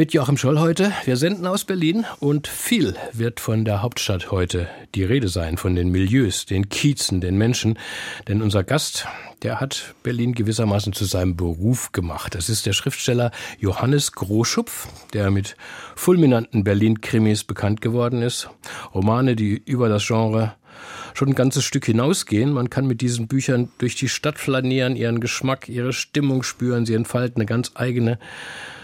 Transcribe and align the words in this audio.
Mit 0.00 0.14
Joachim 0.14 0.38
Scholl 0.38 0.58
heute. 0.58 0.92
Wir 1.04 1.18
senden 1.18 1.46
aus 1.46 1.66
Berlin 1.66 2.06
und 2.20 2.48
viel 2.48 2.94
wird 3.12 3.38
von 3.38 3.66
der 3.66 3.82
Hauptstadt 3.82 4.30
heute 4.30 4.66
die 4.94 5.04
Rede 5.04 5.28
sein, 5.28 5.58
von 5.58 5.74
den 5.74 5.90
Milieus, 5.90 6.46
den 6.46 6.70
Kiezen, 6.70 7.20
den 7.20 7.36
Menschen. 7.36 7.78
Denn 8.26 8.40
unser 8.40 8.64
Gast, 8.64 9.06
der 9.42 9.60
hat 9.60 9.94
Berlin 10.02 10.32
gewissermaßen 10.32 10.94
zu 10.94 11.04
seinem 11.04 11.36
Beruf 11.36 11.92
gemacht. 11.92 12.34
Das 12.34 12.48
ist 12.48 12.64
der 12.64 12.72
Schriftsteller 12.72 13.30
Johannes 13.58 14.12
Groschupf, 14.12 14.88
der 15.12 15.30
mit 15.30 15.54
fulminanten 15.96 16.64
Berlin-Krimis 16.64 17.44
bekannt 17.44 17.82
geworden 17.82 18.22
ist. 18.22 18.48
Romane, 18.94 19.36
die 19.36 19.62
über 19.66 19.90
das 19.90 20.06
Genre 20.06 20.54
schon 21.12 21.28
ein 21.28 21.34
ganzes 21.34 21.64
Stück 21.64 21.84
hinausgehen. 21.84 22.52
Man 22.54 22.70
kann 22.70 22.86
mit 22.86 23.02
diesen 23.02 23.28
Büchern 23.28 23.68
durch 23.76 23.96
die 23.96 24.08
Stadt 24.08 24.38
flanieren, 24.38 24.96
ihren 24.96 25.20
Geschmack, 25.20 25.68
ihre 25.68 25.92
Stimmung 25.92 26.42
spüren. 26.42 26.86
Sie 26.86 26.94
entfalten 26.94 27.42
eine 27.42 27.46
ganz 27.46 27.72
eigene 27.74 28.18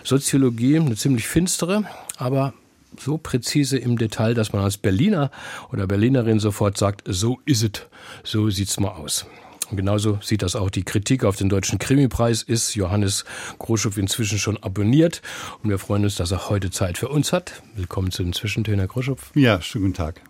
Soziologie, 0.06 0.77
eine 0.77 0.95
ziemlich 0.95 1.27
finstere, 1.27 1.84
aber 2.16 2.55
so 2.96 3.19
präzise 3.19 3.77
im 3.77 3.98
Detail, 3.98 4.35
dass 4.35 4.52
man 4.52 4.62
als 4.62 4.76
Berliner 4.76 5.32
oder 5.73 5.88
Berlinerin 5.88 6.38
sofort 6.38 6.79
sagt, 6.79 7.02
so 7.07 7.40
ist 7.45 7.65
es, 7.65 7.82
so 8.23 8.49
sieht's 8.49 8.79
mal 8.79 8.90
aus. 8.90 9.27
Und 9.68 9.79
genauso 9.79 10.21
sieht 10.23 10.43
das 10.43 10.54
auch 10.54 10.71
die 10.71 10.84
Kritik 10.84 11.24
auf 11.24 11.34
den 11.34 11.49
Deutschen 11.49 11.80
Krimipreis 11.80 12.45
ist. 12.45 12.77
Johannes 12.77 13.24
Groschow 13.59 13.99
inzwischen 13.99 14.38
schon 14.38 14.57
abonniert. 14.62 15.23
Und 15.65 15.71
wir 15.71 15.79
freuen 15.80 16.04
uns, 16.04 16.15
dass 16.15 16.30
er 16.30 16.49
heute 16.49 16.71
Zeit 16.71 16.99
für 16.99 17.09
uns 17.09 17.32
hat. 17.32 17.62
Willkommen 17.74 18.12
zu 18.12 18.23
den 18.23 18.32
Zwischentönen, 18.32 18.79
Herr 18.79 18.87
Groschow. 18.87 19.18
Ja, 19.34 19.60
schönen 19.60 19.87
guten 19.87 19.95
Tag. 19.95 20.21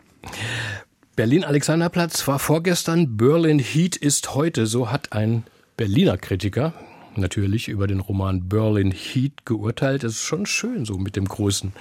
Berlin-Alexanderplatz 1.16 2.26
war 2.26 2.38
vorgestern, 2.38 3.18
Berlin 3.18 3.58
Heat 3.58 3.96
ist 3.96 4.34
heute. 4.34 4.66
So 4.66 4.90
hat 4.90 5.12
ein 5.12 5.42
Berliner 5.76 6.16
Kritiker 6.16 6.72
natürlich 7.18 7.68
über 7.68 7.86
den 7.86 8.00
Roman 8.00 8.48
Berlin 8.48 8.92
Heat 8.92 9.44
geurteilt. 9.44 10.04
Es 10.04 10.14
ist 10.14 10.22
schon 10.22 10.46
schön, 10.46 10.84
so 10.84 10.98
mit 10.98 11.16
dem 11.16 11.26
großen 11.26 11.72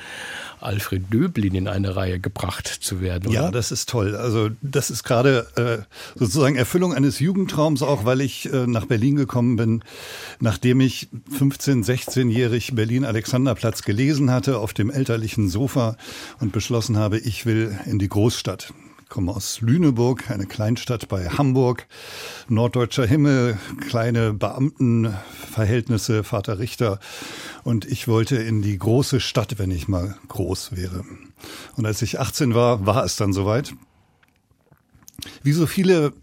Alfred 0.59 1.13
Döblin 1.13 1.55
in 1.55 1.67
eine 1.67 1.95
Reihe 1.95 2.19
gebracht 2.19 2.67
zu 2.67 3.01
werden. 3.01 3.27
Oder? 3.27 3.35
Ja, 3.35 3.51
das 3.51 3.71
ist 3.71 3.89
toll. 3.89 4.15
Also 4.15 4.49
das 4.61 4.89
ist 4.89 5.03
gerade 5.03 5.47
äh, 5.55 6.17
sozusagen 6.17 6.55
Erfüllung 6.55 6.93
eines 6.93 7.19
Jugendtraums 7.19 7.81
auch, 7.81 8.05
weil 8.05 8.21
ich 8.21 8.51
äh, 8.51 8.67
nach 8.67 8.85
Berlin 8.85 9.15
gekommen 9.15 9.55
bin, 9.55 9.83
nachdem 10.39 10.81
ich 10.81 11.09
15, 11.37 11.83
16-jährig 11.83 12.75
Berlin 12.75 13.05
Alexanderplatz 13.05 13.83
gelesen 13.83 14.31
hatte 14.31 14.59
auf 14.59 14.73
dem 14.73 14.89
elterlichen 14.89 15.49
Sofa 15.49 15.97
und 16.39 16.51
beschlossen 16.51 16.97
habe, 16.97 17.17
ich 17.17 17.45
will 17.45 17.77
in 17.85 17.99
die 17.99 18.09
Großstadt 18.09 18.73
komme 19.09 19.31
aus 19.31 19.61
Lüneburg, 19.61 20.29
eine 20.29 20.45
Kleinstadt 20.45 21.07
bei 21.07 21.29
Hamburg. 21.29 21.87
Norddeutscher 22.47 23.05
Himmel, 23.05 23.57
kleine 23.87 24.33
Beamtenverhältnisse, 24.33 26.23
Vater 26.23 26.59
Richter. 26.59 26.99
Und 27.63 27.85
ich 27.85 28.07
wollte 28.07 28.35
in 28.37 28.61
die 28.61 28.77
große 28.77 29.19
Stadt, 29.19 29.57
wenn 29.59 29.71
ich 29.71 29.87
mal 29.87 30.15
groß 30.27 30.75
wäre. 30.75 31.03
Und 31.75 31.85
als 31.85 32.01
ich 32.01 32.19
18 32.19 32.55
war, 32.55 32.85
war 32.85 33.03
es 33.03 33.15
dann 33.15 33.33
soweit. 33.33 33.73
Wie 35.43 35.53
so 35.53 35.65
viele 35.67 36.13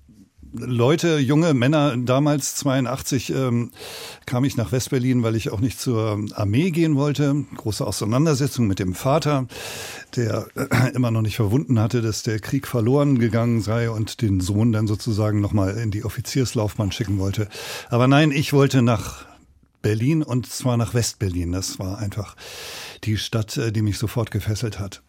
Leute, 0.54 1.18
junge 1.18 1.54
Männer, 1.54 1.96
damals 1.96 2.56
82 2.56 3.30
ähm, 3.30 3.70
kam 4.26 4.44
ich 4.44 4.56
nach 4.56 4.70
Westberlin, 4.70 5.22
weil 5.22 5.34
ich 5.34 5.50
auch 5.50 5.60
nicht 5.60 5.80
zur 5.80 6.26
Armee 6.34 6.70
gehen 6.70 6.94
wollte. 6.96 7.46
Große 7.56 7.86
Auseinandersetzung 7.86 8.66
mit 8.66 8.78
dem 8.78 8.94
Vater, 8.94 9.46
der 10.14 10.46
äh, 10.54 10.90
immer 10.94 11.10
noch 11.10 11.22
nicht 11.22 11.36
verwunden 11.36 11.80
hatte, 11.80 12.02
dass 12.02 12.22
der 12.22 12.38
Krieg 12.38 12.66
verloren 12.66 13.18
gegangen 13.18 13.62
sei 13.62 13.90
und 13.90 14.20
den 14.20 14.40
Sohn 14.40 14.72
dann 14.72 14.86
sozusagen 14.86 15.40
nochmal 15.40 15.78
in 15.78 15.90
die 15.90 16.04
Offizierslaufbahn 16.04 16.92
schicken 16.92 17.18
wollte. 17.18 17.48
Aber 17.88 18.06
nein, 18.06 18.30
ich 18.30 18.52
wollte 18.52 18.82
nach 18.82 19.24
Berlin 19.80 20.22
und 20.22 20.46
zwar 20.46 20.76
nach 20.76 20.92
Westberlin. 20.92 21.52
Das 21.52 21.78
war 21.78 21.98
einfach 21.98 22.36
die 23.04 23.16
Stadt, 23.16 23.56
äh, 23.56 23.72
die 23.72 23.82
mich 23.82 23.96
sofort 23.96 24.30
gefesselt 24.30 24.78
hat. 24.78 25.02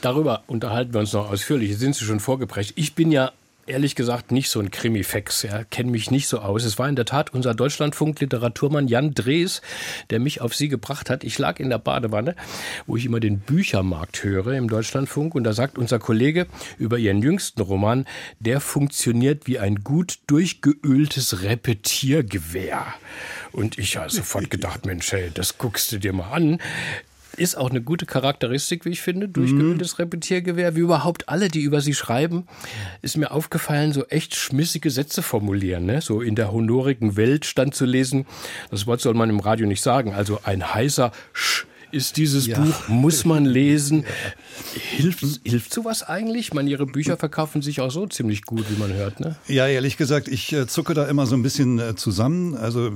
Darüber 0.00 0.44
unterhalten 0.46 0.92
wir 0.92 1.00
uns 1.00 1.12
noch 1.12 1.30
ausführlich. 1.30 1.76
Sind 1.76 1.96
Sie 1.96 2.04
schon 2.04 2.20
vorgeprägt? 2.20 2.74
Ich 2.76 2.94
bin 2.94 3.10
ja 3.10 3.32
ehrlich 3.66 3.94
gesagt 3.94 4.32
nicht 4.32 4.50
so 4.50 4.60
ein 4.60 4.70
Krimifex. 4.70 5.42
Ja, 5.42 5.64
kenne 5.64 5.90
mich 5.90 6.10
nicht 6.10 6.28
so 6.28 6.38
aus. 6.38 6.64
Es 6.64 6.78
war 6.78 6.88
in 6.88 6.96
der 6.96 7.04
Tat 7.04 7.32
unser 7.34 7.54
Deutschlandfunk-Literaturmann 7.54 8.88
Jan 8.88 9.14
Drees, 9.14 9.62
der 10.10 10.20
mich 10.20 10.40
auf 10.40 10.54
Sie 10.54 10.68
gebracht 10.68 11.10
hat. 11.10 11.24
Ich 11.24 11.38
lag 11.38 11.58
in 11.58 11.70
der 11.70 11.78
Badewanne, 11.78 12.36
wo 12.86 12.96
ich 12.96 13.04
immer 13.04 13.20
den 13.20 13.38
Büchermarkt 13.38 14.24
höre 14.24 14.52
im 14.52 14.68
Deutschlandfunk. 14.68 15.34
Und 15.34 15.44
da 15.44 15.52
sagt 15.52 15.78
unser 15.78 15.98
Kollege 15.98 16.46
über 16.78 16.98
Ihren 16.98 17.22
jüngsten 17.22 17.60
Roman, 17.60 18.06
der 18.40 18.60
funktioniert 18.60 19.46
wie 19.46 19.58
ein 19.58 19.76
gut 19.82 20.18
durchgeöltes 20.26 21.42
Repetiergewehr. 21.42 22.86
Und 23.52 23.78
ich 23.78 23.96
habe 23.96 24.10
sofort 24.10 24.50
gedacht, 24.50 24.86
Mensch, 24.86 25.12
hey, 25.12 25.30
das 25.32 25.58
guckst 25.58 25.92
du 25.92 25.98
dir 25.98 26.12
mal 26.12 26.30
an. 26.30 26.58
Ist 27.36 27.56
auch 27.56 27.70
eine 27.70 27.82
gute 27.82 28.06
Charakteristik, 28.06 28.84
wie 28.84 28.90
ich 28.90 29.02
finde, 29.02 29.28
durchgeöltes 29.28 29.92
mhm. 29.92 30.02
Repetiergewehr. 30.02 30.74
Wie 30.76 30.80
überhaupt 30.80 31.28
alle, 31.28 31.48
die 31.48 31.60
über 31.60 31.80
sie 31.80 31.94
schreiben, 31.94 32.46
ist 33.02 33.16
mir 33.16 33.30
aufgefallen, 33.30 33.92
so 33.92 34.04
echt 34.06 34.34
schmissige 34.34 34.90
Sätze 34.90 35.22
formulieren. 35.22 35.86
Ne? 35.86 36.00
So 36.00 36.20
in 36.20 36.34
der 36.34 36.52
honorigen 36.52 37.16
Welt 37.16 37.44
stand 37.44 37.74
zu 37.74 37.84
lesen, 37.84 38.26
das 38.70 38.86
Wort 38.86 39.00
soll 39.00 39.14
man 39.14 39.30
im 39.30 39.40
Radio 39.40 39.66
nicht 39.66 39.82
sagen, 39.82 40.14
also 40.14 40.40
ein 40.44 40.74
heißer 40.74 41.12
Sch 41.32 41.66
ist 41.90 42.16
dieses 42.16 42.46
ja. 42.46 42.58
Buch, 42.58 42.88
muss 42.88 43.24
man 43.24 43.44
lesen. 43.44 44.02
Ja. 44.02 44.08
Hilft, 44.96 45.24
hilft 45.44 45.72
sowas 45.72 46.02
eigentlich? 46.02 46.52
Man, 46.54 46.66
Ihre 46.66 46.86
Bücher 46.86 47.16
verkaufen 47.16 47.62
sich 47.62 47.80
auch 47.80 47.90
so 47.90 48.06
ziemlich 48.06 48.42
gut, 48.42 48.64
wie 48.70 48.78
man 48.78 48.92
hört, 48.92 49.20
ne? 49.20 49.36
Ja, 49.48 49.66
ehrlich 49.66 49.96
gesagt, 49.96 50.28
ich 50.28 50.52
äh, 50.52 50.66
zucke 50.66 50.94
da 50.94 51.06
immer 51.06 51.26
so 51.26 51.34
ein 51.36 51.42
bisschen 51.42 51.78
äh, 51.78 51.94
zusammen. 51.94 52.56
Also 52.56 52.92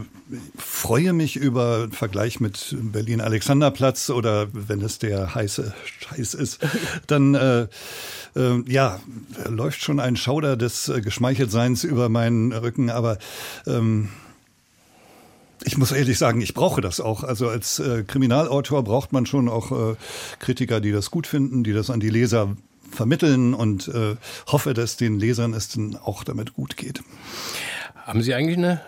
freue 0.57 1.13
mich 1.13 1.37
über 1.37 1.89
Vergleich 1.91 2.41
mit 2.41 2.77
Berlin-Alexanderplatz 2.81 4.11
oder 4.11 4.49
wenn 4.53 4.81
es 4.81 4.99
der 4.99 5.35
heiße 5.35 5.75
Scheiß 6.01 6.35
ist, 6.35 6.59
dann 7.07 7.35
äh, 7.35 7.67
äh, 8.37 8.63
ja, 8.67 9.01
läuft 9.49 9.83
schon 9.83 10.01
ein 10.01 10.17
Schauder 10.17 10.57
des 10.57 10.91
Geschmeicheltseins 11.03 11.85
über 11.85 12.09
meinen 12.09 12.53
Rücken, 12.53 12.91
aber 12.91 13.19
ähm, 13.67 14.09
ich 15.65 15.77
muss 15.77 15.93
ehrlich 15.93 16.19
sagen, 16.19 16.41
ich 16.41 16.55
brauche 16.55 16.81
das 16.81 17.01
auch. 17.01 17.25
Also 17.25 17.49
als 17.49 17.79
äh, 17.79 18.05
Kriminalautor 18.05 18.83
braucht 18.85 19.13
man 19.13 19.27
schon 19.27 19.49
auch 19.49 19.93
äh, 19.93 19.97
Kritiker, 20.39 20.81
die 20.81 20.93
das 20.93 21.11
gut 21.11 21.27
finden, 21.27 21.65
die 21.65 21.73
das 21.73 21.91
an 21.91 22.01
die 22.01 22.11
Leser 22.11 22.57
vermitteln 22.91 23.55
und 23.55 23.89
äh, 23.89 24.17
hoffe, 24.47 24.75
dass 24.75 24.97
den 24.97 25.19
Lesern 25.19 25.55
es 25.55 25.69
dann 25.69 25.97
auch 25.97 26.25
damit 26.25 26.55
gut 26.55 26.77
geht. 26.77 27.03
Haben 27.95 28.23
Sie 28.23 28.35
eigentlich 28.35 28.59
eine 28.59 28.81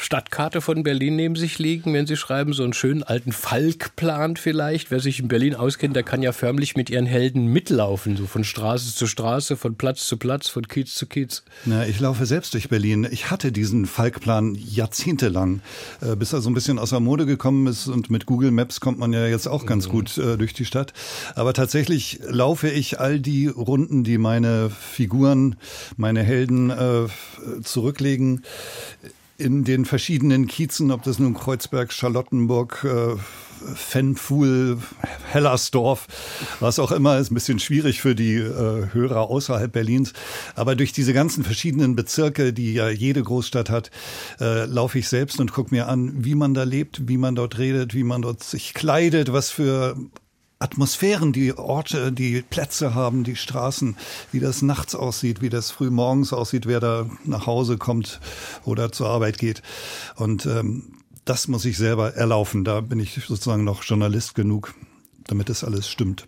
Stadtkarte 0.00 0.60
von 0.60 0.84
Berlin 0.84 1.16
neben 1.16 1.34
sich 1.34 1.58
liegen, 1.58 1.92
wenn 1.92 2.06
Sie 2.06 2.16
schreiben, 2.16 2.52
so 2.52 2.62
einen 2.62 2.72
schönen 2.72 3.02
alten 3.02 3.32
Falkplan 3.32 4.36
vielleicht. 4.36 4.92
Wer 4.92 5.00
sich 5.00 5.18
in 5.18 5.26
Berlin 5.26 5.56
auskennt, 5.56 5.96
der 5.96 6.04
kann 6.04 6.22
ja 6.22 6.30
förmlich 6.30 6.76
mit 6.76 6.88
ihren 6.88 7.04
Helden 7.04 7.48
mitlaufen, 7.48 8.16
so 8.16 8.26
von 8.26 8.44
Straße 8.44 8.94
zu 8.94 9.08
Straße, 9.08 9.56
von 9.56 9.74
Platz 9.74 10.06
zu 10.06 10.16
Platz, 10.16 10.48
von 10.48 10.68
Kiez 10.68 10.94
zu 10.94 11.06
Kiez. 11.06 11.42
Na, 11.64 11.84
ich 11.84 11.98
laufe 11.98 12.26
selbst 12.26 12.54
durch 12.54 12.68
Berlin. 12.68 13.08
Ich 13.10 13.32
hatte 13.32 13.50
diesen 13.50 13.86
Falkplan 13.86 14.54
jahrzehntelang, 14.54 15.62
äh, 16.00 16.14
bis 16.14 16.32
er 16.32 16.42
so 16.42 16.48
ein 16.48 16.54
bisschen 16.54 16.78
aus 16.78 16.90
der 16.90 17.00
Mode 17.00 17.26
gekommen 17.26 17.66
ist 17.66 17.88
und 17.88 18.08
mit 18.08 18.24
Google 18.24 18.52
Maps 18.52 18.78
kommt 18.78 19.00
man 19.00 19.12
ja 19.12 19.26
jetzt 19.26 19.48
auch 19.48 19.66
ganz 19.66 19.88
mhm. 19.88 19.90
gut 19.90 20.16
äh, 20.16 20.36
durch 20.36 20.54
die 20.54 20.64
Stadt. 20.64 20.92
Aber 21.34 21.54
tatsächlich 21.54 22.20
laufe 22.22 22.68
ich 22.68 23.00
all 23.00 23.18
die 23.18 23.48
Runden, 23.48 24.04
die 24.04 24.18
meine 24.18 24.70
Figuren, 24.70 25.56
meine 25.96 26.22
Helden 26.22 26.70
äh, 26.70 27.08
zurücklegen, 27.64 28.42
in 29.38 29.62
den 29.62 29.84
verschiedenen 29.84 30.48
Kiezen, 30.48 30.90
ob 30.90 31.04
das 31.04 31.20
nun 31.20 31.32
Kreuzberg, 31.32 31.92
Charlottenburg, 31.92 32.84
äh, 32.84 33.16
Fenfuhl, 33.74 34.78
Hellersdorf, 35.30 36.06
was 36.58 36.80
auch 36.80 36.90
immer, 36.90 37.18
ist 37.18 37.30
ein 37.30 37.34
bisschen 37.34 37.60
schwierig 37.60 38.00
für 38.00 38.16
die 38.16 38.34
äh, 38.34 38.92
Hörer 38.92 39.30
außerhalb 39.30 39.72
Berlins. 39.72 40.12
Aber 40.56 40.74
durch 40.74 40.92
diese 40.92 41.12
ganzen 41.12 41.44
verschiedenen 41.44 41.94
Bezirke, 41.94 42.52
die 42.52 42.74
ja 42.74 42.88
jede 42.88 43.22
Großstadt 43.22 43.70
hat, 43.70 43.92
äh, 44.40 44.64
laufe 44.64 44.98
ich 44.98 45.08
selbst 45.08 45.38
und 45.38 45.52
gucke 45.52 45.72
mir 45.72 45.88
an, 45.88 46.24
wie 46.24 46.34
man 46.34 46.52
da 46.52 46.64
lebt, 46.64 47.08
wie 47.08 47.16
man 47.16 47.36
dort 47.36 47.58
redet, 47.58 47.94
wie 47.94 48.04
man 48.04 48.22
dort 48.22 48.42
sich 48.42 48.74
kleidet, 48.74 49.32
was 49.32 49.50
für 49.50 49.96
Atmosphären, 50.60 51.32
die 51.32 51.56
Orte, 51.56 52.10
die 52.10 52.42
Plätze 52.42 52.94
haben, 52.94 53.22
die 53.22 53.36
Straßen, 53.36 53.96
wie 54.32 54.40
das 54.40 54.60
nachts 54.62 54.96
aussieht, 54.96 55.40
wie 55.40 55.50
das 55.50 55.70
früh 55.70 55.90
morgens 55.90 56.32
aussieht, 56.32 56.66
wer 56.66 56.80
da 56.80 57.08
nach 57.24 57.46
Hause 57.46 57.78
kommt 57.78 58.20
oder 58.64 58.90
zur 58.90 59.08
Arbeit 59.08 59.38
geht. 59.38 59.62
Und 60.16 60.46
ähm, 60.46 60.94
das 61.24 61.46
muss 61.46 61.64
ich 61.64 61.76
selber 61.76 62.14
erlaufen. 62.14 62.64
Da 62.64 62.80
bin 62.80 62.98
ich 62.98 63.14
sozusagen 63.24 63.62
noch 63.62 63.84
Journalist 63.84 64.34
genug, 64.34 64.74
damit 65.28 65.48
es 65.48 65.62
alles 65.62 65.88
stimmt. 65.88 66.26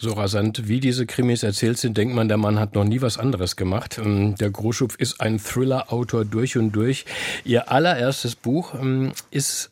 So 0.00 0.12
rasant 0.12 0.68
wie 0.68 0.80
diese 0.80 1.06
Krimis 1.06 1.42
erzählt 1.42 1.78
sind, 1.78 1.96
denkt 1.96 2.14
man, 2.14 2.28
der 2.28 2.36
Mann 2.38 2.58
hat 2.58 2.74
noch 2.74 2.84
nie 2.84 3.02
was 3.02 3.18
anderes 3.18 3.56
gemacht. 3.56 3.98
Ähm, 3.98 4.36
der 4.36 4.50
Groschupf 4.50 4.96
ist 4.96 5.20
ein 5.20 5.38
Thriller-Autor 5.38 6.24
durch 6.24 6.56
und 6.56 6.72
durch. 6.72 7.04
Ihr 7.44 7.70
allererstes 7.70 8.36
Buch 8.36 8.74
ähm, 8.74 9.12
ist 9.30 9.70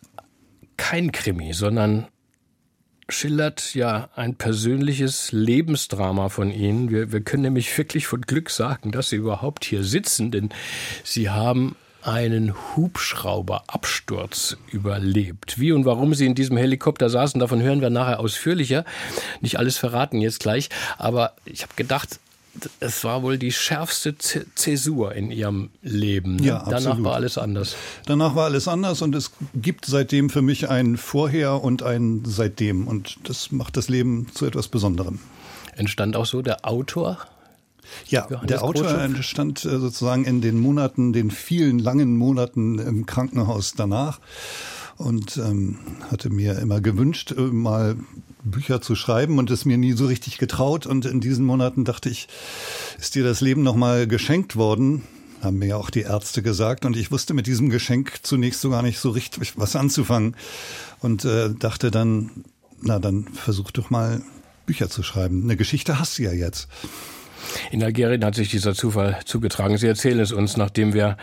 kein 0.77 1.11
Krimi, 1.13 1.53
sondern 1.53 2.07
schildert 3.09 3.75
ja 3.75 4.09
ein 4.15 4.37
persönliches 4.37 5.33
Lebensdrama 5.33 6.29
von 6.29 6.51
Ihnen. 6.51 6.91
Wir, 6.91 7.13
wir 7.13 7.21
können 7.21 7.43
nämlich 7.43 7.77
wirklich 7.77 8.07
von 8.07 8.23
Glück 8.23 8.51
sagen, 8.51 8.93
dass 8.93 9.11
Sie 9.11 9.17
überhaupt 9.17 9.65
hier 9.65 9.85
sitzen, 9.85 10.31
denn 10.31 10.51
Sie 11.03 11.31
haben 11.31 11.77
einen 12.05 12.55
Hubschrauberabsturz 12.77 14.59
überlebt. 14.71 15.59
Wie 15.59 15.73
und 15.73 15.87
warum 15.87 16.13
sie 16.15 16.27
in 16.27 16.35
diesem 16.35 16.59
Helikopter 16.59 17.09
saßen, 17.09 17.41
davon 17.41 17.63
hören 17.63 17.81
wir 17.81 17.89
nachher 17.89 18.21
ausführlicher. 18.21 18.85
Nicht 19.41 19.59
alles 19.59 19.79
verraten 19.79 20.21
jetzt 20.21 20.41
gleich, 20.41 20.69
aber 20.99 21.35
ich 21.47 21.63
habe 21.63 21.73
gedacht, 21.77 22.21
es 22.81 23.05
war 23.05 23.23
wohl 23.23 23.39
die 23.39 23.53
schärfste 23.53 24.17
Zäsur 24.17 25.15
in 25.15 25.31
ihrem 25.31 25.71
Leben. 25.83 26.37
Ne? 26.37 26.47
Ja, 26.47 26.57
absolut. 26.59 26.85
Danach 26.85 27.05
war 27.05 27.15
alles 27.15 27.39
anders. 27.39 27.77
Danach 28.07 28.35
war 28.35 28.45
alles 28.45 28.69
anders 28.69 29.03
und 29.03 29.15
es 29.15 29.33
gibt 29.55 29.87
seitdem 29.87 30.31
für 30.31 30.43
mich 30.43 30.69
ein 30.69 30.97
Vorher 30.97 31.63
und 31.63 31.83
ein 31.83 32.23
Seitdem. 32.25 32.87
Und 32.87 33.19
das 33.25 33.53
macht 33.53 33.77
das 33.77 33.89
Leben 33.89 34.29
zu 34.35 34.47
etwas 34.47 34.69
Besonderem. 34.69 35.19
Entstand 35.77 36.17
auch 36.17 36.27
so 36.27 36.43
der 36.43 36.65
Autor 36.67 37.19
ja, 38.09 38.27
Johannes 38.31 38.49
der 38.49 38.63
Autor 38.63 38.83
Groschupf. 38.85 39.03
entstand 39.03 39.65
äh, 39.65 39.79
sozusagen 39.79 40.25
in 40.25 40.41
den 40.41 40.59
Monaten, 40.59 41.13
den 41.13 41.31
vielen 41.31 41.79
langen 41.79 42.17
Monaten 42.17 42.79
im 42.79 43.07
Krankenhaus 43.07 43.75
danach 43.77 44.21
und 44.97 45.37
ähm, 45.37 45.79
hatte 46.11 46.31
mir 46.31 46.59
immer 46.59 46.81
gewünscht, 46.81 47.33
äh, 47.33 47.41
mal 47.41 47.97
Bücher 48.45 48.81
zu 48.81 48.95
schreiben 48.95 49.39
und 49.39 49.51
es 49.51 49.65
mir 49.65 49.79
nie 49.79 49.93
so 49.93 50.07
richtig 50.07 50.39
getraut. 50.39 50.87
Und 50.87 51.07
in 51.07 51.21
diesen 51.21 51.45
Monaten 51.45 51.85
dachte 51.85 52.09
ich, 52.09 52.29
ist 52.99 53.15
dir 53.15 53.25
das 53.25 53.41
Leben 53.41 53.63
nochmal 53.63 54.07
geschenkt 54.07 54.57
worden? 54.57 55.03
Haben 55.43 55.59
mir 55.59 55.69
ja 55.69 55.77
auch 55.77 55.91
die 55.91 56.03
Ärzte 56.03 56.43
gesagt. 56.43 56.85
Und 56.85 56.97
ich 56.97 57.11
wusste 57.11 57.35
mit 57.35 57.47
diesem 57.47 57.71
Geschenk 57.71 58.21
zunächst 58.23 58.61
so 58.61 58.71
gar 58.71 58.83
nicht 58.83 58.99
so 58.99 59.11
richtig 59.11 59.55
was 59.57 59.77
anzufangen. 59.77 60.37
Und 61.01 61.25
äh, 61.25 61.51
dachte 61.55 61.91
dann, 61.91 62.45
na 62.81 62.99
dann 62.99 63.29
versuch 63.35 63.71
doch 63.71 63.91
mal 63.91 64.23
Bücher 64.67 64.89
zu 64.89 65.03
schreiben. 65.03 65.43
Eine 65.43 65.57
Geschichte 65.57 65.99
hast 65.99 66.19
du 66.19 66.23
ja 66.23 66.33
jetzt. 66.33 66.69
In 67.71 67.83
Algerien 67.83 68.25
hat 68.25 68.35
sich 68.35 68.51
dieser 68.51 68.75
Zufall 68.75 69.21
zugetragen. 69.25 69.77
Sie 69.77 69.87
erzählen 69.87 70.21
es 70.21 70.33
uns, 70.33 70.57
nachdem 70.57 70.95
wir 70.95 71.17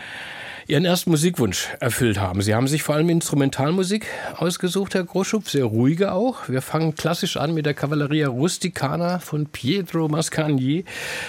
Ihren 0.66 0.84
ersten 0.84 1.10
Musikwunsch 1.10 1.68
erfüllt 1.80 2.20
haben. 2.20 2.42
Sie 2.42 2.54
haben 2.54 2.68
sich 2.68 2.82
vor 2.82 2.94
allem 2.94 3.08
Instrumentalmusik 3.08 4.06
ausgesucht, 4.36 4.94
Herr 4.94 5.04
Groschupf, 5.04 5.50
sehr 5.50 5.64
ruhige 5.64 6.12
auch. 6.12 6.48
Wir 6.48 6.62
fangen 6.62 6.94
klassisch 6.94 7.36
an 7.36 7.54
mit 7.54 7.66
der 7.66 7.74
Cavalleria 7.74 8.28
Rusticana 8.28 9.18
von 9.18 9.46
Pietro 9.46 10.08
Mascagni. 10.08 10.84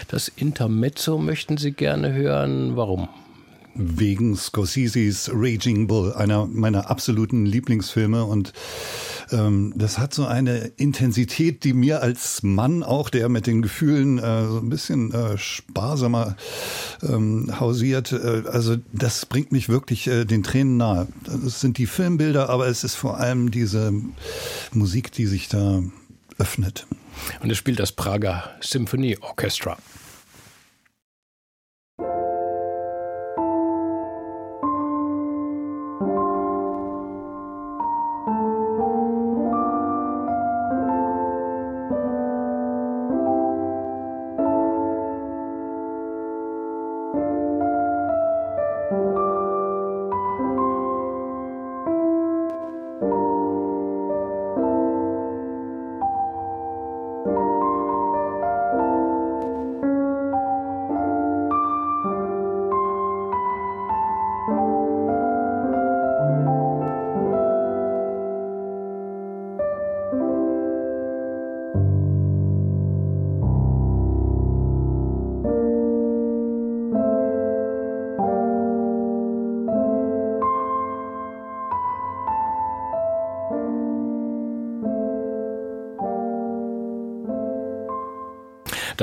Das 0.07 0.27
Intermezzo 0.27 1.17
möchten 1.17 1.57
Sie 1.57 1.71
gerne 1.71 2.13
hören. 2.13 2.75
Warum? 2.75 3.09
Wegen 3.75 4.35
Scorseses 4.35 5.31
Raging 5.33 5.87
Bull, 5.87 6.13
einer 6.13 6.45
meiner 6.45 6.89
absoluten 6.89 7.45
Lieblingsfilme 7.45 8.23
und 8.23 8.53
ähm, 9.31 9.73
das 9.75 9.97
hat 9.97 10.13
so 10.13 10.25
eine 10.25 10.71
Intensität, 10.77 11.63
die 11.63 11.73
mir 11.73 12.01
als 12.01 12.43
Mann 12.43 12.83
auch, 12.83 13.09
der 13.09 13.29
mit 13.29 13.47
den 13.47 13.61
Gefühlen 13.61 14.19
äh, 14.19 14.47
so 14.47 14.57
ein 14.59 14.69
bisschen 14.69 15.11
äh, 15.11 15.37
sparsamer 15.37 16.35
ähm, 17.01 17.59
hausiert, 17.59 18.11
äh, 18.11 18.43
also 18.47 18.77
das 18.91 19.25
bringt 19.25 19.51
mich 19.51 19.69
wirklich 19.69 20.07
äh, 20.07 20.25
den 20.25 20.43
Tränen 20.43 20.77
nahe. 20.77 21.07
Das 21.25 21.59
sind 21.59 21.77
die 21.77 21.87
Filmbilder, 21.87 22.49
aber 22.49 22.67
es 22.67 22.83
ist 22.83 22.95
vor 22.95 23.19
allem 23.19 23.51
diese 23.51 23.93
Musik, 24.71 25.11
die 25.11 25.25
sich 25.25 25.49
da 25.49 25.81
öffnet. 26.37 26.85
Und 27.41 27.51
es 27.51 27.57
spielt 27.57 27.79
das 27.79 27.91
Prager 27.91 28.51
Symphony 28.61 29.17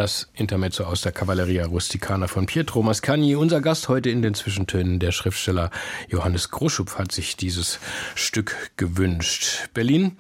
Das 0.00 0.29
Intermezzo 0.32 0.85
aus 0.85 1.02
der 1.02 1.12
Cavalleria 1.12 1.67
Rusticana 1.67 2.26
von 2.26 2.47
Pietro 2.47 2.82
Mascagni. 2.82 3.37
Unser 3.37 3.61
Gast 3.61 3.91
heute 3.91 4.08
in 4.08 4.23
den 4.23 4.32
Zwischentönen, 4.32 4.99
der 4.99 5.12
Schriftsteller 5.12 5.70
Johannes 6.08 6.50
Groschupf, 6.50 6.97
hat 6.97 7.12
sich 7.12 7.37
dieses 7.37 7.81
Stück 8.14 8.70
gewünscht. 8.79 9.69
Berlin. 9.75 10.17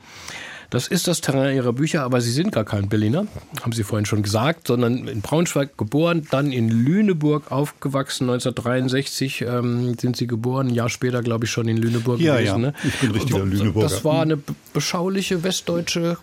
Das 0.68 0.86
ist 0.86 1.08
das 1.08 1.22
Terrain 1.22 1.56
Ihrer 1.56 1.72
Bücher, 1.72 2.02
aber 2.02 2.20
Sie 2.20 2.30
sind 2.30 2.52
gar 2.52 2.64
kein 2.64 2.90
Berliner, 2.90 3.26
haben 3.62 3.72
Sie 3.72 3.82
vorhin 3.82 4.04
schon 4.04 4.22
gesagt, 4.22 4.68
sondern 4.68 5.08
in 5.08 5.22
Braunschweig 5.22 5.78
geboren, 5.78 6.28
dann 6.30 6.52
in 6.52 6.68
Lüneburg 6.68 7.50
aufgewachsen. 7.50 8.24
1963 8.24 9.40
ähm, 9.40 9.96
sind 9.98 10.16
Sie 10.16 10.26
geboren, 10.26 10.68
ein 10.68 10.74
Jahr 10.74 10.90
später, 10.90 11.22
glaube 11.22 11.46
ich, 11.46 11.50
schon 11.50 11.66
in 11.68 11.78
Lüneburg 11.78 12.20
ja, 12.20 12.36
gewesen. 12.36 12.46
Ja, 12.46 12.58
ne? 12.58 12.74
ich 12.84 13.00
bin 13.00 13.12
richtiger 13.12 13.46
Lüneburger. 13.46 13.88
Das 13.88 14.04
war 14.04 14.20
eine 14.20 14.38
beschauliche 14.74 15.42
westdeutsche 15.42 16.18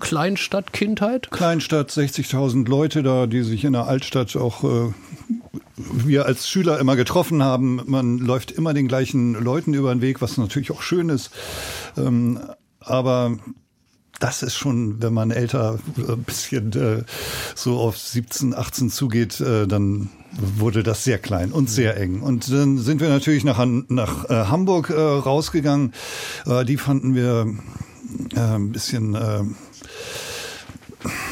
Kleinstadt-Kindheit? 0.00 1.30
Kleinstadt, 1.30 1.90
60.000 1.90 2.68
Leute 2.68 3.02
da, 3.02 3.26
die 3.26 3.42
sich 3.42 3.64
in 3.64 3.74
der 3.74 3.86
Altstadt 3.86 4.36
auch 4.36 4.64
äh, 4.64 4.92
wir 5.76 6.26
als 6.26 6.48
Schüler 6.48 6.78
immer 6.78 6.96
getroffen 6.96 7.42
haben. 7.42 7.82
Man 7.86 8.18
läuft 8.18 8.50
immer 8.50 8.74
den 8.74 8.88
gleichen 8.88 9.34
Leuten 9.34 9.74
über 9.74 9.94
den 9.94 10.02
Weg, 10.02 10.20
was 10.20 10.36
natürlich 10.36 10.70
auch 10.70 10.82
schön 10.82 11.08
ist. 11.08 11.30
Ähm, 11.96 12.40
aber 12.80 13.38
das 14.18 14.42
ist 14.42 14.54
schon, 14.54 15.02
wenn 15.02 15.14
man 15.14 15.30
älter 15.30 15.78
ein 15.96 16.22
bisschen 16.22 16.72
äh, 16.72 17.04
so 17.54 17.78
auf 17.78 17.96
17, 17.96 18.54
18 18.54 18.90
zugeht, 18.90 19.40
äh, 19.40 19.66
dann 19.66 20.10
wurde 20.32 20.82
das 20.82 21.04
sehr 21.04 21.18
klein 21.18 21.52
und 21.52 21.70
sehr 21.70 21.96
eng. 21.96 22.20
Und 22.20 22.50
dann 22.52 22.78
sind 22.78 23.00
wir 23.00 23.08
natürlich 23.08 23.44
nach, 23.44 23.64
nach 23.88 24.28
äh, 24.28 24.44
Hamburg 24.46 24.90
äh, 24.90 24.94
rausgegangen. 24.94 25.92
Äh, 26.46 26.64
die 26.64 26.76
fanden 26.76 27.14
wir 27.14 27.54
äh, 28.34 28.40
ein 28.40 28.72
bisschen 28.72 29.14
äh, 29.14 29.42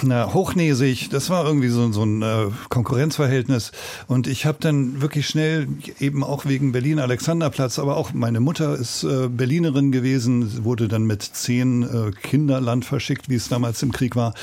na, 0.03 0.33
hochnäsig. 0.33 1.09
Das 1.11 1.31
war 1.31 1.45
irgendwie 1.47 1.69
so, 1.69 1.91
so 1.93 2.05
ein 2.05 2.23
äh, 2.23 2.47
Konkurrenzverhältnis. 2.69 3.73
Und 4.07 4.27
ich 4.27 4.47
habe 4.47 4.59
dann 4.61 5.01
wirklich 5.01 5.27
schnell, 5.27 5.69
eben 6.01 6.25
auch 6.25 6.47
wegen 6.47 6.73
Berlin-Alexanderplatz, 6.73 7.79
aber 7.79 7.97
auch 7.97 8.13
meine 8.13 8.41
Mutter 8.41 8.75
ist 8.77 9.05
äh, 9.05 9.29
Berlinerin 9.29 9.93
gewesen, 9.93 10.65
wurde 10.65 10.89
dann 10.89 11.05
mit 11.05 11.23
zehn 11.23 11.83
äh, 11.83 12.11
Kinderland 12.11 12.85
verschickt, 12.85 13.29
wie 13.29 13.37
es 13.37 13.49
damals 13.49 13.83
im 13.83 13.93
Krieg 13.93 14.17
war. 14.17 14.35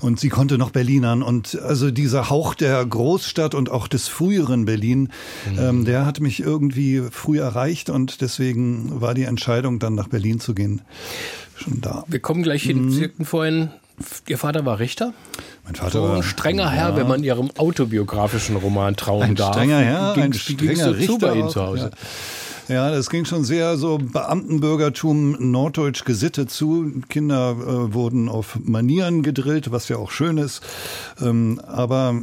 Und 0.00 0.20
sie 0.20 0.28
konnte 0.28 0.58
noch 0.58 0.70
Berlinern. 0.70 1.22
Und 1.22 1.60
also 1.60 1.90
dieser 1.90 2.30
Hauch 2.30 2.54
der 2.54 2.84
Großstadt 2.84 3.54
und 3.54 3.70
auch 3.70 3.88
des 3.88 4.08
früheren 4.08 4.64
Berlin, 4.64 5.10
mhm. 5.50 5.58
ähm, 5.58 5.84
der 5.84 6.06
hat 6.06 6.20
mich 6.20 6.40
irgendwie 6.40 7.02
früh 7.10 7.40
erreicht. 7.40 7.90
Und 7.90 8.20
deswegen 8.20 9.00
war 9.00 9.14
die 9.14 9.24
Entscheidung, 9.24 9.78
dann 9.78 9.94
nach 9.94 10.08
Berlin 10.08 10.40
zu 10.40 10.54
gehen, 10.54 10.82
schon 11.56 11.80
da. 11.80 12.04
Wir 12.06 12.20
kommen 12.20 12.42
gleich 12.42 12.62
hin. 12.62 12.86
Mhm. 12.86 12.90
Sie 12.90 13.10
vorhin, 13.24 13.70
Ihr 14.26 14.38
Vater 14.38 14.64
war 14.64 14.78
Richter? 14.78 15.12
Mein 15.64 15.74
Vater 15.74 15.90
so 15.90 16.04
ein 16.04 16.08
war 16.10 16.16
ein 16.16 16.22
strenger 16.22 16.70
Herr, 16.70 16.96
wenn 16.96 17.08
man 17.08 17.22
Ihrem 17.24 17.50
autobiografischen 17.56 18.56
Roman 18.56 18.96
trauen 18.96 19.22
ein 19.22 19.34
darf. 19.34 19.56
Ein 19.56 19.68
strenger 19.68 19.80
Herr, 19.80 20.14
ein 20.14 20.32
strenger 20.32 20.84
so 20.84 20.90
Richter 20.90 21.12
zu 21.12 21.18
bei 21.18 21.34
Ihnen 21.34 21.50
zu 21.50 21.62
Hause. 21.62 21.90
Ja. 22.68 22.74
ja. 22.74 22.90
das 22.90 23.10
ging 23.10 23.24
schon 23.24 23.44
sehr 23.44 23.76
so 23.76 23.98
Beamtenbürgertum 23.98 25.50
norddeutsch 25.50 26.04
gesittet 26.04 26.50
zu. 26.50 27.02
Kinder 27.08 27.56
äh, 27.60 27.94
wurden 27.94 28.28
auf 28.28 28.58
Manieren 28.62 29.22
gedrillt, 29.22 29.72
was 29.72 29.88
ja 29.88 29.96
auch 29.96 30.10
schön 30.10 30.38
ist. 30.38 30.62
Ähm, 31.20 31.60
aber 31.66 32.22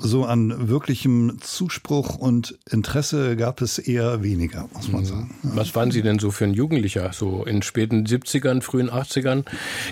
so 0.00 0.24
an 0.24 0.68
wirklichem 0.68 1.38
Zuspruch 1.40 2.16
und 2.16 2.58
Interesse 2.70 3.36
gab 3.36 3.60
es 3.60 3.78
eher 3.78 4.22
weniger, 4.22 4.68
muss 4.74 4.88
man 4.88 5.02
mhm. 5.02 5.06
sagen. 5.06 5.34
Ja. 5.42 5.50
Was 5.54 5.74
waren 5.74 5.90
Sie 5.90 6.02
denn 6.02 6.18
so 6.18 6.30
für 6.30 6.44
ein 6.44 6.54
Jugendlicher? 6.54 7.12
So 7.12 7.44
in 7.44 7.62
späten 7.62 8.06
70ern, 8.06 8.62
frühen 8.62 8.90
80ern 8.90 9.44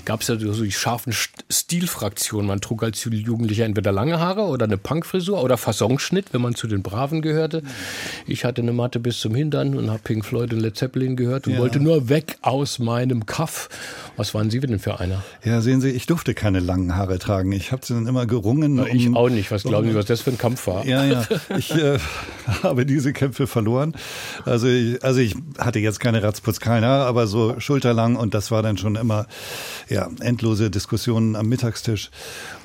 gab 0.04 0.22
es 0.22 0.28
ja 0.28 0.38
so 0.38 0.64
die 0.64 0.72
scharfen 0.72 1.12
Stilfraktionen. 1.12 2.46
Man 2.46 2.60
trug 2.60 2.82
als 2.82 3.04
Jugendlicher 3.04 3.64
entweder 3.64 3.92
lange 3.92 4.18
Haare 4.18 4.42
oder 4.42 4.64
eine 4.64 4.78
Punkfrisur 4.78 5.42
oder 5.42 5.56
Fassonschnitt, 5.56 6.32
wenn 6.32 6.42
man 6.42 6.54
zu 6.54 6.66
den 6.66 6.82
Braven 6.82 7.22
gehörte. 7.22 7.62
Ich 8.26 8.44
hatte 8.44 8.62
eine 8.62 8.72
Matte 8.72 9.00
bis 9.00 9.20
zum 9.20 9.34
Hintern 9.34 9.76
und 9.76 9.90
habe 9.90 10.00
Pink 10.02 10.24
Floyd 10.24 10.52
und 10.52 10.60
Led 10.60 10.76
Zeppelin 10.76 11.16
gehört 11.16 11.46
und 11.46 11.54
ja. 11.54 11.58
wollte 11.58 11.80
nur 11.80 12.08
weg 12.08 12.38
aus 12.42 12.78
meinem 12.78 13.26
Kaff. 13.26 13.68
Was 14.16 14.34
waren 14.34 14.50
Sie 14.50 14.60
denn 14.60 14.78
für 14.78 15.00
einer? 15.00 15.22
Ja, 15.44 15.60
sehen 15.60 15.80
Sie, 15.80 15.90
ich 15.90 16.06
durfte 16.06 16.34
keine 16.34 16.60
langen 16.60 16.96
Haare 16.96 17.18
tragen. 17.18 17.52
Ich 17.52 17.72
habe 17.72 17.84
sie 17.84 17.94
dann 17.94 18.06
immer 18.06 18.26
gerungen. 18.26 18.76
Na, 18.76 18.86
ich 18.86 19.08
um, 19.08 19.16
auch 19.16 19.28
nicht. 19.28 19.50
Was 19.50 19.62
glauben 19.62 19.89
Sie, 19.90 19.98
was 19.98 20.06
das 20.06 20.20
für 20.20 20.30
ein 20.30 20.38
Kampf 20.38 20.66
war? 20.66 20.84
Ja, 20.84 21.04
ja. 21.04 21.24
Ich 21.56 21.74
äh, 21.74 21.98
habe 22.62 22.86
diese 22.86 23.12
Kämpfe 23.12 23.46
verloren. 23.46 23.94
Also 24.44 24.68
ich, 24.68 25.02
also 25.04 25.20
ich 25.20 25.34
hatte 25.58 25.78
jetzt 25.78 26.00
keine 26.00 26.22
Ratzputzkeiner, 26.22 26.88
aber 26.88 27.26
so 27.26 27.58
schulterlang 27.58 28.16
und 28.16 28.34
das 28.34 28.50
war 28.50 28.62
dann 28.62 28.78
schon 28.78 28.96
immer 28.96 29.26
ja 29.88 30.08
endlose 30.20 30.70
Diskussionen 30.70 31.36
am 31.36 31.46
Mittagstisch 31.48 32.10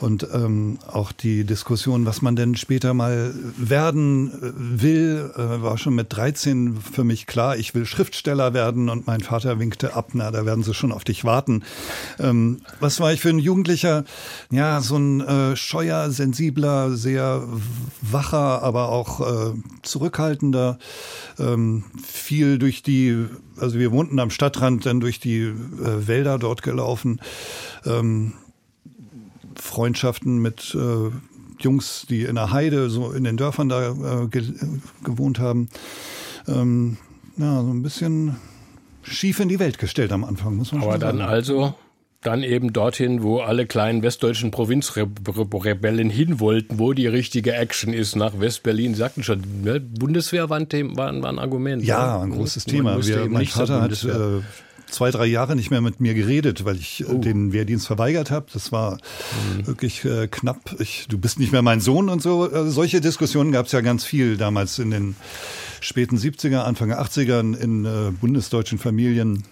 und 0.02 0.28
ähm, 0.34 0.78
auch 0.88 1.12
die 1.12 1.46
Diskussion, 1.46 2.06
was 2.06 2.22
man 2.22 2.36
denn 2.36 2.56
später 2.56 2.94
mal 2.94 3.34
werden 3.58 4.30
äh, 4.30 4.82
will, 4.82 5.32
äh, 5.36 5.62
war 5.62 5.78
schon 5.78 5.96
mit 5.96 6.08
13 6.16 6.78
für 6.78 7.04
mich 7.04 7.28
klar. 7.28 7.58
Ich 7.58 7.74
will 7.74 7.86
Schriftsteller 7.86 8.54
werden 8.54 8.90
und 8.90 9.08
mein 9.08 9.22
Vater 9.22 9.58
winkte 9.60 9.96
ab. 9.96 10.10
Na, 10.14 10.32
da 10.32 10.46
werden 10.46 10.64
sie 10.64 10.74
schon 10.74 10.92
auf 10.92 11.06
dich 11.06 11.24
warten. 11.24 11.64
Ähm, 12.20 12.62
was 12.80 13.00
war 13.00 13.14
ich 13.14 13.22
für 13.22 13.30
ein 13.30 13.40
Jugendlicher? 13.40 14.04
Ja, 14.52 14.82
so 14.82 14.98
ein 14.98 15.22
äh, 15.22 15.56
scheuer, 15.56 16.10
sensibler, 16.12 16.92
sehr 16.92 17.44
wacher, 18.02 18.64
aber 18.64 18.90
auch 18.90 19.22
äh, 19.22 19.54
zurückhaltender. 19.82 20.78
Ähm, 21.40 21.86
viel 22.06 22.60
durch 22.60 22.84
die, 22.84 23.26
also 23.58 23.80
wir 23.80 23.92
wohnten 23.92 24.20
am 24.20 24.30
Stadtrand, 24.30 24.86
dann 24.86 25.00
durch 25.00 25.20
die 25.20 25.42
äh, 25.44 25.54
Wälder 26.08 26.38
dort 26.38 26.64
gelaufen. 26.64 27.22
Ähm, 27.86 28.34
Freundschaften 29.60 30.40
mit 30.40 30.76
äh, 30.76 31.12
Jungs, 31.60 32.06
die 32.10 32.24
in 32.24 32.36
der 32.36 32.52
Heide, 32.52 32.90
so 32.90 33.12
in 33.12 33.24
den 33.24 33.38
Dörfern 33.38 33.70
da 33.70 33.92
äh, 33.92 34.28
ge 34.28 34.44
gewohnt 35.04 35.40
haben. 35.40 35.70
Ähm, 36.48 36.98
ja, 37.38 37.62
so 37.62 37.70
ein 37.70 37.82
bisschen 37.82 38.36
schief 39.02 39.40
in 39.40 39.50
die 39.50 39.60
Welt 39.60 39.78
gestellt 39.78 40.12
am 40.12 40.24
Anfang, 40.24 40.56
muss 40.56 40.72
man 40.72 40.82
Aber 40.82 40.94
schon 40.94 41.02
sagen. 41.02 41.20
Aber 41.20 41.26
dann 41.26 41.30
also 41.30 41.76
dann 42.26 42.44
eben 42.44 42.74
dorthin, 42.74 43.22
wo 43.22 43.40
alle 43.40 43.68
kleinen 43.68 44.02
westdeutschen 44.02 44.52
Provinzrebellen 44.52 46.10
hin 46.10 46.40
wollten, 46.40 46.80
wo 46.80 46.94
die 46.94 47.08
richtige 47.08 47.54
Action 47.54 47.94
ist, 47.94 48.16
nach 48.16 48.40
Westberlin. 48.40 48.94
Sie 48.94 49.00
sagten 49.00 49.24
schon, 49.24 49.42
ne? 49.64 49.80
Bundeswehr 49.80 50.50
war 50.50 50.58
ein, 50.58 50.68
Thema, 50.68 50.98
war, 50.98 51.22
war 51.22 51.30
ein 51.30 51.40
Argument. 51.40 51.84
Ja, 51.84 52.20
ein 52.22 52.32
großes 52.32 52.66
Thema. 52.66 53.06
Wir, 53.06 53.30
mein 53.30 53.46
Vater 53.46 53.82
hat 53.82 54.04
äh, 54.04 54.42
zwei, 54.90 55.12
drei 55.12 55.26
Jahre 55.26 55.56
nicht 55.56 55.72
mehr 55.72 55.82
mit 55.82 56.00
mir 56.00 56.14
geredet, 56.14 56.66
weil 56.66 56.78
ich 56.78 57.02
äh, 57.02 57.06
oh. 57.06 57.18
den 57.18 57.54
Wehrdienst 57.54 57.88
verweigert 57.88 58.32
habe. 58.32 58.48
Das 58.54 58.72
war 58.72 58.98
mhm. 59.58 59.68
wirklich 59.68 60.06
äh, 60.06 60.28
knapp. 60.28 60.76
Ich, 60.80 61.08
du 61.10 61.18
bist 61.18 61.40
nicht 61.40 61.52
mehr 61.52 61.62
mein 61.62 61.82
Sohn 61.82 62.10
und 62.10 62.22
so. 62.22 62.44
Also 62.44 62.70
solche 62.70 63.02
Diskussionen 63.02 63.52
gab 63.52 63.66
es 63.66 63.72
ja 63.72 63.82
ganz 63.82 64.06
viel 64.06 64.38
damals 64.38 64.80
in 64.80 64.92
den 64.92 65.16
späten 65.82 66.18
70er, 66.18 66.60
Anfang 66.60 66.92
80ern 66.92 67.56
in 67.56 67.86
äh, 67.86 68.12
bundesdeutschen 68.12 68.78
Familien. 68.78 69.44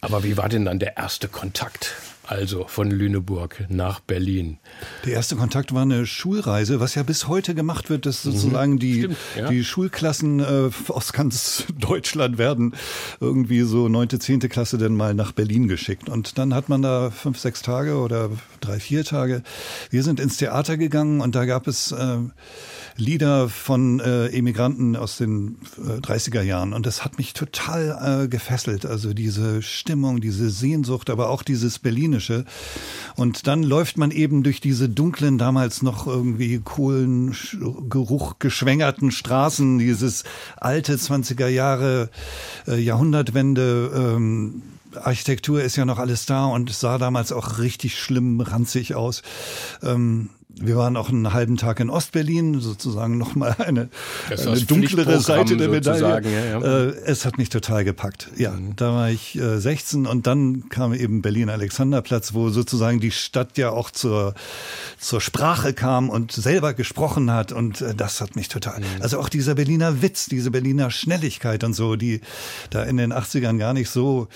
Aber 0.00 0.24
wie 0.24 0.36
war 0.36 0.48
denn 0.48 0.64
dann 0.64 0.78
der 0.78 0.96
erste 0.96 1.28
Kontakt? 1.28 1.94
Also 2.30 2.64
von 2.68 2.92
Lüneburg 2.92 3.64
nach 3.70 3.98
Berlin. 3.98 4.58
Der 5.04 5.14
erste 5.14 5.34
Kontakt 5.34 5.74
war 5.74 5.82
eine 5.82 6.06
Schulreise, 6.06 6.78
was 6.78 6.94
ja 6.94 7.02
bis 7.02 7.26
heute 7.26 7.56
gemacht 7.56 7.90
wird, 7.90 8.06
dass 8.06 8.24
mhm. 8.24 8.30
sozusagen 8.30 8.78
die, 8.78 8.98
Stimmt, 9.00 9.16
ja. 9.36 9.48
die 9.48 9.64
Schulklassen 9.64 10.38
äh, 10.38 10.70
aus 10.92 11.12
ganz 11.12 11.64
Deutschland 11.76 12.38
werden 12.38 12.76
irgendwie 13.18 13.62
so 13.62 13.88
neunte, 13.88 14.20
zehnte 14.20 14.48
Klasse 14.48 14.78
dann 14.78 14.94
mal 14.94 15.12
nach 15.12 15.32
Berlin 15.32 15.66
geschickt. 15.66 16.08
Und 16.08 16.38
dann 16.38 16.54
hat 16.54 16.68
man 16.68 16.82
da 16.82 17.10
fünf, 17.10 17.36
sechs 17.36 17.62
Tage 17.62 17.96
oder 17.96 18.30
drei, 18.60 18.80
vier 18.80 19.04
Tage. 19.04 19.42
Wir 19.90 20.02
sind 20.02 20.20
ins 20.20 20.36
Theater 20.36 20.76
gegangen 20.76 21.20
und 21.20 21.34
da 21.34 21.44
gab 21.44 21.66
es 21.66 21.92
äh, 21.92 22.18
Lieder 22.96 23.48
von 23.48 24.00
äh, 24.00 24.26
Emigranten 24.26 24.94
aus 24.94 25.16
den 25.16 25.56
äh, 25.78 25.98
30er 26.00 26.42
Jahren. 26.42 26.72
Und 26.72 26.86
das 26.86 27.04
hat 27.04 27.18
mich 27.18 27.32
total 27.32 28.24
äh, 28.24 28.28
gefesselt. 28.28 28.84
Also 28.86 29.14
diese 29.14 29.62
Stimmung, 29.62 30.20
diese 30.20 30.50
Sehnsucht, 30.50 31.10
aber 31.10 31.30
auch 31.30 31.42
dieses 31.42 31.78
Berlinische. 31.78 32.44
Und 33.16 33.46
dann 33.46 33.62
läuft 33.62 33.96
man 33.96 34.10
eben 34.10 34.42
durch 34.42 34.60
diese 34.60 34.88
dunklen, 34.88 35.38
damals 35.38 35.82
noch 35.82 36.06
irgendwie 36.06 36.58
Kohlengeruch 36.58 38.38
geschwängerten 38.38 39.10
Straßen, 39.10 39.78
dieses 39.78 40.24
alte 40.56 40.96
20er 40.96 41.48
Jahre, 41.48 42.10
äh, 42.66 42.78
Jahrhundertwende, 42.78 43.90
ähm, 43.94 44.62
Architektur 44.96 45.62
ist 45.62 45.76
ja 45.76 45.84
noch 45.84 45.98
alles 45.98 46.26
da 46.26 46.46
und 46.46 46.70
sah 46.70 46.98
damals 46.98 47.32
auch 47.32 47.58
richtig 47.58 47.98
schlimm 47.98 48.40
ranzig 48.40 48.94
aus. 48.94 49.22
Ähm, 49.82 50.30
wir 50.60 50.76
waren 50.76 50.96
auch 50.96 51.08
einen 51.08 51.32
halben 51.32 51.56
Tag 51.56 51.80
in 51.80 51.90
Ostberlin, 51.90 52.60
sozusagen 52.60 53.18
nochmal 53.18 53.56
eine, 53.58 53.88
eine 54.30 54.60
dunklere 54.60 55.20
Seite 55.20 55.56
der 55.56 55.68
Medaille. 55.68 56.22
Ja, 56.22 56.60
ja. 56.60 56.60
Äh, 56.60 56.94
es 57.06 57.24
hat 57.24 57.38
mich 57.38 57.48
total 57.48 57.84
gepackt. 57.84 58.28
Ja, 58.36 58.52
mhm. 58.52 58.76
da 58.76 58.92
war 58.92 59.10
ich 59.10 59.38
äh, 59.38 59.58
16 59.58 60.06
und 60.06 60.26
dann 60.26 60.68
kam 60.68 60.92
eben 60.92 61.22
Berlin-Alexanderplatz, 61.22 62.34
wo 62.34 62.50
sozusagen 62.50 63.00
die 63.00 63.10
Stadt 63.10 63.58
ja 63.58 63.70
auch 63.70 63.90
zur, 63.90 64.34
zur 64.98 65.20
Sprache 65.20 65.72
kam 65.72 66.10
und 66.10 66.32
selber 66.32 66.74
gesprochen 66.74 67.30
hat 67.30 67.52
und 67.52 67.80
äh, 67.80 67.94
das 67.94 68.20
hat 68.20 68.36
mich 68.36 68.48
total. 68.48 68.80
Mhm. 68.80 68.84
Also 69.00 69.18
auch 69.18 69.28
dieser 69.28 69.54
Berliner 69.54 70.02
Witz, 70.02 70.26
diese 70.26 70.50
Berliner 70.50 70.90
Schnelligkeit 70.90 71.64
und 71.64 71.74
so, 71.74 71.96
die 71.96 72.20
da 72.70 72.82
in 72.82 72.96
den 72.96 73.12
80ern 73.12 73.58
gar 73.58 73.72
nicht 73.72 73.90
so 73.90 74.28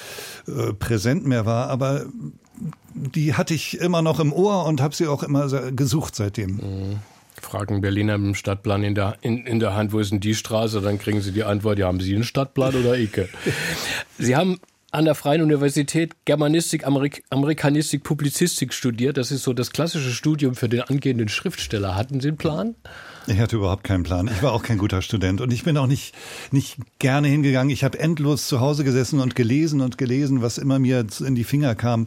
äh, 0.47 0.73
präsent 0.73 1.26
mehr 1.26 1.47
war, 1.47 1.68
aber 1.68 2.06
die 2.94 3.34
hatte 3.34 3.54
ich 3.54 3.80
immer 3.80 4.02
noch 4.02 4.20
im 4.20 4.32
Ohr 4.32 4.66
und 4.66 4.80
habe 4.80 4.94
sie 4.94 5.06
auch 5.06 5.23
immer 5.23 5.49
gesucht 5.73 6.14
seitdem. 6.14 6.56
Mhm. 6.56 6.99
Fragen 7.40 7.80
Berliner 7.80 8.16
mit 8.16 8.28
dem 8.28 8.34
Stadtplan 8.34 8.84
in 8.84 8.94
der, 8.94 9.16
in, 9.20 9.44
in 9.46 9.61
der 9.61 9.75
Hand, 9.75 9.92
wo 9.92 9.99
ist 9.99 10.12
denn 10.12 10.20
die 10.20 10.34
Straße? 10.34 10.80
Dann 10.80 10.99
kriegen 10.99 11.20
sie 11.20 11.32
die 11.32 11.44
Antwort, 11.44 11.78
ja, 11.78 11.87
haben 11.87 12.00
Sie 12.00 12.14
einen 12.14 12.25
Stadtplan 12.25 12.75
oder 12.75 12.96
Icke? 12.96 13.28
Sie 14.18 14.37
haben 14.37 14.61
an 14.92 15.04
der 15.04 15.14
Freien 15.14 15.42
Universität 15.42 16.14
Germanistik, 16.25 16.87
Amerik 16.87 17.25
Amerikanistik, 17.30 18.04
Publizistik 18.04 18.73
studiert. 18.73 19.16
Das 19.16 19.32
ist 19.32 19.42
so 19.42 19.52
das 19.52 19.73
klassische 19.73 20.12
Studium 20.12 20.54
für 20.54 20.68
den 20.68 20.82
angehenden 20.82 21.28
Schriftsteller. 21.28 21.96
Hatten 21.96 22.20
Sie 22.20 22.28
einen 22.28 22.37
Plan? 22.37 22.76
Ich 23.26 23.40
hatte 23.40 23.57
überhaupt 23.57 23.85
keinen 23.85 24.02
Plan. 24.02 24.28
Ich 24.28 24.43
war 24.43 24.52
auch 24.52 24.62
kein 24.62 24.76
guter 24.76 25.00
Student 25.00 25.40
und 25.40 25.50
ich 25.50 25.64
bin 25.64 25.78
auch 25.78 25.87
nicht, 25.87 26.14
nicht 26.50 26.76
gerne 26.99 27.28
hingegangen. 27.28 27.71
Ich 27.71 27.83
habe 27.83 27.99
endlos 27.99 28.49
zu 28.49 28.61
Hause 28.61 28.85
gesessen 28.85 29.21
und 29.21 29.35
gelesen 29.35 29.81
und 29.81 29.97
gelesen, 29.97 30.43
was 30.43 30.59
immer 30.59 30.78
mir 30.78 31.07
in 31.25 31.35
die 31.35 31.45
Finger 31.45 31.75
kam. 31.75 32.07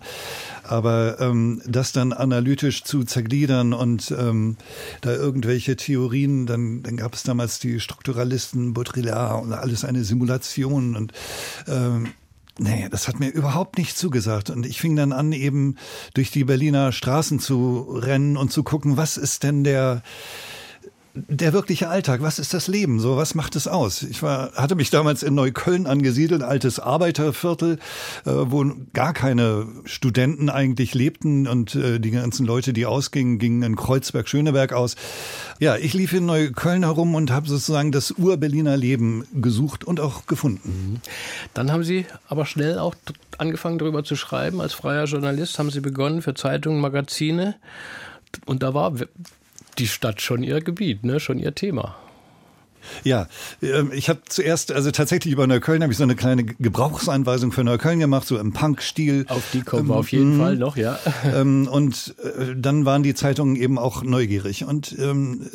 Aber 0.64 1.20
ähm, 1.20 1.62
das 1.66 1.92
dann 1.92 2.14
analytisch 2.14 2.84
zu 2.84 3.04
zergliedern 3.04 3.74
und 3.74 4.12
ähm, 4.12 4.58
da 5.02 5.12
irgendwelche 5.12 5.76
Theorien, 5.76 6.46
dann, 6.46 6.84
dann 6.84 6.98
gab 6.98 7.16
es 7.16 7.24
damals 7.24 7.60
die 7.60 7.80
Strukturalisten, 7.80 8.74
Baudrillard 8.74 9.44
und 9.44 9.54
alles 9.54 9.86
eine 9.86 10.04
Simulation 10.04 10.96
und 10.96 11.14
ähm, 11.68 12.10
Nee, 12.60 12.88
das 12.90 13.08
hat 13.08 13.20
mir 13.20 13.30
überhaupt 13.30 13.78
nicht 13.78 13.96
zugesagt. 13.98 14.50
Und 14.50 14.66
ich 14.66 14.82
fing 14.82 14.96
dann 14.96 15.12
an, 15.12 15.32
eben 15.32 15.76
durch 16.16 16.32
die 16.32 16.44
Berliner 16.44 16.92
Straßen 16.92 17.40
zu 17.40 17.82
rennen 17.92 18.36
und 18.36 18.52
zu 18.52 18.64
gucken, 18.64 18.98
was 18.98 19.18
ist 19.18 19.44
denn 19.44 19.64
der, 19.64 20.02
der 21.28 21.54
wirkliche 21.54 21.90
Alltag, 21.90 22.22
was 22.22 22.40
ist 22.40 22.54
das 22.54 22.68
Leben? 22.68 23.00
So, 23.00 23.18
was 23.18 23.36
macht 23.36 23.56
es 23.56 23.68
aus? 23.68 24.04
Ich 24.04 24.22
war, 24.24 24.52
hatte 24.54 24.76
mich 24.76 24.90
damals 24.90 25.24
in 25.24 25.36
Neukölln 25.36 25.88
angesiedelt, 25.88 26.44
altes 26.44 26.80
Arbeiterviertel, 26.80 27.80
äh, 28.26 28.32
wo 28.32 28.66
gar 28.94 29.14
keine 29.14 29.68
Studenten 29.86 30.50
eigentlich 30.50 30.94
lebten 30.94 31.48
und 31.48 31.76
äh, 31.76 32.00
die 32.00 32.12
ganzen 32.12 32.46
Leute, 32.46 32.74
die 32.74 32.86
ausgingen, 32.86 33.40
gingen 33.40 33.64
in 33.64 33.76
Kreuzberg, 33.76 34.28
Schöneberg 34.28 34.74
aus. 34.74 34.96
Ja, 35.60 35.76
ich 35.76 35.94
lief 35.94 36.14
in 36.14 36.26
Neukölln 36.26 36.84
herum 36.84 37.16
und 37.16 37.32
habe 37.32 37.48
sozusagen 37.48 37.92
das 37.92 38.12
Ur-Berliner 38.12 38.78
Leben 38.78 39.26
gesucht 39.34 39.84
und 39.84 40.00
auch 40.00 40.26
gefunden. 40.28 40.92
Mhm. 40.94 41.02
Dann 41.54 41.72
haben 41.72 41.84
Sie 41.84 42.06
aber 42.28 42.46
schnell 42.46 42.80
auch 42.80 42.96
angefangen, 43.38 43.78
darüber 43.78 44.04
zu 44.04 44.16
schreiben. 44.16 44.62
Als 44.62 44.74
freier 44.74 45.06
Journalist 45.06 45.60
haben 45.60 45.72
Sie 45.72 45.82
begonnen 45.82 46.22
für 46.22 46.34
Zeitungen, 46.34 46.82
Magazine. 46.82 47.56
Und 48.46 48.64
da 48.64 48.74
war 48.74 48.94
die 49.78 49.88
Stadt 49.88 50.22
schon 50.22 50.44
ihr 50.44 50.62
Gebiet, 50.62 51.04
ne? 51.04 51.20
schon 51.20 51.40
ihr 51.40 51.54
Thema. 51.54 51.96
Ja, 53.04 53.28
ähm, 53.62 53.92
ich 53.94 54.10
habe 54.10 54.22
zuerst, 54.28 54.72
also 54.72 54.92
tatsächlich 54.92 55.34
über 55.34 55.48
Neukölln 55.48 55.82
habe 55.82 55.92
ich 55.92 55.98
so 55.98 56.04
eine 56.04 56.16
kleine 56.16 56.44
Gebrauchsanweisung 56.44 57.52
für 57.52 57.64
Neukölln 57.64 58.00
gemacht, 58.00 58.28
so 58.28 58.38
im 58.38 58.54
Punk-Stil. 58.54 59.26
Auf 59.30 59.44
die 59.54 59.62
kommen 59.62 59.88
wir 59.88 59.96
auf 59.96 60.12
jeden 60.12 60.34
ähm, 60.34 60.40
Fall 60.40 60.56
noch, 60.56 60.78
ja. 60.78 61.00
Ähm, 61.28 61.68
und 61.68 62.16
äh, 62.24 62.56
dann 62.56 62.86
waren 62.86 63.04
die 63.04 63.14
Zeitungen 63.14 63.56
eben 63.58 63.78
auch 63.78 64.04
neugierig. 64.04 64.64
Und 64.64 64.96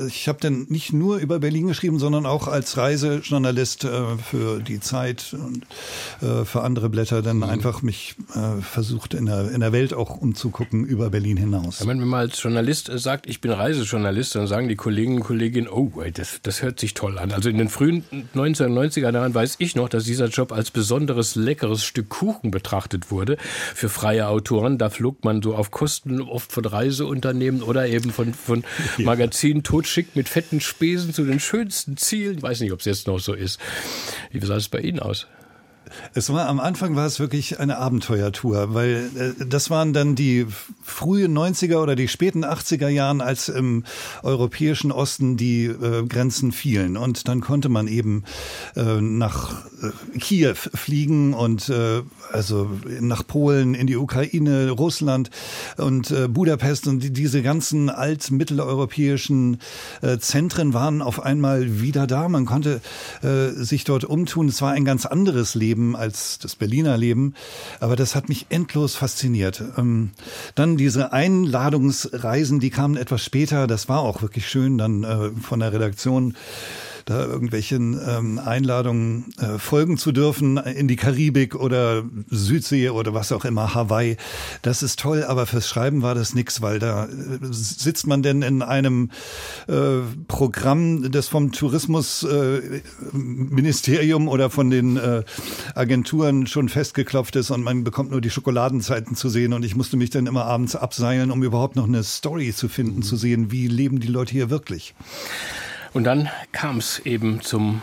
ich 0.06 0.28
habe 0.28 0.38
dann 0.40 0.66
nicht 0.68 0.92
nur 0.92 1.16
über 1.18 1.38
Berlin 1.38 1.66
geschrieben, 1.66 1.98
sondern 1.98 2.26
auch 2.26 2.48
als 2.48 2.76
Reisejournalist 2.76 3.84
äh, 3.84 4.16
für 4.18 4.60
die 4.60 4.80
Zeit 4.80 5.34
und 5.34 5.64
äh, 6.20 6.44
für 6.44 6.62
andere 6.62 6.88
Blätter 6.88 7.22
dann 7.22 7.38
mhm. 7.38 7.44
einfach 7.44 7.82
mich 7.82 8.16
versucht 8.60 9.14
in 9.14 9.26
der, 9.26 9.50
in 9.50 9.60
der 9.60 9.72
Welt 9.72 9.94
auch 9.94 10.16
umzugucken 10.16 10.84
über 10.84 11.10
Berlin 11.10 11.36
hinaus. 11.36 11.80
Ja, 11.80 11.86
wenn 11.86 11.98
man 11.98 12.08
mal 12.08 12.18
als 12.20 12.42
Journalist 12.42 12.90
sagt, 12.94 13.26
ich 13.28 13.40
bin 13.40 13.50
Reisejournalist, 13.50 14.34
dann 14.34 14.46
sagen 14.46 14.68
die 14.68 14.76
Kolleginnen 14.76 15.18
und 15.18 15.24
Kollegen, 15.24 15.68
oh, 15.68 15.92
das, 16.12 16.40
das 16.42 16.62
hört 16.62 16.80
sich 16.80 16.94
toll 16.94 17.18
an. 17.18 17.22
Also 17.31 17.49
in 17.49 17.59
den 17.59 17.69
frühen 17.69 18.05
1990er 18.35 19.12
Jahren 19.12 19.35
weiß 19.35 19.57
ich 19.59 19.76
noch, 19.76 19.88
dass 19.88 20.05
dieser 20.05 20.26
Job 20.26 20.52
als 20.52 20.71
besonderes 20.71 21.37
leckeres 21.37 21.85
Stück 21.85 22.09
Kuchen 22.09 22.50
betrachtet 22.50 23.11
wurde 23.11 23.37
für 23.75 23.88
freie 23.88 24.29
Autoren. 24.29 24.79
Da 24.79 24.91
flog 24.91 25.25
man 25.25 25.43
so 25.43 25.55
auf 25.55 25.71
Kosten 25.71 26.21
oft 26.21 26.50
von 26.50 26.64
Reiseunternehmen 26.64 27.62
oder 27.62 27.87
eben 27.87 28.11
von, 28.11 28.35
von 28.35 28.64
Magazinen 28.99 29.62
totschick 29.62 30.17
mit 30.17 30.29
fetten 30.29 30.61
Spesen 30.61 31.12
zu 31.12 31.25
den 31.25 31.38
schönsten 31.38 31.97
Zielen. 31.97 32.38
Ich 32.38 32.43
weiß 32.43 32.61
nicht, 32.61 32.73
ob 32.73 32.81
es 32.81 32.87
jetzt 32.87 33.07
noch 33.07 33.21
so 33.21 33.35
ist. 33.35 33.61
Wie 34.31 34.45
sah 34.45 34.57
es 34.57 34.69
bei 34.69 34.81
Ihnen 34.81 34.99
aus? 34.99 35.26
Es 36.14 36.32
war 36.32 36.49
am 36.49 36.61
Anfang 36.61 36.96
war 36.96 37.06
es 37.06 37.20
wirklich 37.20 37.61
eine 37.61 37.78
Abenteuertour, 37.78 38.75
weil 38.75 39.11
äh, 39.16 39.44
das 39.46 39.70
waren 39.70 39.92
dann 39.92 40.14
die 40.14 40.46
frühen 40.82 41.37
90er 41.37 41.76
oder 41.76 41.96
die 41.96 42.08
späten 42.08 42.44
80er 42.44 42.88
Jahren, 42.88 43.20
als 43.20 43.49
im 43.49 43.84
europäischen 44.22 44.92
Osten 44.92 45.37
die 45.37 45.66
äh, 45.66 46.06
Grenzen 46.06 46.52
fielen. 46.52 46.96
Und 46.96 47.28
dann 47.28 47.40
konnte 47.40 47.68
man 47.68 47.88
eben 47.88 48.25
äh, 48.76 49.00
nach 49.00 49.64
äh, 49.82 50.18
Kiew 50.18 50.54
fliegen 50.54 51.34
und 51.34 51.68
äh, 51.68 52.02
also 52.31 52.71
nach 53.00 53.26
Polen, 53.26 53.75
in 53.75 53.87
die 53.87 53.97
Ukraine, 53.97 54.71
Russland 54.71 55.31
und 55.76 56.11
äh, 56.11 56.29
Budapest 56.29 56.87
und 56.87 57.02
die, 57.02 57.12
diese 57.12 57.43
ganzen 57.43 57.91
altmitteleuropäischen 57.91 59.59
äh, 60.02 60.19
Zentren 60.19 60.75
waren 60.75 61.02
auf 61.02 61.23
einmal 61.23 61.81
wieder 61.81 62.07
da. 62.07 62.29
Man 62.29 62.47
konnte 62.47 62.81
äh, 63.23 63.49
sich 63.50 63.85
dort 63.85 64.05
umtun. 64.05 64.49
Es 64.49 64.62
war 64.62 64.73
ein 64.73 64.85
ganz 64.85 65.07
anderes 65.07 65.55
Leben 65.55 65.97
als 65.97 66.38
das 66.38 66.57
Berliner 66.57 66.97
Leben, 66.97 67.35
aber 67.81 67.97
das 67.97 68.14
hat 68.14 68.29
mich 68.29 68.47
endlos 68.49 68.95
fasziniert. 68.95 69.62
Ähm, 69.76 70.11
dann 70.55 70.76
diese 70.76 71.12
Einladungsreisen, 71.12 72.61
die 72.61 72.71
kamen 72.71 72.97
etwas 72.97 73.25
später. 73.25 73.67
Das 73.67 73.88
war 73.88 74.00
auch 74.00 74.23
wirklich 74.23 74.49
schön, 74.49 74.79
dann 74.79 75.05
äh, 75.05 75.31
von 75.41 75.61
der 75.61 75.73
Redaktion 75.73 76.35
da 77.04 77.25
irgendwelchen 77.25 78.00
ähm, 78.06 78.38
Einladungen 78.38 79.32
äh, 79.38 79.59
folgen 79.59 79.99
zu 79.99 80.12
dürfen 80.12 80.56
in 80.56 80.88
die 80.88 80.97
Karibik 80.97 81.54
oder 81.54 82.04
Südsee 82.28 82.88
oder 82.90 83.14
was 83.14 83.32
auch 83.32 83.44
immer, 83.44 83.75
Hawaii. 83.75 84.16
Das 84.62 84.82
ist 84.82 85.00
toll, 85.00 85.25
aber 85.25 85.47
fürs 85.47 85.68
Schreiben 85.68 86.02
war 86.02 86.14
das 86.14 86.35
nix, 86.35 86.62
weil 86.62 86.78
da 86.78 87.06
äh, 87.06 87.09
sitzt 87.50 88.06
man 88.06 88.23
denn 88.23 88.42
in 88.42 88.62
einem 88.62 89.11
äh, 89.68 90.00
Programm, 90.28 91.11
das 91.11 91.28
vom 91.28 91.52
Tourismusministerium 91.52 94.26
äh, 94.26 94.30
oder 94.30 94.50
von 94.50 94.71
den 94.71 94.97
äh, 94.97 95.23
Agenturen 95.75 96.47
schon 96.47 96.68
festgeklopft 96.68 97.37
ist 97.37 97.50
und 97.50 97.62
man 97.62 97.85
bekommt 97.85 98.11
nur 98.11 98.21
die 98.21 98.30
Schokoladenzeiten 98.30 99.16
zu 99.16 99.28
sehen 99.28 99.52
und 99.52 99.64
ich 99.64 99.76
musste 99.76 99.97
mich 99.97 100.11
dann 100.11 100.26
immer 100.26 100.44
abends 100.44 100.76
abseilen, 100.76 101.30
um 101.30 101.42
überhaupt 101.42 101.76
noch 101.76 101.87
eine 101.87 102.02
Story 102.02 102.52
zu 102.54 102.68
finden, 102.68 102.97
mhm. 102.97 103.02
zu 103.02 103.16
sehen, 103.16 103.50
wie 103.50 103.68
leben 103.68 104.00
die 104.00 104.09
Leute 104.09 104.32
hier 104.32 104.50
wirklich. 104.50 104.94
Und 105.92 106.04
dann 106.04 106.28
kam 106.52 106.78
es 106.78 107.00
eben 107.00 107.42
zum 107.42 107.82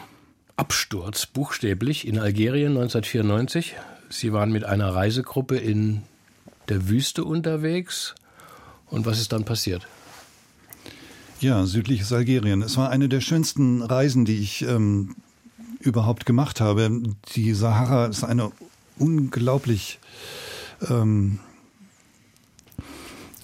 Absturz, 0.55 1.25
buchstäblich, 1.27 2.07
in 2.07 2.17
Algerien 2.17 2.71
1994. 2.71 3.75
Sie 4.09 4.33
waren 4.33 4.51
mit 4.51 4.63
einer 4.63 4.93
Reisegruppe 4.93 5.57
in 5.57 6.01
der 6.69 6.89
Wüste 6.89 7.23
unterwegs. 7.23 8.15
Und 8.87 9.05
was 9.05 9.19
ist 9.19 9.31
dann 9.31 9.45
passiert? 9.45 9.87
Ja, 11.39 11.65
südliches 11.65 12.11
Algerien. 12.11 12.63
Es 12.63 12.77
war 12.77 12.89
eine 12.89 13.07
der 13.07 13.21
schönsten 13.21 13.81
Reisen, 13.81 14.25
die 14.25 14.39
ich 14.39 14.63
ähm, 14.63 15.15
überhaupt 15.79 16.25
gemacht 16.25 16.59
habe. 16.59 17.01
Die 17.35 17.53
Sahara 17.53 18.07
ist 18.07 18.23
eine 18.23 18.51
unglaublich 18.97 19.99
ähm, 20.89 21.39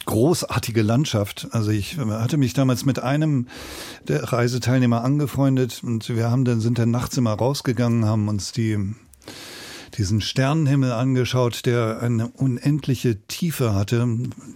großartige 0.06 0.82
Landschaft. 0.82 1.48
Also 1.52 1.72
ich 1.72 1.98
hatte 1.98 2.38
mich 2.38 2.54
damals 2.54 2.86
mit 2.86 3.00
einem 3.00 3.48
der 4.08 4.24
Reiseteilnehmer 4.24 5.04
angefreundet 5.04 5.82
und 5.84 6.10
wir 6.10 6.30
haben 6.30 6.46
dann 6.46 6.62
sind 6.62 6.80
dann 6.80 6.92
nachts 6.92 7.18
immer 7.18 7.34
rausgegangen, 7.34 8.06
haben 8.06 8.28
uns 8.28 8.52
die 8.52 8.96
diesen 9.98 10.22
Sternenhimmel 10.22 10.92
angeschaut, 10.92 11.66
der 11.66 12.02
eine 12.02 12.28
unendliche 12.28 13.18
Tiefe 13.28 13.74
hatte. 13.74 14.06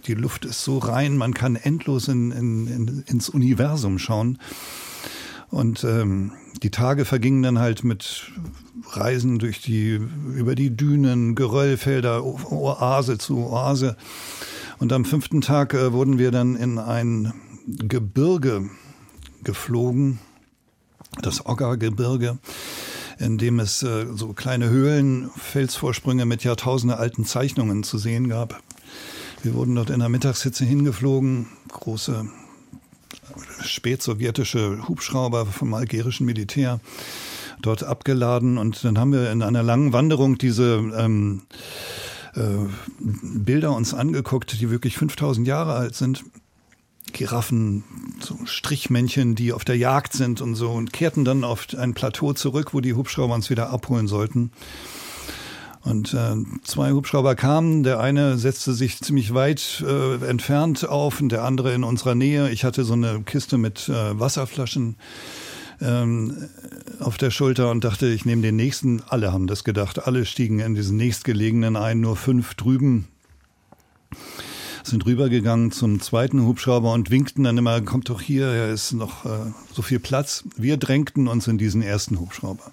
Die 0.06 0.14
Luft 0.14 0.44
ist 0.44 0.62
so 0.62 0.78
rein, 0.78 1.16
man 1.16 1.34
kann 1.34 1.56
endlos 1.56 2.08
in, 2.08 2.30
in, 2.30 2.66
in, 2.66 3.04
ins 3.06 3.28
Universum 3.28 3.98
schauen. 3.98 4.38
Und 5.48 5.82
ähm, 5.84 6.32
die 6.62 6.70
Tage 6.70 7.04
vergingen 7.04 7.42
dann 7.42 7.58
halt 7.58 7.84
mit 7.84 8.30
Reisen 8.90 9.38
durch 9.38 9.60
die, 9.60 10.00
über 10.34 10.54
die 10.54 10.76
Dünen, 10.76 11.34
Geröllfelder, 11.34 12.24
Oase 12.24 13.18
zu 13.18 13.38
Oase. 13.38 13.96
Und 14.80 14.94
am 14.94 15.04
fünften 15.04 15.42
Tag 15.42 15.74
äh, 15.74 15.92
wurden 15.92 16.18
wir 16.18 16.30
dann 16.30 16.56
in 16.56 16.78
ein 16.78 17.34
Gebirge 17.66 18.70
geflogen, 19.44 20.18
das 21.20 21.44
Ogga-Gebirge, 21.44 22.38
in 23.18 23.36
dem 23.36 23.60
es 23.60 23.82
äh, 23.82 24.06
so 24.14 24.32
kleine 24.32 24.70
Höhlen, 24.70 25.28
Felsvorsprünge 25.36 26.24
mit 26.24 26.44
jahrtausendealten 26.44 27.26
Zeichnungen 27.26 27.82
zu 27.82 27.98
sehen 27.98 28.30
gab. 28.30 28.62
Wir 29.42 29.52
wurden 29.52 29.74
dort 29.74 29.90
in 29.90 30.00
der 30.00 30.08
Mittagshitze 30.08 30.64
hingeflogen, 30.64 31.48
große 31.68 32.30
spätsowjetische 33.60 34.88
Hubschrauber 34.88 35.44
vom 35.44 35.74
algerischen 35.74 36.24
Militär 36.24 36.80
dort 37.60 37.84
abgeladen 37.84 38.56
und 38.56 38.82
dann 38.82 38.98
haben 38.98 39.12
wir 39.12 39.30
in 39.30 39.42
einer 39.42 39.62
langen 39.62 39.92
Wanderung 39.92 40.38
diese 40.38 40.76
ähm, 40.96 41.42
äh, 42.34 42.40
Bilder 42.98 43.74
uns 43.74 43.94
angeguckt, 43.94 44.60
die 44.60 44.70
wirklich 44.70 44.96
5000 44.96 45.46
Jahre 45.46 45.74
alt 45.74 45.94
sind. 45.94 46.24
Giraffen, 47.12 47.82
so 48.20 48.38
Strichmännchen, 48.44 49.34
die 49.34 49.52
auf 49.52 49.64
der 49.64 49.76
Jagd 49.76 50.12
sind 50.12 50.40
und 50.40 50.54
so 50.54 50.70
und 50.70 50.92
kehrten 50.92 51.24
dann 51.24 51.42
auf 51.42 51.66
ein 51.76 51.94
Plateau 51.94 52.32
zurück, 52.34 52.72
wo 52.72 52.80
die 52.80 52.94
Hubschrauber 52.94 53.34
uns 53.34 53.50
wieder 53.50 53.70
abholen 53.70 54.06
sollten. 54.06 54.52
Und 55.82 56.12
äh, 56.12 56.36
zwei 56.62 56.92
Hubschrauber 56.92 57.34
kamen, 57.34 57.82
der 57.82 58.00
eine 58.00 58.36
setzte 58.36 58.74
sich 58.74 59.00
ziemlich 59.00 59.32
weit 59.32 59.82
äh, 59.86 60.16
entfernt 60.26 60.86
auf 60.86 61.20
und 61.20 61.30
der 61.30 61.44
andere 61.44 61.72
in 61.72 61.84
unserer 61.84 62.14
Nähe. 62.14 62.50
Ich 62.50 62.64
hatte 62.64 62.84
so 62.84 62.92
eine 62.92 63.22
Kiste 63.22 63.56
mit 63.56 63.88
äh, 63.88 64.18
Wasserflaschen 64.18 64.96
ähm, 65.80 66.48
auf 66.98 67.16
der 67.16 67.30
Schulter 67.30 67.70
und 67.70 67.84
dachte, 67.84 68.06
ich 68.06 68.24
nehme 68.24 68.42
den 68.42 68.56
nächsten. 68.56 69.02
Alle 69.08 69.32
haben 69.32 69.46
das 69.46 69.64
gedacht. 69.64 70.06
Alle 70.06 70.24
stiegen 70.24 70.60
in 70.60 70.74
diesen 70.74 70.96
nächstgelegenen 70.96 71.76
ein, 71.76 72.00
nur 72.00 72.16
fünf 72.16 72.54
drüben 72.54 73.08
sind 74.82 75.06
rübergegangen 75.06 75.72
zum 75.72 76.00
zweiten 76.00 76.44
Hubschrauber 76.44 76.92
und 76.92 77.10
winkten 77.10 77.44
dann 77.44 77.58
immer, 77.58 77.80
kommt 77.82 78.08
doch 78.08 78.20
hier, 78.20 78.46
er 78.46 78.70
ist 78.70 78.92
noch 78.92 79.24
äh, 79.24 79.52
so 79.72 79.82
viel 79.82 80.00
Platz. 80.00 80.44
Wir 80.56 80.76
drängten 80.76 81.28
uns 81.28 81.46
in 81.48 81.58
diesen 81.58 81.82
ersten 81.82 82.18
Hubschrauber. 82.18 82.72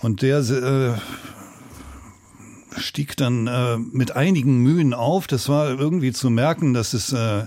Und 0.00 0.22
der 0.22 0.38
äh, 0.38 0.94
stieg 2.78 3.16
dann 3.16 3.46
äh, 3.46 3.78
mit 3.78 4.16
einigen 4.16 4.58
Mühen 4.58 4.94
auf. 4.94 5.26
Das 5.26 5.48
war 5.48 5.68
irgendwie 5.68 6.12
zu 6.12 6.30
merken, 6.30 6.74
dass 6.74 6.94
es 6.94 7.12
äh, 7.12 7.46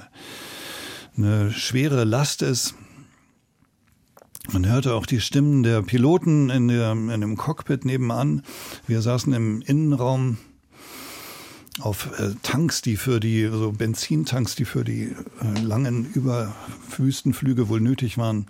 eine 1.18 1.52
schwere 1.52 2.04
Last 2.04 2.42
ist. 2.42 2.76
Man 4.52 4.68
hörte 4.68 4.94
auch 4.94 5.06
die 5.06 5.22
Stimmen 5.22 5.64
der 5.64 5.82
Piloten 5.82 6.50
in, 6.50 6.68
der, 6.68 6.92
in 6.92 7.22
dem 7.22 7.38
Cockpit 7.38 7.86
nebenan. 7.86 8.44
Wir 8.88 9.02
saßen 9.02 9.34
im 9.34 9.62
Innenraum 9.62 10.38
auf 11.82 12.10
äh, 12.20 12.32
Tanks, 12.42 12.82
die 12.82 12.96
für 12.96 13.20
die, 13.20 13.50
so 13.52 13.72
Benzintanks, 13.72 14.56
die 14.56 14.66
für 14.66 14.84
die 14.84 15.14
äh, 15.42 15.62
langen 15.62 16.10
Überwüstenflüge 16.14 17.68
wohl 17.68 17.82
nötig 17.82 18.18
waren. 18.18 18.46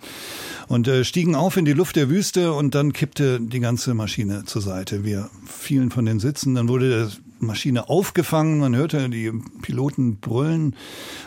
Und 0.68 0.86
äh, 0.86 1.04
stiegen 1.04 1.34
auf 1.34 1.56
in 1.56 1.64
die 1.64 1.72
Luft 1.72 1.96
der 1.96 2.08
Wüste 2.08 2.52
und 2.52 2.74
dann 2.74 2.92
kippte 2.92 3.40
die 3.40 3.60
ganze 3.60 3.94
Maschine 3.94 4.44
zur 4.44 4.62
Seite. 4.62 5.04
Wir 5.04 5.28
fielen 5.44 5.90
von 5.90 6.04
den 6.04 6.20
Sitzen, 6.20 6.54
dann 6.54 6.68
wurde 6.68 7.10
Maschine 7.38 7.88
aufgefangen, 7.88 8.58
man 8.58 8.74
hörte 8.74 9.08
die 9.08 9.32
Piloten 9.62 10.16
brüllen. 10.16 10.74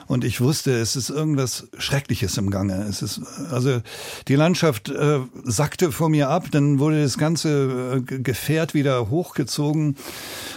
Und 0.08 0.24
ich 0.24 0.42
wusste, 0.42 0.72
es 0.72 0.96
ist 0.96 1.10
irgendwas 1.10 1.68
Schreckliches 1.78 2.38
im 2.38 2.50
Gange. 2.50 2.86
Es 2.90 3.02
ist 3.02 3.22
also 3.52 3.82
die 4.28 4.36
Landschaft 4.36 4.90
äh, 4.90 5.20
sackte 5.44 5.92
vor 5.92 6.10
mir 6.10 6.30
ab, 6.30 6.48
dann 6.52 6.80
wurde 6.80 7.02
das 7.02 7.18
ganze 7.18 7.98
äh, 7.98 8.20
Gefährt 8.20 8.74
wieder 8.74 9.10
hochgezogen. 9.10 9.96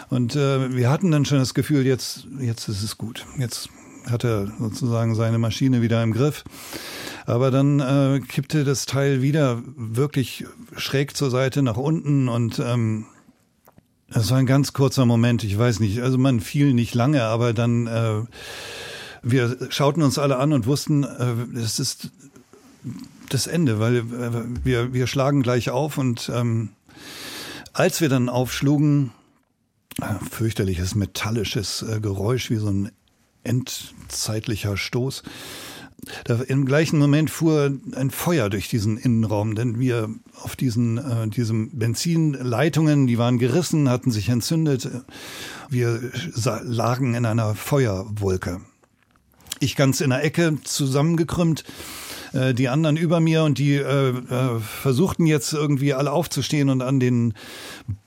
Und 0.08 0.36
äh, 0.36 0.74
wir 0.74 0.90
hatten 0.90 1.10
dann 1.10 1.24
schon 1.24 1.38
das 1.38 1.54
Gefühl, 1.54 1.86
jetzt 1.86 2.26
jetzt 2.40 2.68
ist 2.68 2.82
es 2.82 2.98
gut, 2.98 3.26
jetzt 3.38 3.68
hat 4.10 4.24
er 4.24 4.52
sozusagen 4.58 5.14
seine 5.14 5.38
Maschine 5.38 5.82
wieder 5.82 6.02
im 6.02 6.12
Griff. 6.12 6.44
Aber 7.26 7.50
dann 7.50 7.80
äh, 7.80 8.20
kippte 8.20 8.64
das 8.64 8.86
Teil 8.86 9.22
wieder 9.22 9.62
wirklich 9.76 10.44
schräg 10.76 11.16
zur 11.16 11.30
Seite 11.30 11.62
nach 11.62 11.76
unten. 11.76 12.28
Und 12.28 12.58
ähm, 12.58 13.06
es 14.14 14.30
war 14.30 14.38
ein 14.38 14.46
ganz 14.46 14.72
kurzer 14.72 15.06
Moment, 15.06 15.44
ich 15.44 15.56
weiß 15.58 15.80
nicht, 15.80 16.00
also 16.00 16.18
man 16.18 16.40
fiel 16.40 16.74
nicht 16.74 16.94
lange, 16.94 17.22
aber 17.22 17.52
dann 17.52 17.86
äh, 17.86 18.22
wir 19.22 19.56
schauten 19.70 20.02
uns 20.02 20.18
alle 20.18 20.36
an 20.36 20.52
und 20.52 20.66
wussten, 20.66 21.04
äh, 21.04 21.58
es 21.58 21.78
ist 21.78 22.10
das 23.28 23.46
Ende, 23.46 23.78
weil 23.78 23.96
äh, 23.98 24.04
wir, 24.64 24.92
wir 24.92 25.06
schlagen 25.06 25.42
gleich 25.42 25.70
auf 25.70 25.98
und 25.98 26.30
ähm, 26.34 26.70
als 27.72 28.00
wir 28.00 28.08
dann 28.08 28.28
aufschlugen, 28.28 29.12
äh, 30.00 30.14
fürchterliches 30.30 30.94
metallisches 30.94 31.82
äh, 31.82 32.00
Geräusch 32.00 32.50
wie 32.50 32.56
so 32.56 32.68
ein 32.68 32.90
endzeitlicher 33.44 34.76
Stoß. 34.76 35.22
Da, 36.24 36.34
Im 36.42 36.66
gleichen 36.66 36.98
Moment 36.98 37.30
fuhr 37.30 37.72
ein 37.94 38.10
Feuer 38.10 38.50
durch 38.50 38.68
diesen 38.68 38.98
Innenraum, 38.98 39.54
denn 39.54 39.78
wir 39.78 40.10
auf 40.40 40.56
diesen 40.56 40.98
äh, 40.98 41.28
diesem 41.28 41.78
Benzinleitungen, 41.78 43.06
die 43.06 43.18
waren 43.18 43.38
gerissen, 43.38 43.88
hatten 43.88 44.10
sich 44.10 44.28
entzündet. 44.28 44.90
Wir 45.68 46.10
lagen 46.64 47.14
in 47.14 47.24
einer 47.24 47.54
Feuerwolke. 47.54 48.60
Ich 49.60 49.76
ganz 49.76 50.00
in 50.00 50.10
der 50.10 50.24
Ecke 50.24 50.58
zusammengekrümmt, 50.64 51.62
äh, 52.32 52.54
die 52.54 52.68
anderen 52.68 52.96
über 52.96 53.20
mir 53.20 53.44
und 53.44 53.58
die 53.58 53.74
äh, 53.74 54.10
äh, 54.10 54.60
versuchten 54.60 55.26
jetzt 55.26 55.52
irgendwie 55.52 55.94
alle 55.94 56.12
aufzustehen 56.12 56.70
und 56.70 56.82
an 56.82 57.00
den 57.00 57.34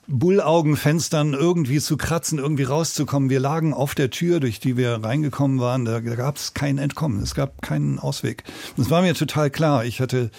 Bullaugenfenstern 0.08 1.34
irgendwie 1.34 1.80
zu 1.80 1.96
kratzen, 1.96 2.38
irgendwie 2.38 2.64
rauszukommen. 2.64 3.30
Wir 3.30 3.40
lagen 3.40 3.74
auf 3.74 3.94
der 3.94 4.10
Tür, 4.10 4.40
durch 4.40 4.60
die 4.60 4.76
wir 4.76 5.02
reingekommen 5.02 5.58
waren. 5.58 5.84
Da, 5.84 6.00
da 6.00 6.14
gab 6.14 6.36
es 6.36 6.54
kein 6.54 6.78
Entkommen. 6.78 7.22
Es 7.22 7.34
gab 7.34 7.62
keinen 7.62 7.98
Ausweg. 7.98 8.44
Das 8.76 8.90
war 8.90 9.02
mir 9.02 9.14
total 9.14 9.50
klar. 9.50 9.84
Ich 9.84 10.00
hatte 10.00 10.30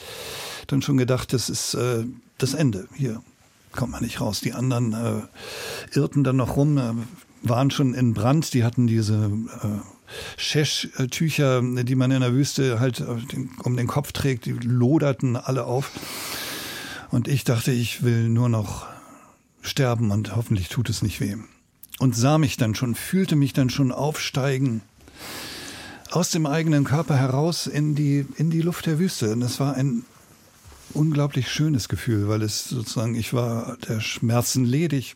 dann 0.68 0.82
schon 0.82 0.98
gedacht, 0.98 1.34
das 1.34 1.50
ist 1.50 1.74
äh, 1.74 2.06
das 2.38 2.54
Ende. 2.54 2.88
Hier 2.96 3.22
kommt 3.72 3.92
man 3.92 4.04
nicht 4.04 4.22
raus. 4.22 4.42
Die 4.42 4.54
anderen 4.54 4.94
äh, 4.94 5.98
irrten 5.98 6.24
dann 6.24 6.38
noch 6.38 6.56
rum, 6.56 6.78
äh, 6.78 6.94
waren 7.44 7.72
schon 7.72 7.94
in 7.94 8.14
Brand. 8.14 8.54
Die 8.54 8.64
hatten 8.64 8.88
diese 8.88 9.32
äh, 9.64 9.97
Schesch-Tücher, 10.38 11.62
die 11.62 11.96
man 11.96 12.12
in 12.12 12.22
der 12.22 12.34
Wüste 12.34 12.80
halt 12.80 13.04
um 13.64 13.78
den 13.78 13.88
Kopf 13.88 14.12
trägt, 14.12 14.46
die 14.46 14.52
loderten 14.52 15.36
alle 15.36 15.66
auf. 15.66 15.92
Und 17.10 17.28
ich 17.28 17.44
dachte, 17.44 17.72
ich 17.72 18.04
will 18.04 18.30
nur 18.30 18.50
noch 18.50 18.86
sterben 19.62 20.12
und 20.12 20.36
hoffentlich 20.36 20.70
tut 20.70 20.90
es 20.90 21.02
nicht 21.02 21.20
weh. 21.22 21.36
Und 22.00 22.16
sah 22.16 22.38
mich 22.38 22.58
dann 22.58 22.76
schon, 22.76 22.96
fühlte 22.96 23.36
mich 23.36 23.54
dann 23.54 23.70
schon 23.70 23.92
aufsteigen 23.92 24.82
aus 26.12 26.30
dem 26.30 26.46
eigenen 26.46 26.84
Körper 26.84 27.16
heraus 27.16 27.68
in 27.68 27.96
die, 27.96 28.26
in 28.38 28.50
die 28.50 28.62
Luft 28.62 28.86
der 28.86 29.00
Wüste. 29.00 29.32
Und 29.32 29.42
es 29.42 29.60
war 29.60 29.74
ein 29.76 30.06
unglaublich 30.94 31.52
schönes 31.52 31.90
Gefühl, 31.90 32.28
weil 32.28 32.42
es 32.42 32.70
sozusagen, 32.70 33.16
ich 33.16 33.34
war 33.34 33.78
der 33.88 34.00
Schmerzen 34.00 34.64
ledig 34.64 35.16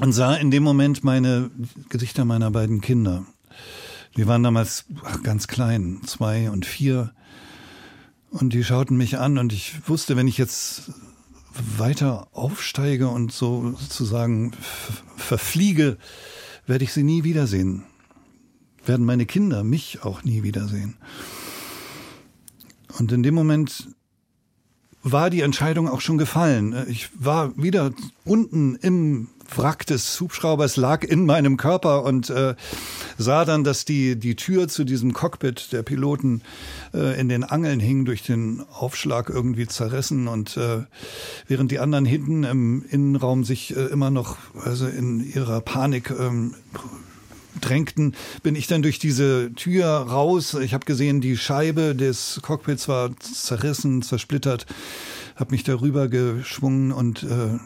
und 0.00 0.12
sah 0.12 0.34
in 0.34 0.50
dem 0.50 0.62
Moment 0.62 1.04
meine 1.04 1.50
Gesichter 1.88 2.24
meiner 2.24 2.50
beiden 2.50 2.80
Kinder. 2.80 3.26
Die 4.16 4.26
waren 4.26 4.42
damals 4.42 4.84
ach, 5.04 5.22
ganz 5.22 5.46
klein, 5.46 6.00
zwei 6.06 6.50
und 6.50 6.66
vier. 6.66 7.12
Und 8.30 8.52
die 8.52 8.64
schauten 8.64 8.96
mich 8.96 9.18
an 9.18 9.38
und 9.38 9.52
ich 9.52 9.88
wusste, 9.88 10.16
wenn 10.16 10.28
ich 10.28 10.38
jetzt 10.38 10.92
weiter 11.78 12.28
aufsteige 12.32 13.08
und 13.08 13.32
so 13.32 13.74
sozusagen 13.78 14.52
verfliege, 15.16 15.98
werde 16.66 16.84
ich 16.84 16.92
sie 16.92 17.04
nie 17.04 17.24
wiedersehen. 17.24 17.84
Werden 18.84 19.06
meine 19.06 19.26
Kinder 19.26 19.62
mich 19.62 20.02
auch 20.02 20.24
nie 20.24 20.42
wiedersehen. 20.42 20.96
Und 22.98 23.12
in 23.12 23.22
dem 23.22 23.34
Moment 23.34 23.88
war 25.02 25.30
die 25.30 25.42
Entscheidung 25.42 25.88
auch 25.88 26.00
schon 26.00 26.18
gefallen. 26.18 26.86
Ich 26.88 27.10
war 27.14 27.56
wieder 27.56 27.92
unten 28.24 28.76
im 28.76 29.28
Wrack 29.56 29.86
des 29.86 30.20
Hubschraubers 30.20 30.76
lag 30.76 31.04
in 31.04 31.26
meinem 31.26 31.56
Körper 31.56 32.04
und 32.04 32.30
äh, 32.30 32.54
sah 33.18 33.44
dann, 33.44 33.64
dass 33.64 33.84
die, 33.84 34.16
die 34.16 34.36
Tür 34.36 34.68
zu 34.68 34.84
diesem 34.84 35.12
Cockpit 35.12 35.72
der 35.72 35.82
Piloten 35.82 36.42
äh, 36.92 37.18
in 37.18 37.28
den 37.28 37.44
Angeln 37.44 37.80
hing, 37.80 38.04
durch 38.04 38.22
den 38.22 38.62
Aufschlag 38.72 39.30
irgendwie 39.30 39.66
zerrissen 39.66 40.28
und 40.28 40.56
äh, 40.56 40.84
während 41.48 41.70
die 41.70 41.78
anderen 41.78 42.04
hinten 42.04 42.44
im 42.44 42.84
Innenraum 42.88 43.44
sich 43.44 43.76
äh, 43.76 43.80
immer 43.86 44.10
noch 44.10 44.36
also 44.64 44.86
in 44.86 45.20
ihrer 45.20 45.60
Panik 45.60 46.10
ähm, 46.10 46.54
drängten, 47.60 48.14
bin 48.42 48.56
ich 48.56 48.66
dann 48.66 48.82
durch 48.82 48.98
diese 48.98 49.52
Tür 49.54 49.86
raus. 49.86 50.54
Ich 50.54 50.74
habe 50.74 50.84
gesehen, 50.84 51.20
die 51.20 51.36
Scheibe 51.36 51.94
des 51.94 52.40
Cockpits 52.42 52.88
war 52.88 53.10
zerrissen, 53.18 54.02
zersplittert, 54.02 54.66
habe 55.36 55.52
mich 55.52 55.64
darüber 55.64 56.08
geschwungen 56.08 56.92
und 56.92 57.22
äh, 57.22 57.58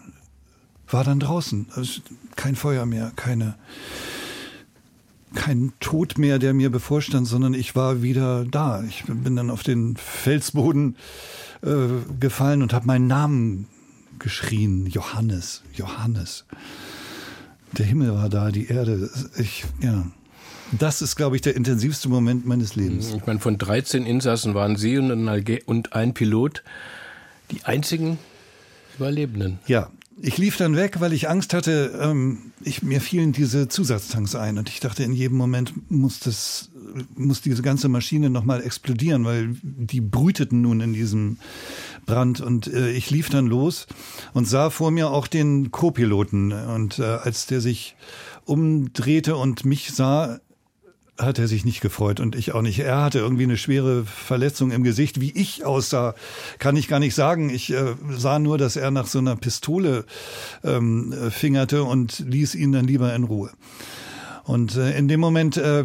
war 0.90 1.05
dann 1.05 1.20
draußen. 1.20 1.66
Also 1.74 2.01
kein 2.37 2.57
Feuer 2.57 2.87
mehr, 2.87 3.12
keine, 3.16 3.55
kein 5.35 5.72
Tod 5.81 6.18
mehr, 6.18 6.38
der 6.38 6.55
mir 6.55 6.70
bevorstand, 6.70 7.27
sondern 7.27 7.55
ich 7.55 7.77
war 7.77 8.03
wieder 8.03 8.44
da. 8.44 8.83
Ich 8.83 9.05
bin 9.07 9.37
dann 9.37 9.51
auf 9.51 9.62
den 9.62 9.96
Felsboden 9.96 10.96
äh, 11.62 11.87
gefallen 12.20 12.62
und 12.62 12.72
habe 12.72 12.87
meinen 12.87 13.07
Namen 13.07 13.66
geschrien. 14.18 14.87
Johannes, 14.87 15.62
Johannes. 15.74 16.44
Der 17.72 17.87
Himmel 17.87 18.14
war 18.14 18.29
da, 18.29 18.51
die 18.51 18.66
Erde. 18.68 19.11
Ich, 19.37 19.64
ja. 19.81 20.07
Das 20.79 21.01
ist, 21.01 21.16
glaube 21.16 21.37
ich, 21.37 21.42
der 21.42 21.57
intensivste 21.57 22.09
Moment 22.09 22.46
meines 22.46 22.77
Lebens. 22.77 23.14
Ich 23.14 23.27
meine, 23.27 23.40
von 23.40 23.57
13 23.57 24.05
Insassen 24.05 24.55
waren 24.55 24.77
Sie 24.77 24.98
und 24.98 25.92
ein 25.94 26.14
Pilot 26.14 26.62
die 27.51 27.64
einzigen 27.64 28.18
Überlebenden. 28.98 29.59
Ja, 29.66 29.90
ich 30.20 30.38
lief 30.38 30.57
dann 30.57 30.76
weg, 30.76 31.00
weil 31.00 31.12
ich 31.12 31.28
Angst 31.28 31.54
hatte, 31.54 31.98
ähm, 32.00 32.52
ich, 32.62 32.83
mir 32.83 33.00
fielen 33.00 33.33
diese 33.33 33.68
Zusatztanks 33.68 34.35
ein. 34.35 34.59
Und 34.59 34.68
ich 34.68 34.81
dachte, 34.81 35.04
in 35.04 35.12
jedem 35.12 35.37
Moment 35.37 35.72
muss 35.90 36.20
das, 36.20 36.70
muss 37.14 37.40
diese 37.40 37.62
ganze 37.62 37.88
Maschine 37.88 38.31
nochmal 38.31 38.62
explodieren, 38.62 39.24
weil 39.24 39.54
die 39.62 40.00
brüteten 40.00 40.62
nun 40.62 40.81
in 40.81 40.92
diesem 40.92 41.38
Brand. 42.07 42.40
Und 42.40 42.66
äh, 42.66 42.90
ich 42.90 43.11
lief 43.11 43.31
dann 43.31 43.46
los 43.46 43.87
und 44.33 44.46
sah 44.46 44.70
vor 44.70 44.90
mir 44.90 45.11
auch 45.11 45.26
den 45.26 45.70
Co-Piloten. 45.70 46.52
Und 46.52 46.98
äh, 46.98 47.04
als 47.04 47.46
der 47.46 47.61
sich 47.61 47.96
umdrehte 48.44 49.37
und 49.37 49.64
mich 49.64 49.92
sah, 49.92 50.40
hat 51.18 51.38
er 51.38 51.48
sich 51.48 51.64
nicht 51.64 51.81
gefreut 51.81 52.20
und 52.20 52.37
ich 52.37 52.54
auch 52.54 52.62
nicht. 52.62 52.78
Er 52.78 53.02
hatte 53.02 53.18
irgendwie 53.18 53.44
eine 53.44 53.57
schwere 53.57 54.04
Verletzung 54.04 54.70
im 54.70 54.83
Gesicht. 54.83 55.20
Wie 55.20 55.33
ich 55.33 55.64
aussah, 55.64 56.14
kann 56.59 56.76
ich 56.76 56.88
gar 56.88 57.00
nicht 57.00 57.14
sagen. 57.14 57.50
Ich 57.50 57.72
äh, 57.72 57.94
sah 58.16 58.38
nur, 58.38 58.59
dass 58.59 58.76
er 58.76 58.90
nach 58.90 59.07
so 59.07 59.18
einer 59.18 59.37
Pistole 59.37 60.04
ähm, 60.64 61.12
fingerte 61.31 61.85
und 61.85 62.20
ließ 62.20 62.54
ihn 62.54 62.72
dann 62.72 62.87
lieber 62.87 63.14
in 63.14 63.24
Ruhe. 63.24 63.50
Und 64.44 64.76
äh, 64.76 64.96
in 64.96 65.09
dem 65.09 65.20
Moment 65.20 65.59
äh, 65.59 65.85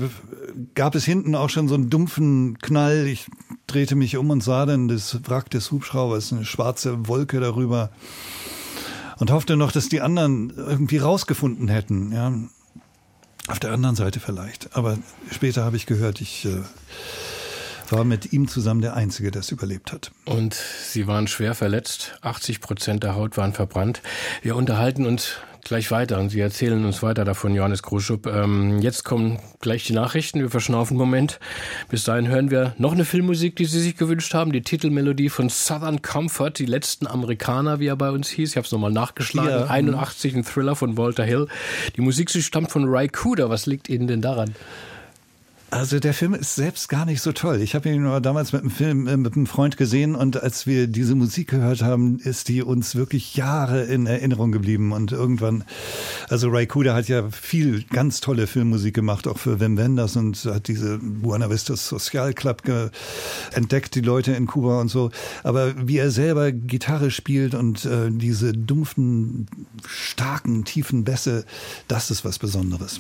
gab 0.76 0.96
es 0.96 1.04
hinten 1.04 1.36
auch 1.36 1.50
schon 1.50 1.68
so 1.68 1.76
einen 1.76 1.90
dumpfen 1.90 2.58
Knall. 2.60 3.08
Ich 3.08 3.28
drehte 3.68 3.96
mich 3.96 4.16
um 4.16 4.30
und 4.30 4.42
sah 4.42 4.66
dann 4.66 4.88
das 4.88 5.20
Wrack 5.28 5.50
des 5.50 5.72
Hubschraubers, 5.72 6.32
eine 6.32 6.46
schwarze 6.46 7.08
Wolke 7.08 7.40
darüber 7.40 7.92
und 9.20 9.32
hoffte 9.32 9.58
noch, 9.58 9.72
dass 9.72 9.90
die 9.90 10.02
anderen 10.02 10.54
irgendwie 10.56 10.98
rausgefunden 10.98 11.68
hätten. 11.68 12.12
Ja. 12.12 12.34
Auf 13.48 13.60
der 13.60 13.72
anderen 13.72 13.96
Seite 13.96 14.20
vielleicht. 14.20 14.76
Aber 14.76 14.98
später 15.32 15.66
habe 15.66 15.76
ich 15.76 15.86
gehört, 15.86 16.22
ich 16.22 16.46
äh, 16.46 16.62
war 17.94 18.04
mit 18.04 18.34
ihm 18.34 18.48
zusammen 18.48 18.82
der 18.82 18.96
Einzige, 18.96 19.30
der 19.30 19.42
es 19.42 19.52
überlebt 19.52 19.92
hat. 19.92 20.12
Und 20.26 20.56
Sie 20.56 21.06
waren 21.06 21.28
schwer 21.28 21.54
verletzt. 21.54 22.18
80 22.22 22.60
Prozent 22.60 23.04
der 23.04 23.16
Haut 23.16 23.38
waren 23.38 23.54
verbrannt. 23.54 24.02
Wir 24.42 24.56
unterhalten 24.56 25.06
uns 25.06 25.38
gleich 25.64 25.92
weiter 25.92 26.20
und 26.20 26.30
Sie 26.30 26.40
erzählen 26.40 26.84
uns 26.86 27.04
weiter 27.04 27.24
davon, 27.24 27.54
Johannes 27.54 27.84
Gruschub. 27.84 28.26
Ähm, 28.26 28.80
jetzt 28.80 29.04
kommen 29.06 29.38
gleich 29.62 29.86
die 29.86 29.94
Nachrichten. 29.94 30.40
Wir 30.40 30.50
verschnaufen 30.50 30.96
einen 30.96 31.06
Moment. 31.08 31.40
Bis 31.90 32.04
dahin 32.04 32.28
hören 32.28 32.50
wir 32.50 32.74
noch 32.80 32.94
eine 32.94 33.06
Filmmusik, 33.06 33.56
die 33.56 33.66
Sie 33.66 33.80
sich 33.80 33.96
gewünscht 33.96 34.34
haben. 34.34 34.52
Die 34.52 34.64
Titelmelodie 34.64 35.30
von 35.30 35.50
Southern 35.50 36.02
Comfort, 36.02 36.54
die 36.58 36.66
letzten 36.66 37.06
Amerikaner, 37.06 37.80
wie 37.80 37.88
er 37.88 37.96
bei 37.96 38.10
uns 38.10 38.28
hieß. 38.30 38.52
Ich 38.52 38.58
habe 38.58 38.66
es 38.66 38.72
nochmal 38.72 38.92
nachgeschlagen. 38.92 39.52
Ja. 39.52 39.66
81, 39.68 40.36
ein 40.36 40.44
Thriller 40.44 40.76
von 40.76 40.98
Walter 40.98 41.24
Hill. 41.24 41.48
Die 41.96 42.02
Musik 42.02 42.32
sie 42.32 42.42
stammt 42.42 42.72
von 42.72 42.86
Ray 42.86 43.08
Cooder. 43.08 43.52
Was 43.52 43.68
liegt 43.68 43.88
Ihnen 43.88 44.08
denn 44.08 44.22
daran? 44.22 44.56
Also 45.74 46.00
der 46.00 46.14
Film 46.14 46.36
ist 46.36 46.54
selbst 46.54 46.88
gar 46.88 47.04
nicht 47.04 47.20
so 47.20 47.32
toll. 47.32 47.60
Ich 47.60 47.74
habe 47.74 47.90
ihn 47.90 48.04
damals 48.22 48.54
mit 48.54 48.62
einem 48.62 48.70
Film 48.70 49.08
äh, 49.08 49.18
mit 49.18 49.36
einem 49.36 49.48
Freund 49.48 49.76
gesehen 49.76 50.14
und 50.14 50.40
als 50.44 50.68
wir 50.68 50.86
diese 50.86 51.16
Musik 51.16 51.50
gehört 51.50 51.82
haben, 51.82 52.20
ist 52.20 52.48
die 52.48 52.62
uns 52.62 52.94
wirklich 52.94 53.36
Jahre 53.36 53.82
in 53.82 54.06
Erinnerung 54.06 54.52
geblieben 54.52 54.92
und 54.92 55.12
irgendwann, 55.12 55.64
also 56.30 56.50
Ray 56.50 56.68
Kuda 56.68 56.94
hat 56.94 57.08
ja 57.08 57.28
viel 57.32 57.86
ganz 57.86 58.22
tolle 58.22 58.46
Filmmusik 58.46 58.94
gemacht, 58.94 59.28
auch 59.28 59.40
für 59.40 59.60
Wim 59.60 59.76
Wenders 59.76 60.16
und 60.16 60.46
hat 60.46 60.68
diese 60.68 61.00
Buena 61.00 61.50
Vista 61.50 61.76
Social 61.76 62.36
Club 62.36 62.62
entdeckt, 63.54 63.96
die 63.96 64.02
Leute 64.02 64.34
in 64.34 64.46
Kuba 64.46 64.80
und 64.80 64.90
so. 64.90 65.10
Aber 65.42 65.74
wie 65.88 65.98
er 65.98 66.12
selber 66.12 66.52
Gitarre 66.52 67.10
spielt 67.10 67.56
und 67.56 67.84
äh, 67.86 68.12
diese 68.12 68.54
dumpfen, 68.54 69.48
starken, 69.88 70.66
tiefen 70.66 71.04
Bässe, 71.04 71.46
das 71.88 72.12
ist 72.12 72.24
was 72.24 72.38
Besonderes. 72.38 73.00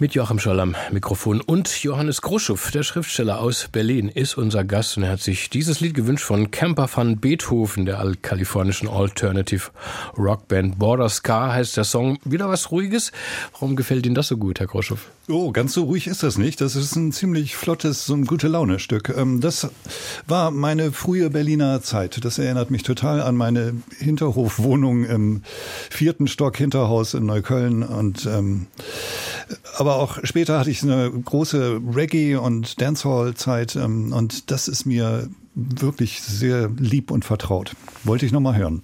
Mit 0.00 0.14
Joachim 0.14 0.38
Scholl 0.38 0.58
am 0.60 0.76
Mikrofon 0.92 1.42
und 1.42 1.82
Johannes 1.82 2.22
Groschow, 2.22 2.70
der 2.70 2.84
Schriftsteller 2.84 3.38
aus 3.38 3.68
Berlin, 3.70 4.08
ist 4.08 4.38
unser 4.38 4.64
Gast 4.64 4.96
und 4.96 5.02
er 5.02 5.10
hat 5.10 5.20
sich 5.20 5.50
dieses 5.50 5.80
Lied 5.80 5.92
gewünscht 5.92 6.24
von 6.24 6.50
Camper 6.50 6.88
van 6.90 7.18
Beethoven, 7.18 7.84
der 7.84 8.14
kalifornischen 8.22 8.88
Alternative 8.88 9.70
Rockband 10.16 10.78
Border 10.78 11.10
Scar 11.10 11.52
heißt 11.52 11.76
der 11.76 11.84
Song. 11.84 12.16
Wieder 12.24 12.48
was 12.48 12.70
Ruhiges. 12.70 13.12
Warum 13.52 13.76
gefällt 13.76 14.06
Ihnen 14.06 14.14
das 14.14 14.28
so 14.28 14.38
gut, 14.38 14.58
Herr 14.58 14.68
Groschow? 14.68 14.98
Oh, 15.28 15.52
ganz 15.52 15.74
so 15.74 15.84
ruhig 15.84 16.06
ist 16.06 16.22
das 16.22 16.38
nicht. 16.38 16.62
Das 16.62 16.76
ist 16.76 16.96
ein 16.96 17.12
ziemlich 17.12 17.54
flottes, 17.54 18.06
so 18.06 18.14
ein 18.14 18.24
gute 18.24 18.48
Laune-Stück. 18.48 19.14
Ähm, 19.14 19.42
das 19.42 19.68
war 20.26 20.50
meine 20.50 20.92
frühe 20.92 21.28
Berliner 21.28 21.82
Zeit. 21.82 22.24
Das 22.24 22.38
erinnert 22.38 22.70
mich 22.70 22.84
total 22.84 23.20
an 23.20 23.36
meine 23.36 23.74
Hinterhofwohnung 23.98 25.04
im 25.04 25.42
vierten 25.90 26.26
Stock 26.26 26.56
Hinterhaus 26.56 27.12
in 27.12 27.26
Neukölln 27.26 27.82
und 27.82 28.24
ähm, 28.24 28.66
aber 29.76 29.96
auch 29.96 30.18
später 30.24 30.58
hatte 30.58 30.70
ich 30.70 30.82
eine 30.82 31.10
große 31.10 31.80
Reggae- 31.94 32.36
und 32.36 32.80
Dancehall-Zeit 32.80 33.76
ähm, 33.76 34.12
und 34.12 34.50
das 34.50 34.68
ist 34.68 34.84
mir 34.84 35.28
wirklich 35.54 36.22
sehr 36.22 36.70
lieb 36.78 37.10
und 37.10 37.24
vertraut. 37.24 37.74
Wollte 38.04 38.26
ich 38.26 38.32
nochmal 38.32 38.56
hören. 38.56 38.82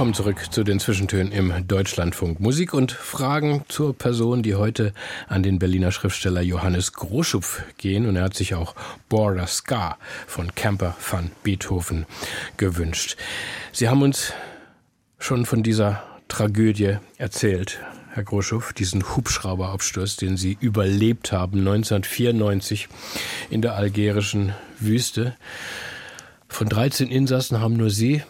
Willkommen 0.00 0.14
zurück 0.14 0.46
zu 0.50 0.64
den 0.64 0.80
Zwischentönen 0.80 1.30
im 1.30 1.68
Deutschlandfunk. 1.68 2.40
Musik 2.40 2.72
und 2.72 2.90
Fragen 2.90 3.66
zur 3.68 3.92
Person, 3.92 4.42
die 4.42 4.54
heute 4.54 4.94
an 5.28 5.42
den 5.42 5.58
Berliner 5.58 5.92
Schriftsteller 5.92 6.40
Johannes 6.40 6.94
Groschupf 6.94 7.60
gehen. 7.76 8.06
Und 8.06 8.16
er 8.16 8.22
hat 8.22 8.34
sich 8.34 8.54
auch 8.54 8.74
Border 9.10 9.46
Scar 9.46 9.98
von 10.26 10.54
Camper 10.54 10.96
van 10.98 11.30
Beethoven 11.42 12.06
gewünscht. 12.56 13.18
Sie 13.72 13.90
haben 13.90 14.00
uns 14.00 14.32
schon 15.18 15.44
von 15.44 15.62
dieser 15.62 16.02
Tragödie 16.28 16.96
erzählt, 17.18 17.78
Herr 18.14 18.24
Groschupf, 18.24 18.72
diesen 18.72 19.14
Hubschrauberabsturz, 19.14 20.16
den 20.16 20.38
Sie 20.38 20.56
überlebt 20.62 21.30
haben 21.30 21.58
1994 21.58 22.88
in 23.50 23.60
der 23.60 23.74
algerischen 23.74 24.54
Wüste. 24.78 25.36
Von 26.48 26.70
13 26.70 27.10
Insassen 27.10 27.60
haben 27.60 27.74
nur 27.76 27.90
Sie 27.90 28.22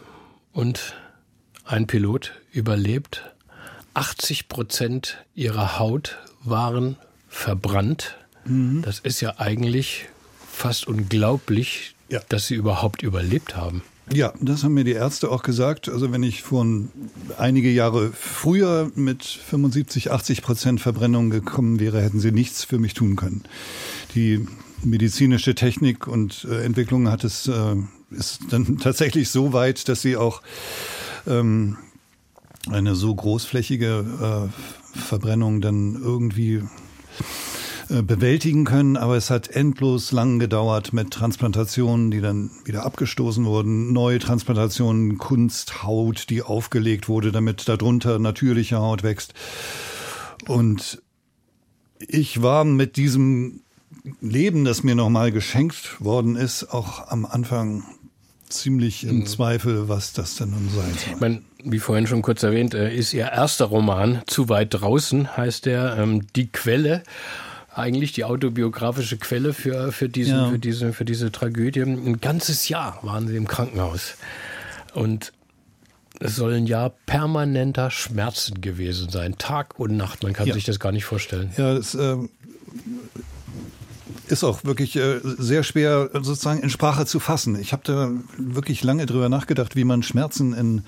und 0.52 0.96
ein 1.70 1.87
Pilot 1.87 2.33
überlebt. 2.52 3.22
80 3.94 4.48
Prozent 4.48 5.18
ihrer 5.35 5.78
Haut 5.78 6.18
waren 6.42 6.96
verbrannt. 7.28 8.16
Mhm. 8.44 8.83
Das 8.83 8.98
ist 8.98 9.20
ja 9.20 9.38
eigentlich 9.38 10.09
fast 10.50 10.87
unglaublich, 10.87 11.94
ja. 12.09 12.20
dass 12.28 12.46
sie 12.46 12.54
überhaupt 12.54 13.02
überlebt 13.02 13.56
haben. 13.56 13.83
Ja, 14.12 14.33
das 14.40 14.64
haben 14.64 14.74
mir 14.74 14.83
die 14.83 14.92
Ärzte 14.92 15.30
auch 15.30 15.44
gesagt. 15.44 15.88
Also 15.88 16.11
wenn 16.11 16.24
ich 16.24 16.42
von 16.42 16.88
einige 17.38 17.70
Jahre 17.70 18.11
früher 18.12 18.90
mit 18.96 19.24
75, 19.24 20.11
80 20.11 20.42
Prozent 20.42 20.80
Verbrennung 20.80 21.30
gekommen 21.30 21.78
wäre, 21.78 22.02
hätten 22.02 22.18
sie 22.18 22.33
nichts 22.33 22.64
für 22.64 22.78
mich 22.78 22.94
tun 22.94 23.14
können. 23.14 23.44
Die 24.16 24.44
medizinische 24.83 25.54
Technik 25.54 26.09
und 26.09 26.44
äh, 26.50 26.64
Entwicklung 26.64 27.09
hat 27.09 27.22
es 27.22 27.46
äh, 27.46 27.76
ist 28.11 28.40
dann 28.50 28.78
tatsächlich 28.83 29.30
so 29.30 29.52
weit, 29.52 29.88
dass 29.88 30.02
sie 30.02 30.16
auch 30.16 30.42
ähm, 31.26 31.76
eine 32.68 32.94
so 32.94 33.14
großflächige 33.14 34.50
äh, 34.52 34.98
Verbrennung 34.98 35.61
dann 35.61 35.94
irgendwie 35.94 36.62
äh, 37.88 38.02
bewältigen 38.02 38.64
können, 38.64 38.96
aber 38.96 39.16
es 39.16 39.30
hat 39.30 39.48
endlos 39.48 40.12
lang 40.12 40.38
gedauert 40.38 40.92
mit 40.92 41.11
Transplantationen, 41.11 42.11
die 42.11 42.20
dann 42.20 42.50
wieder 42.64 42.85
abgestoßen 42.85 43.44
wurden, 43.44 43.92
neue 43.92 44.20
Transplantationen, 44.20 45.18
Kunsthaut, 45.18 46.30
die 46.30 46.42
aufgelegt 46.42 47.09
wurde, 47.09 47.33
damit 47.33 47.68
darunter 47.68 48.18
natürliche 48.18 48.78
Haut 48.78 49.02
wächst. 49.02 49.35
Und 50.46 51.02
ich 51.98 52.42
war 52.42 52.64
mit 52.64 52.96
diesem 52.96 53.62
Leben, 54.20 54.64
das 54.64 54.85
mir 54.85 54.94
nochmal 54.94 55.33
geschenkt 55.33 56.00
worden 56.00 56.37
ist, 56.37 56.72
auch 56.72 57.09
am 57.09 57.26
Anfang 57.26 57.85
ziemlich 58.50 59.04
im 59.04 59.20
mhm. 59.20 59.26
Zweifel, 59.26 59.88
was 59.88 60.12
das 60.12 60.36
denn 60.36 60.50
nun 60.50 60.68
sein 60.68 60.92
soll. 60.92 61.14
Ich 61.14 61.20
meine, 61.20 61.42
wie 61.64 61.78
vorhin 61.78 62.06
schon 62.06 62.22
kurz 62.22 62.42
erwähnt, 62.42 62.74
äh, 62.74 62.94
ist 62.94 63.12
Ihr 63.12 63.30
erster 63.30 63.66
Roman 63.66 64.22
Zu 64.26 64.48
weit 64.48 64.68
draußen, 64.72 65.36
heißt 65.36 65.66
der, 65.66 65.96
ähm, 65.98 66.26
Die 66.34 66.48
Quelle 66.48 67.02
eigentlich 67.72 68.12
die 68.12 68.24
autobiografische 68.24 69.16
Quelle 69.16 69.52
für, 69.52 69.92
für, 69.92 70.08
diesen, 70.08 70.36
ja. 70.36 70.50
für, 70.50 70.58
diese, 70.58 70.92
für 70.92 71.04
diese 71.04 71.30
Tragödie. 71.30 71.80
Ein 71.80 72.20
ganzes 72.20 72.68
Jahr 72.68 72.98
waren 73.02 73.28
sie 73.28 73.36
im 73.36 73.46
Krankenhaus. 73.46 74.14
Und 74.92 75.32
es 76.18 76.36
soll 76.36 76.54
ein 76.54 76.66
Jahr 76.66 76.92
permanenter 77.06 77.90
Schmerzen 77.90 78.60
gewesen 78.60 79.08
sein, 79.08 79.38
Tag 79.38 79.78
und 79.78 79.96
Nacht. 79.96 80.22
Man 80.22 80.32
kann 80.32 80.48
ja. 80.48 80.54
sich 80.54 80.64
das 80.64 80.80
gar 80.80 80.92
nicht 80.92 81.04
vorstellen. 81.04 81.52
Ja, 81.56 81.74
das 81.74 81.94
äh, 81.94 82.16
ist 84.30 84.44
auch 84.44 84.64
wirklich 84.64 84.96
äh, 84.96 85.20
sehr 85.22 85.62
schwer 85.62 86.10
sozusagen 86.12 86.62
in 86.62 86.70
Sprache 86.70 87.06
zu 87.06 87.20
fassen. 87.20 87.58
Ich 87.60 87.72
habe 87.72 87.82
da 87.84 88.10
wirklich 88.36 88.82
lange 88.82 89.06
drüber 89.06 89.28
nachgedacht, 89.28 89.76
wie 89.76 89.84
man 89.84 90.02
Schmerzen 90.02 90.52
in 90.52 90.82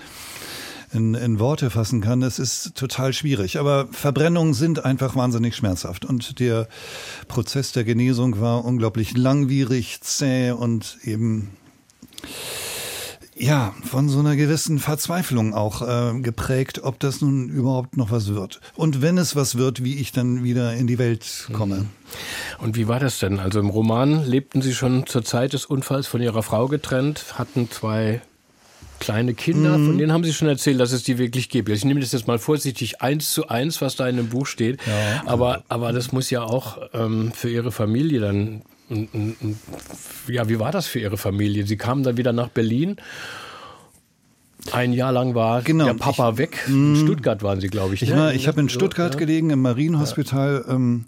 in, 0.95 1.15
in 1.15 1.39
Worte 1.39 1.71
fassen 1.71 2.01
kann, 2.01 2.21
das 2.21 2.39
ist 2.39 2.75
total 2.75 3.13
schwierig. 3.13 3.59
Aber 3.59 3.89
Verbrennungen 3.93 4.55
sind 4.55 4.85
einfach 4.85 5.17
wahnsinnig 5.17 5.57
schmerzhaft. 5.57 6.05
Und 6.05 6.39
der 6.39 6.69
Prozess 7.29 7.73
der 7.73 7.85
Genesung 7.85 8.41
war 8.41 8.65
unglaublich 8.65 9.17
langwierig, 9.17 10.01
zäh 10.03 10.51
und 10.51 10.99
eben 11.03 11.51
ja, 13.43 13.75
von 13.83 14.09
so 14.09 14.21
einer 14.21 14.37
gewissen 14.37 14.79
Verzweiflung 14.79 15.53
auch 15.53 15.83
äh, 15.83 16.21
geprägt, 16.21 16.81
ob 16.85 17.01
das 17.01 17.21
nun 17.21 17.49
überhaupt 17.49 17.97
noch 17.97 18.13
was 18.13 18.29
wird. 18.29 18.61
Und 18.77 19.03
wenn 19.03 19.19
es 19.19 19.35
was 19.35 19.59
wird, 19.59 19.83
wie 19.83 19.99
ich 19.99 20.13
dann 20.13 20.45
wieder 20.45 20.75
in 20.75 20.87
die 20.87 20.97
Welt 20.97 21.49
komme. 21.53 21.77
Mhm. 21.77 21.89
Und 22.59 22.77
wie 22.77 22.87
war 22.87 23.01
das 23.01 23.19
denn? 23.19 23.41
Also 23.41 23.59
im 23.59 23.69
Roman 23.69 24.25
lebten 24.25 24.63
Sie 24.63 24.73
schon 24.73 25.07
zur 25.07 25.25
Zeit 25.25 25.55
des 25.55 25.67
Unfalls 25.67 26.07
von 26.07 26.23
Ihrer 26.23 26.45
Frau 26.45 26.69
getrennt, 26.69 27.35
hatten 27.37 27.69
zwei 27.69 28.23
kleine 29.01 29.35
Kinder, 29.35 29.77
mhm. 29.77 29.87
von 29.87 29.99
denen 29.99 30.13
haben 30.13 30.23
Sie 30.23 30.33
schon 30.33 30.47
erzählt, 30.47 30.79
dass 30.79 30.93
es 30.93 31.03
die 31.03 31.19
wirklich 31.19 31.49
gibt. 31.49 31.69
Ich 31.69 31.85
nehme 31.85 31.99
das 31.99 32.13
jetzt 32.13 32.29
mal 32.29 32.39
vorsichtig 32.39 33.03
eins 33.03 33.33
zu 33.33 33.49
eins, 33.49 33.81
was 33.81 33.97
da 33.97 34.07
in 34.07 34.19
dem 34.19 34.29
Buch 34.29 34.47
steht. 34.47 34.79
Ja. 34.87 35.23
Aber, 35.27 35.65
aber 35.69 35.93
das 35.93 36.13
muss 36.13 36.31
ja 36.31 36.45
auch 36.45 36.79
ähm, 36.95 37.33
für 37.35 37.51
Ihre 37.51 37.73
Familie 37.73 38.21
dann 38.21 38.63
ja, 40.29 40.49
wie 40.49 40.59
war 40.59 40.73
das 40.73 40.87
für 40.87 41.01
Ihre 41.01 41.17
Familie? 41.17 41.67
Sie 41.67 41.77
kamen 41.77 42.03
dann 42.03 42.17
wieder 42.17 42.33
nach 42.33 42.49
Berlin. 42.49 42.97
Ein 44.71 44.93
Jahr 44.93 45.11
lang 45.11 45.35
war 45.35 45.63
genau, 45.63 45.87
der 45.87 45.95
Papa 45.95 46.31
ich, 46.31 46.39
weg. 46.39 46.65
In 46.69 46.97
Stuttgart 46.97 47.43
waren 47.43 47.61
Sie, 47.61 47.69
glaube 47.69 47.95
ich. 47.95 48.03
Ich, 48.03 48.11
ne? 48.11 48.33
ich 48.33 48.47
habe 48.47 48.61
in 48.61 48.69
Stuttgart 48.69 49.13
so, 49.13 49.19
gelegen, 49.19 49.51
im 49.51 49.63
Marienhospital. 49.63 50.65
Ja. 50.67 50.75
Ähm, 50.75 51.07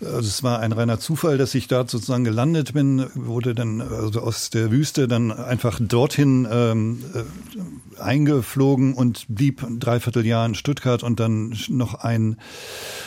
also 0.00 0.20
es 0.20 0.42
war 0.42 0.60
ein 0.60 0.72
reiner 0.72 0.98
Zufall, 0.98 1.38
dass 1.38 1.54
ich 1.54 1.68
dort 1.68 1.90
sozusagen 1.90 2.24
gelandet 2.24 2.72
bin, 2.72 3.06
wurde 3.14 3.54
dann 3.54 3.80
also 3.80 4.20
aus 4.20 4.50
der 4.50 4.70
Wüste 4.70 5.08
dann 5.08 5.30
einfach 5.30 5.78
dorthin 5.80 6.48
ähm, 6.50 7.04
äh, 7.14 8.00
eingeflogen 8.00 8.94
und 8.94 9.26
blieb 9.28 9.62
ein 9.62 9.78
Dreivierteljahr 9.78 10.46
in 10.46 10.54
Stuttgart 10.54 11.02
und 11.02 11.20
dann 11.20 11.56
noch 11.68 11.94
ein 11.94 12.36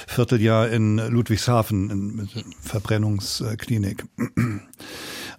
Vierteljahr 0.08 0.70
in 0.70 0.98
Ludwigshafen 0.98 1.90
in 1.90 2.30
Verbrennungsklinik. 2.62 4.06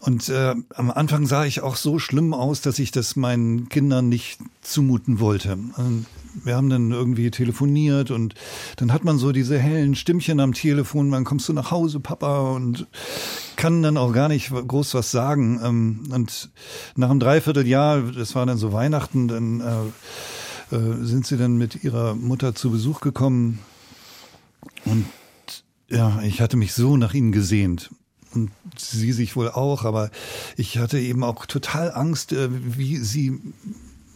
Und 0.01 0.29
äh, 0.29 0.55
am 0.75 0.91
Anfang 0.91 1.27
sah 1.27 1.47
ich 1.47 1.63
auch 1.63 1.77
so 1.77 1.99
schlimm 1.99 2.35
aus, 2.35 2.61
dass 2.61 2.79
ich 2.79 2.91
das 2.91 3.17
meinen 3.17 3.69
Kindern 3.71 4.09
nicht 4.09 4.39
zumuten 4.61 5.19
wollte. 5.19 5.53
Und 5.53 6.07
wir 6.43 6.57
haben 6.57 6.71
dann 6.71 6.91
irgendwie 6.91 7.31
telefoniert 7.31 8.11
und 8.11 8.35
dann 8.77 8.93
hat 8.93 9.05
man 9.05 9.19
so 9.19 9.33
diese 9.33 9.59
hellen 9.59 9.95
Stimmchen 9.95 10.41
am 10.41 10.53
Telefon, 10.53 11.11
wann 11.13 11.25
kommst 11.25 11.49
du 11.49 11.53
nach 11.53 11.71
Hause, 11.71 12.01
Papa? 12.01 12.51
Und 12.51 12.87
kann 13.57 13.83
dann 13.83 13.97
auch 13.97 14.13
gar 14.13 14.29
nicht 14.29 14.51
groß 14.51 14.95
was 14.95 15.11
sagen. 15.11 15.61
Ähm, 15.63 16.09
und 16.13 16.51
nach 16.97 17.11
einem 17.11 17.21
Dreivierteljahr, 17.21 18.03
das 18.13 18.35
war 18.35 18.47
dann 18.47 18.59
so 18.59 18.73
Weihnachten, 18.73 19.29
dann 19.29 19.61
äh, 19.61 20.75
äh, 20.75 21.05
sind 21.05 21.27
sie 21.27 21.37
dann 21.37 21.57
mit 21.57 21.85
ihrer 21.85 22.15
Mutter 22.15 22.55
zu 22.55 22.71
Besuch 22.71 23.01
gekommen 23.01 23.61
und 24.85 25.07
ja, 25.89 26.21
ich 26.23 26.41
hatte 26.41 26.57
mich 26.57 26.73
so 26.73 26.97
nach 26.97 27.15
ihnen 27.15 27.33
gesehnt 27.33 27.91
und 28.35 28.51
sie 28.77 29.13
sich 29.13 29.37
wohl 29.37 29.51
auch, 29.51 29.85
aber 29.85 30.11
ich 30.57 30.79
hatte 30.79 30.99
eben 30.99 31.23
auch 31.23 31.47
total 31.47 31.93
Angst, 31.93 32.33
äh, 32.33 32.49
wie 32.51 32.97
sie 32.97 33.39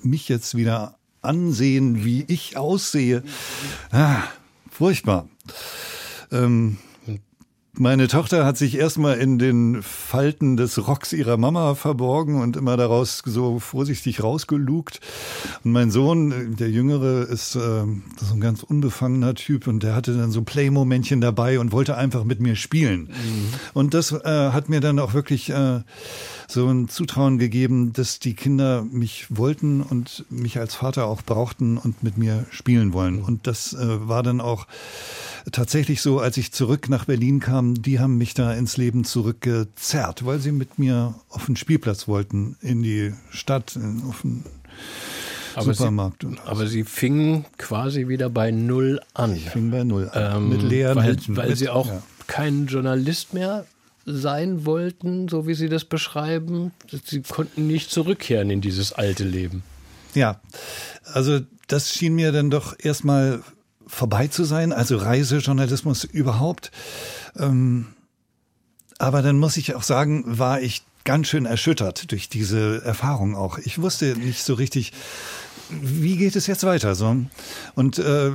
mich 0.03 0.29
jetzt 0.29 0.57
wieder 0.57 0.98
ansehen, 1.23 2.05
wie 2.05 2.25
ich 2.29 2.57
aussehe. 2.57 3.23
Ah, 3.91 4.23
furchtbar. 4.71 5.29
Ähm, 6.31 6.79
meine 7.79 8.09
Tochter 8.09 8.45
hat 8.45 8.57
sich 8.57 8.77
erstmal 8.77 9.19
in 9.19 9.39
den 9.39 9.83
Falten 9.83 10.57
des 10.57 10.87
Rocks 10.89 11.13
ihrer 11.13 11.37
Mama 11.37 11.75
verborgen 11.75 12.41
und 12.41 12.57
immer 12.57 12.77
daraus 12.77 13.23
so 13.25 13.61
vorsichtig 13.61 14.23
rausgelugt. 14.23 15.01
Und 15.65 15.73
mein 15.73 15.91
Sohn, 15.91 16.57
der 16.57 16.71
Jüngere, 16.71 17.23
ist 17.23 17.55
äh, 17.55 17.59
so 17.59 18.35
ein 18.35 18.41
ganz 18.41 18.63
unbefangener 18.63 19.35
Typ 19.35 19.67
und 19.67 19.83
der 19.83 19.95
hatte 19.95 20.17
dann 20.17 20.31
so 20.31 20.43
Play-Momentchen 20.43 21.21
dabei 21.21 21.59
und 21.61 21.73
wollte 21.73 21.97
einfach 21.97 22.25
mit 22.25 22.41
mir 22.41 22.57
spielen. 22.57 23.03
Mhm. 23.03 23.55
Und 23.75 23.95
das 23.95 24.13
äh, 24.13 24.51
hat 24.51 24.69
mir 24.69 24.81
dann 24.81 24.99
auch 24.99 25.15
wirklich 25.15 25.51
äh, 25.51 25.81
so 26.49 26.67
ein 26.69 26.89
Zutrauen 26.89 27.39
gegeben, 27.39 27.93
dass 27.93 28.19
die 28.19 28.35
Kinder 28.35 28.83
mich 28.83 29.27
wollten 29.29 29.83
und 29.83 30.25
mich 30.31 30.59
als 30.59 30.75
Vater 30.75 31.07
auch 31.07 31.23
brauchten 31.23 31.79
und 31.79 32.03
mit 32.03 32.19
mir 32.19 32.47
spielen 32.51 32.93
wollen. 32.93 33.21
Und 33.21 33.47
das 33.47 33.73
äh, 33.73 34.09
war 34.09 34.23
dann 34.23 34.41
auch 34.41 34.67
tatsächlich 35.53 36.01
so, 36.01 36.21
als 36.21 36.37
ich 36.37 36.53
zurück 36.53 36.89
nach 36.89 37.05
Berlin 37.05 37.41
kam, 37.41 37.68
die 37.75 38.01
haben 38.01 38.19
mich 38.19 38.35
da 38.35 38.53
ins 38.53 38.77
Leben 38.77 39.05
zurückgezerrt, 39.05 40.25
weil 40.25 40.39
sie 40.39 40.53
mit 40.53 40.79
mir 40.79 41.15
auf 41.29 41.47
den 41.47 41.57
Spielplatz 41.57 42.09
wollten, 42.09 42.57
in 42.61 42.83
die 42.83 43.15
Stadt, 43.31 43.79
auf 44.09 44.23
den 44.23 44.45
aber 45.55 45.75
Supermarkt. 45.75 46.23
Sie, 46.23 46.37
aber 46.45 46.67
Sie 46.67 46.85
fingen 46.85 47.45
quasi 47.57 48.09
wieder 48.09 48.31
bei 48.31 48.51
Null 48.51 49.01
an. 49.15 49.35
Ich 49.35 49.51
fing 49.51 49.71
bei 49.71 49.85
Null 49.85 50.09
an. 50.11 50.37
Ähm, 50.37 50.49
mit 50.51 50.63
leeren 50.63 50.97
Weil, 50.97 51.17
weil 51.29 51.49
mit, 51.49 51.59
Sie 51.59 51.69
auch 51.69 51.89
ja. 51.89 52.03
kein 52.27 52.67
Journalist 52.67 53.35
mehr 53.35 53.67
sein 54.05 54.65
wollten, 54.65 55.29
so 55.29 55.47
wie 55.47 55.55
Sie 55.55 55.69
das 55.69 55.85
beschreiben. 55.85 56.73
Sie 57.05 57.23
konnten 57.23 57.67
nicht 57.67 57.91
zurückkehren 57.91 58.51
in 58.51 58.61
dieses 58.61 58.93
alte 58.93 59.25
Leben. 59.25 59.63
Ja, 60.15 60.41
also 61.05 61.41
das 61.67 61.93
schien 61.93 62.15
mir 62.15 62.33
dann 62.33 62.51
doch 62.51 62.75
erstmal 62.79 63.43
vorbei 63.89 64.29
zu 64.29 64.45
sein, 64.45 64.73
also 64.73 64.97
Reisejournalismus 64.97 66.05
überhaupt. 66.05 66.71
Ähm, 67.37 67.87
aber 68.99 69.23
dann 69.23 69.39
muss 69.39 69.57
ich 69.57 69.75
auch 69.75 69.83
sagen, 69.83 70.25
war 70.27 70.61
ich 70.61 70.83
ganz 71.05 71.29
schön 71.29 71.47
erschüttert 71.47 72.11
durch 72.13 72.29
diese 72.29 72.83
Erfahrung 72.85 73.35
auch. 73.35 73.59
Ich 73.59 73.81
wusste 73.81 74.17
nicht 74.17 74.43
so 74.43 74.55
richtig, 74.55 74.93
wie 75.71 76.17
geht 76.17 76.37
es 76.37 76.47
jetzt 76.47 76.65
weiter 76.65 76.95
so. 76.95 77.17
Und 77.75 77.99
äh, 77.99 78.33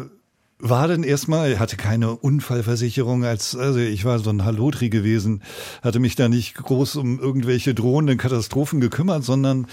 war 0.59 0.87
dann 0.87 1.03
erstmal, 1.03 1.59
hatte 1.59 1.75
keine 1.75 2.15
Unfallversicherung, 2.15 3.25
als 3.25 3.55
also 3.55 3.79
ich 3.79 4.05
war 4.05 4.19
so 4.19 4.29
ein 4.29 4.45
Hallotri 4.45 4.89
gewesen, 4.89 5.43
hatte 5.81 5.99
mich 5.99 6.15
da 6.15 6.29
nicht 6.29 6.55
groß 6.55 6.95
um 6.95 7.19
irgendwelche 7.19 7.73
drohenden 7.73 8.17
Katastrophen 8.17 8.79
gekümmert, 8.79 9.25
sondern 9.25 9.67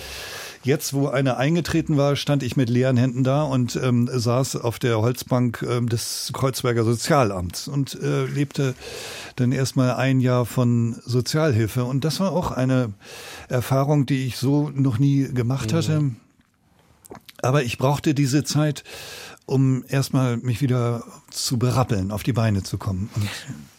Jetzt, 0.63 0.93
wo 0.93 1.09
eine 1.09 1.39
eingetreten 1.39 1.97
war, 1.97 2.17
stand 2.17 2.43
ich 2.43 2.55
mit 2.55 2.69
leeren 2.69 2.99
Händen 2.99 3.25
da 3.25 3.43
und 3.43 3.77
ähm, 3.77 4.11
saß 4.13 4.57
auf 4.57 4.79
der 4.79 5.01
Holzbank 5.01 5.65
ähm, 5.67 5.89
des 5.89 6.31
Kreuzberger 6.35 6.85
Sozialamts 6.85 7.67
und 7.67 7.99
äh, 8.03 8.27
lebte 8.27 8.75
dann 9.37 9.53
erstmal 9.53 9.95
ein 9.95 10.21
Jahr 10.21 10.45
von 10.45 10.97
Sozialhilfe. 11.07 11.85
Und 11.85 12.05
das 12.05 12.21
war 12.21 12.33
auch 12.33 12.51
eine 12.51 12.93
Erfahrung, 13.49 14.05
die 14.05 14.27
ich 14.27 14.37
so 14.37 14.69
noch 14.75 14.99
nie 14.99 15.29
gemacht 15.33 15.73
hatte. 15.73 16.01
Mhm. 16.01 16.17
Aber 17.41 17.63
ich 17.63 17.79
brauchte 17.79 18.13
diese 18.13 18.45
Zeit, 18.45 18.85
um 19.47 19.83
erstmal 19.89 20.37
mich 20.37 20.61
wieder 20.61 21.05
zu 21.31 21.59
berappeln, 21.59 22.11
auf 22.11 22.23
die 22.23 22.35
Beine 22.35 22.63
zu 22.63 22.77
kommen. 22.77 23.09
Und, 23.17 23.29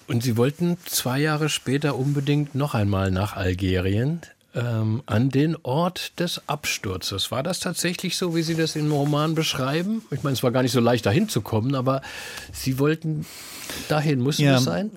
und 0.08 0.24
Sie 0.24 0.36
wollten 0.36 0.78
zwei 0.86 1.20
Jahre 1.20 1.48
später 1.48 1.96
unbedingt 1.96 2.56
noch 2.56 2.74
einmal 2.74 3.12
nach 3.12 3.36
Algerien 3.36 4.22
ähm, 4.54 5.02
an 5.06 5.30
den 5.30 5.56
Ort 5.64 6.20
des 6.20 6.42
Absturzes. 6.48 7.32
War 7.32 7.44
das 7.44 7.60
tatsächlich 7.60 8.18
so, 8.18 8.36
wie 8.36 8.44
Sie 8.44 8.56
das 8.56 8.76
im 8.76 8.92
Roman 8.92 9.36
beschreiben? 9.36 10.02
Ich 10.12 10.24
meine, 10.24 10.34
es 10.34 10.44
war 10.44 10.52
gar 10.52 10.64
nicht 10.64 10.72
so 10.72 10.80
leicht, 10.80 11.06
dahin 11.06 11.30
zu 11.30 11.42
kommen, 11.42 11.76
aber 11.76 12.02
Sie 12.52 12.80
wollten 12.80 13.26
dahin, 13.88 14.20
musste 14.20 14.44
ja, 14.44 14.54
das 14.54 14.64
sein? 14.64 14.92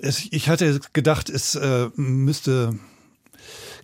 Es, 0.00 0.26
ich 0.30 0.48
hatte 0.48 0.80
gedacht, 0.92 1.28
es 1.28 1.54
äh, 1.54 1.88
müsste, 1.96 2.78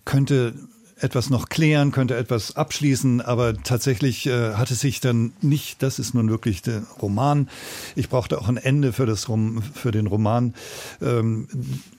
könnte 0.05 0.53
etwas 1.01 1.29
noch 1.29 1.49
klären, 1.49 1.91
könnte 1.91 2.15
etwas 2.15 2.55
abschließen, 2.55 3.21
aber 3.21 3.55
tatsächlich 3.55 4.27
äh, 4.27 4.53
hat 4.53 4.71
es 4.71 4.81
sich 4.81 4.99
dann 4.99 5.33
nicht, 5.41 5.81
das 5.83 5.99
ist 5.99 6.13
nun 6.13 6.29
wirklich 6.29 6.61
der 6.61 6.83
Roman. 7.01 7.49
Ich 7.95 8.09
brauchte 8.09 8.39
auch 8.39 8.47
ein 8.47 8.57
Ende 8.57 8.93
für, 8.93 9.05
das 9.05 9.27
Rom, 9.29 9.61
für 9.73 9.91
den 9.91 10.07
Roman. 10.07 10.53
Ähm, 11.01 11.47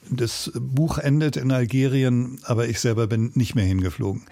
das 0.09 0.51
Buch 0.55 0.97
endet 0.97 1.37
in 1.37 1.51
Algerien, 1.51 2.39
aber 2.43 2.67
ich 2.67 2.79
selber 2.79 3.07
bin 3.07 3.31
nicht 3.35 3.55
mehr 3.55 3.65
hingeflogen. 3.65 4.23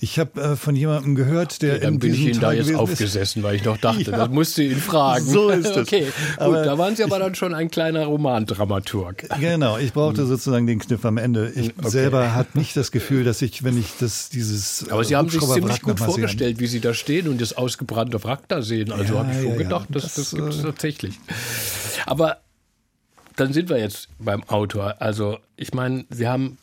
Ich 0.00 0.18
habe 0.18 0.40
äh, 0.40 0.56
von 0.56 0.74
jemandem 0.74 1.14
gehört, 1.14 1.62
der 1.62 1.74
okay, 1.74 1.84
dann 1.84 1.94
in 1.94 2.00
bin 2.00 2.14
ich 2.14 2.20
Ihnen 2.20 2.40
da 2.40 2.52
jetzt 2.52 2.74
aufgesessen, 2.74 3.42
weil 3.42 3.56
ich 3.56 3.62
doch 3.62 3.76
dachte, 3.76 4.02
ja, 4.10 4.18
das 4.18 4.30
musste 4.30 4.62
ihn 4.62 4.76
fragen. 4.76 5.24
So 5.24 5.50
ist 5.50 5.66
es. 5.66 5.76
okay, 5.76 6.06
gut, 6.38 6.54
da 6.54 6.78
waren 6.78 6.96
Sie 6.96 7.04
aber 7.04 7.16
ich, 7.16 7.22
dann 7.22 7.34
schon 7.34 7.54
ein 7.54 7.70
kleiner 7.70 8.06
Romandramaturg. 8.06 9.28
Genau, 9.40 9.78
ich 9.78 9.92
brauchte 9.92 10.22
hm. 10.22 10.28
sozusagen 10.28 10.66
den 10.66 10.78
Kniff 10.78 11.04
am 11.04 11.18
Ende. 11.18 11.52
Ich 11.54 11.72
okay. 11.78 11.88
selber 11.88 12.34
hatte 12.34 12.58
nicht 12.58 12.76
das 12.76 12.90
Gefühl, 12.90 13.24
dass 13.24 13.42
ich, 13.42 13.64
wenn 13.64 13.78
ich 13.78 13.92
das 13.98 14.17
dieses 14.28 14.88
Aber 14.90 15.04
Sie 15.04 15.16
haben 15.16 15.28
sich 15.28 15.40
ziemlich 15.40 15.82
gut 15.82 15.98
vorgestellt, 15.98 16.60
wie 16.60 16.66
Sie 16.66 16.80
da 16.80 16.94
stehen 16.94 17.28
und 17.28 17.40
das 17.40 17.52
ausgebrannte 17.52 18.22
Wrack 18.24 18.48
da 18.48 18.62
sehen. 18.62 18.92
Also 18.92 19.14
ja, 19.14 19.20
habe 19.20 19.32
ich 19.32 19.40
schon 19.40 19.52
ja, 19.52 19.56
gedacht, 19.56 19.88
das, 19.90 20.02
das, 20.02 20.14
das 20.14 20.30
gibt 20.34 20.48
es 20.48 20.58
äh, 20.60 20.62
tatsächlich. 20.62 21.14
Aber 22.06 22.38
dann 23.36 23.52
sind 23.52 23.68
wir 23.68 23.78
jetzt 23.78 24.08
beim 24.18 24.42
Autor. 24.44 24.96
Also 25.00 25.38
ich 25.56 25.72
meine, 25.72 26.04
Sie 26.10 26.26
haben 26.26 26.58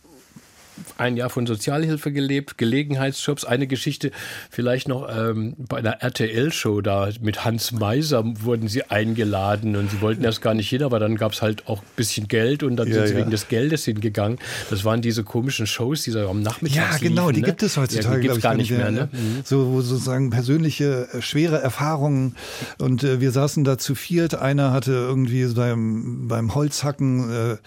ein 0.97 1.17
Jahr 1.17 1.29
von 1.29 1.45
Sozialhilfe 1.45 2.11
gelebt, 2.11 2.57
Gelegenheitsjobs. 2.57 3.45
Eine 3.45 3.67
Geschichte 3.67 4.11
vielleicht 4.49 4.87
noch 4.87 5.07
ähm, 5.09 5.55
bei 5.57 5.77
einer 5.77 6.01
RTL-Show 6.01 6.81
da 6.81 7.09
mit 7.21 7.45
Hans 7.45 7.71
Meiser 7.71 8.23
wurden 8.43 8.67
sie 8.67 8.83
eingeladen 8.83 9.75
und 9.75 9.91
sie 9.91 10.01
wollten 10.01 10.23
das 10.23 10.41
gar 10.41 10.53
nicht 10.53 10.69
hin, 10.69 10.83
aber 10.83 10.99
dann 10.99 11.15
gab 11.15 11.33
es 11.33 11.41
halt 11.41 11.67
auch 11.67 11.79
ein 11.79 11.87
bisschen 11.95 12.27
Geld 12.27 12.63
und 12.63 12.75
dann 12.77 12.87
ja, 12.87 12.95
sind 12.95 13.07
sie 13.07 13.13
ja. 13.13 13.19
wegen 13.19 13.31
des 13.31 13.47
Geldes 13.47 13.85
hingegangen. 13.85 14.39
Das 14.69 14.85
waren 14.85 15.01
diese 15.01 15.23
komischen 15.23 15.67
Shows, 15.67 16.03
die 16.03 16.11
da 16.11 16.27
am 16.27 16.41
Nachmittag 16.41 16.75
Ja, 16.75 16.97
genau, 16.97 17.29
liefen, 17.29 17.35
die 17.35 17.41
ne? 17.41 17.47
gibt 17.47 17.63
es 17.63 17.77
heutzutage, 17.77 18.15
ja, 18.15 18.21
die 18.21 18.27
gibt's 18.27 18.41
gar 18.41 18.55
nicht 18.55 18.71
mehr. 18.71 18.91
Ne? 18.91 19.09
Mhm. 19.11 19.41
So 19.43 19.71
wo 19.71 19.81
sozusagen 19.81 20.29
persönliche, 20.29 21.07
äh, 21.13 21.21
schwere 21.21 21.61
Erfahrungen 21.61 22.35
und 22.77 23.03
äh, 23.03 23.19
wir 23.21 23.31
saßen 23.31 23.63
da 23.63 23.77
zu 23.77 23.95
viert. 23.95 24.35
Einer 24.35 24.71
hatte 24.71 24.91
irgendwie 24.91 25.45
beim, 25.53 26.27
beim 26.27 26.55
Holzhacken 26.55 27.31
äh, 27.31 27.57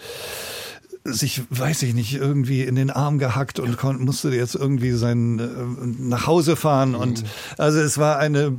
sich, 1.03 1.41
weiß 1.49 1.83
ich 1.83 1.93
nicht, 1.93 2.15
irgendwie 2.15 2.63
in 2.63 2.75
den 2.75 2.89
Arm 2.89 3.19
gehackt 3.19 3.59
und 3.59 3.81
musste 3.99 4.29
jetzt 4.29 4.55
irgendwie 4.55 4.91
sein 4.91 5.39
äh, 5.39 6.01
nach 6.01 6.27
Hause 6.27 6.55
fahren. 6.55 6.95
Und 6.95 7.23
mhm. 7.23 7.27
also 7.57 7.79
es 7.79 7.97
war 7.97 8.17
eine 8.17 8.57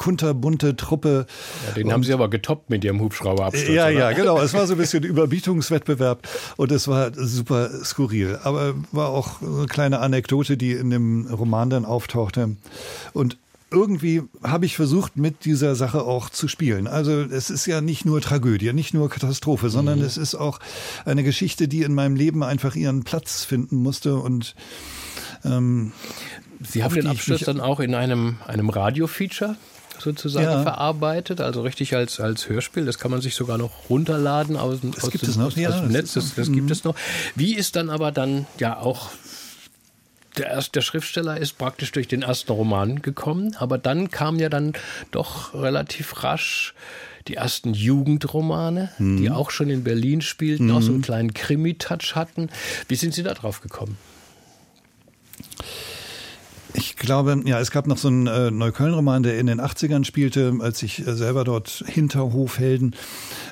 kunterbunte 0.00 0.76
Truppe. 0.76 1.26
Ja, 1.66 1.74
den 1.74 1.86
und, 1.86 1.92
haben 1.92 2.04
sie 2.04 2.14
aber 2.14 2.30
getoppt 2.30 2.70
mit 2.70 2.84
ihrem 2.84 3.00
Hubschrauberabsturz. 3.00 3.68
Ja, 3.68 3.84
oder? 3.84 3.92
ja, 3.92 4.12
genau. 4.12 4.40
Es 4.40 4.54
war 4.54 4.66
so 4.66 4.72
ein 4.72 4.78
bisschen 4.78 5.04
Überbietungswettbewerb 5.04 6.26
und 6.56 6.72
es 6.72 6.88
war 6.88 7.12
super 7.14 7.68
skurril. 7.84 8.38
Aber 8.42 8.74
war 8.92 9.10
auch 9.10 9.42
eine 9.42 9.66
kleine 9.66 9.98
Anekdote, 9.98 10.56
die 10.56 10.72
in 10.72 10.88
dem 10.88 11.26
Roman 11.26 11.68
dann 11.68 11.84
auftauchte. 11.84 12.56
Und 13.12 13.36
irgendwie 13.70 14.22
habe 14.42 14.66
ich 14.66 14.76
versucht, 14.76 15.16
mit 15.16 15.44
dieser 15.44 15.74
Sache 15.74 16.02
auch 16.02 16.30
zu 16.30 16.48
spielen. 16.48 16.86
Also 16.86 17.20
es 17.22 17.50
ist 17.50 17.66
ja 17.66 17.80
nicht 17.80 18.04
nur 18.04 18.20
Tragödie, 18.20 18.72
nicht 18.72 18.94
nur 18.94 19.08
Katastrophe, 19.08 19.70
sondern 19.70 20.00
mhm. 20.00 20.04
es 20.04 20.16
ist 20.16 20.34
auch 20.34 20.58
eine 21.04 21.22
Geschichte, 21.22 21.68
die 21.68 21.82
in 21.82 21.94
meinem 21.94 22.16
Leben 22.16 22.42
einfach 22.42 22.74
ihren 22.74 23.04
Platz 23.04 23.44
finden 23.44 23.76
musste 23.76 24.16
und 24.16 24.54
ähm, 25.44 25.92
Sie 26.62 26.84
haben 26.84 26.94
den 26.94 27.06
Abschluss 27.06 27.40
dann 27.40 27.60
auch 27.60 27.80
in 27.80 27.94
einem, 27.94 28.36
einem 28.46 28.68
Radio-Feature 28.68 29.56
sozusagen 29.98 30.44
ja. 30.44 30.62
verarbeitet, 30.62 31.40
also 31.40 31.62
richtig 31.62 31.94
als, 31.94 32.20
als 32.20 32.48
Hörspiel. 32.48 32.84
Das 32.84 32.98
kann 32.98 33.10
man 33.10 33.20
sich 33.20 33.34
sogar 33.34 33.58
noch 33.58 33.88
runterladen 33.88 34.56
aus, 34.56 34.78
aus, 35.00 35.10
dem, 35.10 35.40
aus, 35.40 35.56
ja, 35.56 35.70
aus 35.70 35.80
dem 35.80 35.92
Netz. 35.92 36.14
Das, 36.14 36.34
das 36.34 36.52
gibt 36.52 36.66
mhm. 36.66 36.72
es 36.72 36.84
noch. 36.84 36.94
Wie 37.34 37.54
ist 37.54 37.76
dann 37.76 37.90
aber 37.90 38.12
dann 38.12 38.46
ja 38.58 38.78
auch 38.78 39.10
der, 40.36 40.46
erste, 40.46 40.72
der 40.72 40.80
Schriftsteller 40.82 41.36
ist 41.36 41.58
praktisch 41.58 41.92
durch 41.92 42.08
den 42.08 42.22
ersten 42.22 42.52
Roman 42.52 43.02
gekommen, 43.02 43.56
aber 43.58 43.78
dann 43.78 44.10
kam 44.10 44.38
ja 44.38 44.48
dann 44.48 44.72
doch 45.10 45.54
relativ 45.54 46.22
rasch 46.22 46.74
die 47.28 47.34
ersten 47.34 47.74
Jugendromane, 47.74 48.90
mhm. 48.98 49.18
die 49.18 49.30
auch 49.30 49.50
schon 49.50 49.70
in 49.70 49.84
Berlin 49.84 50.20
spielten, 50.20 50.66
mhm. 50.66 50.76
auch 50.76 50.82
so 50.82 50.92
einen 50.92 51.02
kleinen 51.02 51.34
Krimi-Touch 51.34 52.14
hatten. 52.14 52.48
Wie 52.88 52.96
sind 52.96 53.14
Sie 53.14 53.22
da 53.22 53.34
drauf 53.34 53.60
gekommen? 53.60 53.98
Ich 56.74 56.96
glaube, 56.96 57.40
ja, 57.44 57.58
es 57.58 57.70
gab 57.70 57.86
noch 57.86 57.98
so 57.98 58.08
einen 58.08 58.26
äh, 58.26 58.50
Neukölln-Roman, 58.50 59.22
der 59.22 59.38
in 59.38 59.46
den 59.46 59.60
80ern 59.60 60.04
spielte, 60.04 60.54
als 60.60 60.82
ich 60.82 61.06
äh, 61.06 61.14
selber 61.14 61.44
dort 61.44 61.84
Hinterhofhelden. 61.86 62.94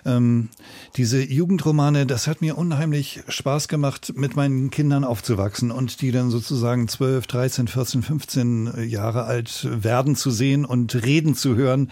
Ähm, 0.05 0.49
diese 0.97 1.23
Jugendromane, 1.23 2.07
das 2.07 2.27
hat 2.27 2.41
mir 2.41 2.57
unheimlich 2.57 3.23
Spaß 3.29 3.69
gemacht, 3.69 4.13
mit 4.17 4.37
meinen 4.37 4.71
Kindern 4.71 5.05
aufzuwachsen 5.05 5.71
und 5.71 6.01
die 6.01 6.13
dann 6.13 6.31
sozusagen 6.31 6.89
12, 6.89 7.27
13, 7.27 7.69
14, 7.69 8.03
15 8.03 8.89
Jahre 8.89 9.25
alt 9.25 9.67
werden 9.71 10.15
zu 10.15 10.31
sehen 10.31 10.65
und 10.65 10.95
reden 11.05 11.35
zu 11.35 11.57
hören, 11.57 11.91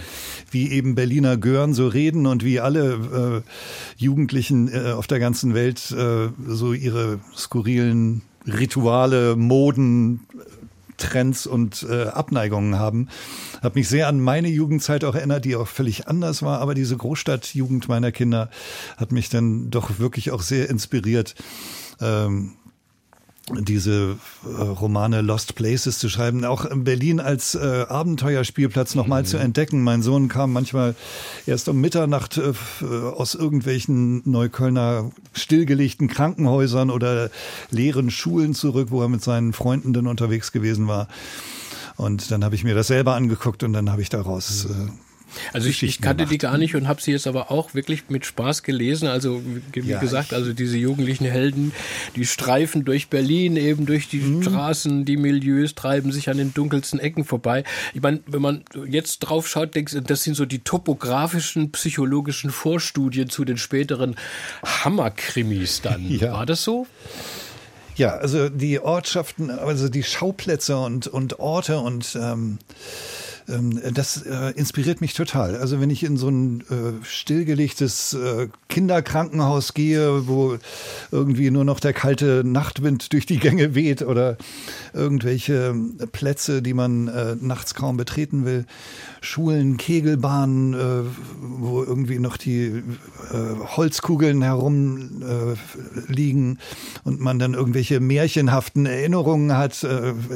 wie 0.51 0.70
eben 0.70 0.95
Berliner 0.95 1.37
Gören 1.37 1.74
so 1.74 1.89
reden 1.89 2.27
und 2.27 2.45
wie 2.45 2.61
alle 2.61 3.43
äh, 3.45 4.03
Jugendlichen 4.03 4.68
äh, 4.68 4.93
auf 4.93 5.07
der 5.07 5.18
ganzen 5.18 5.55
Welt 5.55 5.91
äh, 5.91 6.29
so 6.47 6.72
ihre 6.72 7.18
skurrilen 7.35 8.22
Rituale, 8.47 9.35
Moden, 9.37 10.20
Trends 10.99 11.47
und 11.47 11.87
äh, 11.89 12.05
Abneigungen 12.05 12.79
haben. 12.79 13.09
Habe 13.63 13.79
mich 13.79 13.89
sehr 13.89 14.09
an 14.09 14.21
meine 14.21 14.49
Jugendzeit 14.49 15.05
auch 15.05 15.15
erinnert, 15.15 15.45
die 15.45 15.57
auch 15.57 15.69
völlig 15.69 16.09
anders 16.09 16.43
war, 16.43 16.61
aber 16.61 16.75
diese 16.75 16.97
Großstadtjugend 16.97 17.89
meiner 17.89 18.13
Kinder 18.13 18.51
hat 18.97 19.13
mich 19.13 19.29
dann 19.29 19.71
doch 19.71 19.99
wirklich 19.99 20.31
auch 20.31 20.43
sehr 20.43 20.69
inspiriert. 20.71 21.35
Ähm, 22.01 22.55
diese 23.55 24.17
äh, 24.45 24.63
Romane 24.63 25.21
Lost 25.21 25.55
Places 25.55 25.99
zu 25.99 26.09
schreiben, 26.09 26.45
auch 26.45 26.65
in 26.65 26.83
Berlin 26.83 27.21
als 27.21 27.55
äh, 27.55 27.85
Abenteuerspielplatz 27.89 28.97
nochmal 28.97 29.23
mhm. 29.23 29.27
zu 29.27 29.37
entdecken. 29.37 29.83
Mein 29.83 30.03
Sohn 30.03 30.29
kam 30.29 30.53
manchmal 30.53 30.97
erst 31.47 31.69
um 31.69 31.81
Mitternacht 31.81 32.39
äh, 32.39 32.53
aus 32.85 33.35
irgendwelchen 33.35 34.23
Neuköllner 34.29 35.11
stillgelegten 35.33 36.09
Krankenhäusern 36.09 36.91
oder 36.91 37.31
leeren 37.71 38.11
Schulen 38.11 38.55
zurück, 38.55 38.89
wo 38.91 39.03
er 39.03 39.09
mit 39.09 39.23
seinen 39.23 39.53
Freunden 39.53 39.93
dann 39.93 40.09
unterwegs 40.09 40.51
gewesen 40.51 40.89
war. 40.89 41.07
Und 41.97 42.31
dann 42.31 42.45
habe 42.45 42.57
ich 42.57 42.65
mir 42.65 42.75
das 42.75 42.89
selber 42.89 43.15
angeguckt 43.15 43.63
und 43.63 43.73
dann 43.73 43.91
habe 43.91 44.03
ich 44.03 44.09
daraus 44.09 44.67
äh, 44.67 44.91
also 45.53 45.68
ich, 45.68 45.82
ich 45.82 46.01
kannte 46.01 46.24
gemacht. 46.24 46.32
die 46.32 46.39
gar 46.39 46.59
nicht 46.59 46.74
und 46.74 46.89
habe 46.89 47.01
sie 47.01 47.12
jetzt 47.12 47.26
aber 47.26 47.51
auch 47.51 47.74
wirklich 47.74 48.05
mit 48.09 48.26
Spaß 48.26 48.62
gelesen. 48.62 49.09
Also 49.09 49.43
wie 49.72 49.80
ja, 49.80 49.99
gesagt, 49.99 50.32
also 50.32 50.53
diese 50.53 50.76
jugendlichen 50.76 51.26
Helden, 51.26 51.72
die 52.14 52.26
streifen 52.26 52.84
durch 52.84 53.09
Berlin, 53.09 53.57
eben 53.57 53.87
durch 53.87 54.09
die 54.09 54.20
mhm. 54.20 54.43
Straßen, 54.43 55.05
die 55.05 55.16
Milieus 55.16 55.74
treiben 55.74 56.12
sich 56.12 56.30
an 56.30 56.39
den 56.39 56.55
dunkelsten 56.55 57.01
Ecken 57.01 57.24
vorbei. 57.24 57.64
Ich 57.95 58.03
meine, 58.03 58.20
wenn 58.26 58.43
man 58.43 58.64
jetzt 58.89 59.20
drauf 59.20 59.49
schaut, 59.49 59.74
denkt 59.74 59.97
das 60.11 60.22
sind 60.22 60.34
so 60.34 60.47
die 60.47 60.61
topografischen, 60.61 61.72
psychologischen 61.72 62.51
Vorstudien 62.51 63.28
zu 63.30 63.45
den 63.45 63.59
späteren 63.59 64.16
Hammerkrimis 64.64 65.82
dann. 65.82 66.07
Ja. 66.16 66.32
War 66.32 66.47
das 66.47 66.62
so? 66.62 66.87
Ja, 67.97 68.16
also 68.16 68.49
die 68.49 68.78
Ortschaften, 68.78 69.51
also 69.51 69.89
die 69.89 70.03
Schauplätze 70.03 70.78
und, 70.78 71.07
und 71.07 71.41
Orte 71.41 71.78
und 71.78 72.16
ähm, 72.20 72.59
das 73.93 74.23
äh, 74.23 74.53
inspiriert 74.57 75.01
mich 75.01 75.15
total. 75.15 75.57
Also 75.57 75.81
wenn 75.81 75.91
ich 75.91 76.03
in 76.03 76.17
so 76.17 76.29
ein 76.29 76.61
äh, 76.63 77.05
stillgelegtes 77.05 78.15
äh, 78.15 78.49
Kinderkrankenhaus 78.77 79.72
gehe, 79.72 80.29
wo 80.29 80.59
irgendwie 81.11 81.51
nur 81.51 81.64
noch 81.64 81.81
der 81.81 81.95
kalte 81.95 82.43
Nachtwind 82.45 83.14
durch 83.14 83.24
die 83.24 83.39
Gänge 83.39 83.74
weht 83.74 84.03
oder 84.03 84.37
irgendwelche 84.93 85.74
Plätze, 86.12 86.61
die 86.61 86.74
man 86.74 87.09
äh, 87.09 87.37
nachts 87.41 87.74
kaum 87.74 87.97
betreten 87.97 88.45
will, 88.45 88.66
Schulen, 89.22 89.79
Kegelbahnen, 89.79 90.74
äh, 90.74 91.05
wo 91.41 91.83
irgendwie 91.83 92.18
noch 92.18 92.37
die 92.37 92.66
äh, 92.66 92.83
Holzkugeln 93.79 94.43
herumliegen 94.43 96.59
und 97.03 97.18
man 97.18 97.39
dann 97.39 97.55
irgendwelche 97.55 98.01
märchenhaften 98.01 98.85
Erinnerungen 98.85 99.57
hat, 99.57 99.87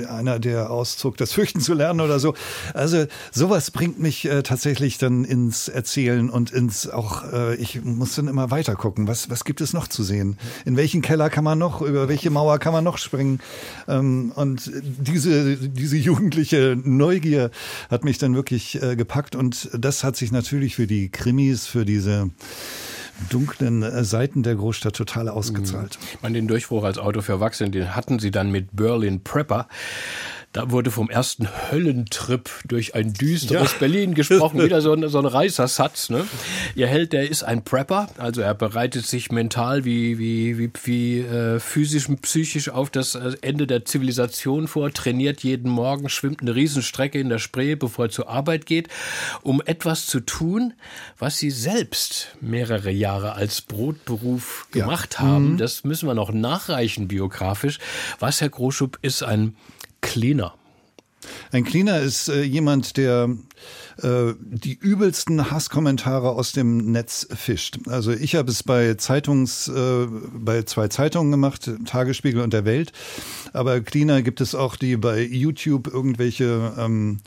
einer 0.09 0.39
der 0.39 0.71
Auszug, 0.71 1.19
das 1.19 1.33
Fürchten 1.33 1.61
zu 1.61 1.75
lernen 1.75 2.01
oder 2.01 2.19
so. 2.19 2.33
Also 2.73 3.05
sowas 3.33 3.71
bringt 3.71 4.01
mich 4.01 4.25
äh, 4.25 4.43
tatsächlich 4.43 4.97
dann 4.97 5.25
ins 5.25 5.69
Erzählen 5.69 6.31
und 6.31 6.51
ins 6.51 6.89
auch, 6.89 7.31
äh, 7.33 7.57
ich 7.57 7.85
muss 7.85 8.15
dann 8.15 8.29
immer 8.31 8.51
weiter 8.51 8.75
gucken, 8.77 9.07
was, 9.09 9.29
was 9.29 9.45
gibt 9.45 9.61
es 9.61 9.73
noch 9.73 9.89
zu 9.89 10.03
sehen? 10.03 10.39
In 10.65 10.77
welchen 10.77 11.03
Keller 11.03 11.29
kann 11.29 11.45
man 11.45 11.59
noch, 11.59 11.83
über 11.83 12.09
welche 12.09 12.31
Mauer 12.31 12.59
kann 12.59 12.73
man 12.73 12.85
noch 12.85 12.99
springen? 12.99 13.41
Ähm, 13.89 14.33
und 14.35 14.71
diese, 14.75 15.57
diese 15.57 15.97
jugendliche 15.97 16.79
Neugier 16.83 17.51
hat 17.91 18.05
mich 18.05 18.19
dann 18.19 18.35
wirklich 18.35 18.83
äh, 18.83 18.97
gepackt 18.97 19.37
und 19.37 19.71
das 19.77 20.05
hat 20.05 20.17
sich 20.17 20.33
natürlich 20.33 20.77
für 20.77 20.87
die 20.87 21.11
Krimis, 21.11 21.67
für 21.67 21.85
diese 21.85 22.31
dunklen 23.29 23.83
äh, 23.83 24.05
Seiten 24.05 24.43
der 24.43 24.55
Großstadt 24.55 24.97
total 24.97 25.29
ausgezahlt. 25.29 25.99
Mhm. 26.01 26.07
Ich 26.15 26.23
meine, 26.23 26.35
den 26.39 26.49
Durchbruch 26.49 26.85
als 26.85 26.99
Auto 26.99 27.21
für 27.21 27.33
Erwachsene, 27.33 27.71
den 27.71 27.95
hatten 27.95 28.19
sie 28.19 28.31
dann 28.31 28.51
mit 28.51 28.69
Berlin 28.73 29.23
Prepper. 29.23 29.69
Da 30.53 30.73
wurde 30.73 30.91
vom 30.91 31.09
ersten 31.09 31.49
Höllentrip 31.71 32.51
durch 32.67 32.97
ein 32.97 33.13
düsteres 33.13 33.73
ja. 33.73 33.79
Berlin 33.79 34.15
gesprochen. 34.15 34.61
Wieder 34.65 34.81
so 34.81 34.93
ein, 34.93 35.09
so 35.09 35.21
ein 35.21 35.27
Reißersatz. 35.27 36.11
Ne? 36.11 36.27
Ihr 36.75 36.89
Held, 36.89 37.13
der 37.13 37.31
ist 37.31 37.45
ein 37.45 37.63
Prepper. 37.63 38.09
Also 38.19 38.41
er 38.41 38.55
bereitet 38.55 39.07
sich 39.07 39.31
mental 39.31 39.85
wie, 39.85 40.19
wie, 40.19 40.59
wie, 40.59 40.71
wie 40.83 41.21
äh, 41.21 41.61
physisch 41.61 42.09
und 42.09 42.23
psychisch 42.23 42.69
auf 42.69 42.91
das 42.91 43.15
äh, 43.15 43.37
Ende 43.43 43.69
der 43.69 43.85
Zivilisation 43.85 44.67
vor, 44.67 44.93
trainiert 44.93 45.45
jeden 45.45 45.71
Morgen, 45.71 46.09
schwimmt 46.09 46.41
eine 46.41 46.57
Riesenstrecke 46.57 47.21
in 47.21 47.29
der 47.29 47.39
Spree, 47.39 47.77
bevor 47.77 48.07
er 48.07 48.11
zur 48.11 48.29
Arbeit 48.29 48.67
geht, 48.67 48.89
um 49.43 49.63
etwas 49.65 50.07
zu 50.07 50.19
tun, 50.19 50.75
was 51.17 51.39
sie 51.39 51.53
selbst 51.53 52.35
mehrere 52.41 52.91
Jahre 52.91 53.35
als 53.35 53.61
Brotberuf 53.61 54.67
gemacht 54.73 55.15
ja. 55.15 55.21
haben. 55.21 55.53
Mhm. 55.53 55.59
Das 55.59 55.85
müssen 55.85 56.09
wir 56.09 56.15
noch 56.15 56.33
nachreichen 56.33 57.07
biografisch. 57.07 57.79
Was, 58.19 58.41
Herr 58.41 58.49
Großschub, 58.49 58.99
ist 59.01 59.23
ein 59.23 59.55
Cleaner? 60.01 60.55
Ein 61.53 61.65
Cleaner 61.65 62.01
ist 62.01 62.29
äh, 62.29 62.43
jemand, 62.43 62.97
der 62.97 63.29
äh, 64.03 64.33
die 64.41 64.75
übelsten 64.75 65.51
Hasskommentare 65.51 66.31
aus 66.31 66.53
dem 66.53 66.93
Netz 66.93 67.27
fischt. 67.31 67.79
Also 67.89 68.13
ich 68.13 68.35
habe 68.37 68.51
es 68.51 68.63
bei 68.63 68.95
Zeitungs, 68.95 69.69
äh, 69.69 70.07
bei 70.33 70.63
zwei 70.63 70.89
Zeitungen 70.89 71.31
gemacht, 71.31 71.71
Tagesspiegel 71.85 72.41
und 72.41 72.53
der 72.53 72.65
Welt. 72.65 72.93
Aber 73.53 73.81
Cleaner 73.81 74.23
gibt 74.23 74.41
es 74.41 74.55
auch, 74.55 74.77
die 74.77 74.97
bei 74.97 75.21
YouTube 75.23 75.89
irgendwelche 75.89 76.73
ähm, 76.79 77.19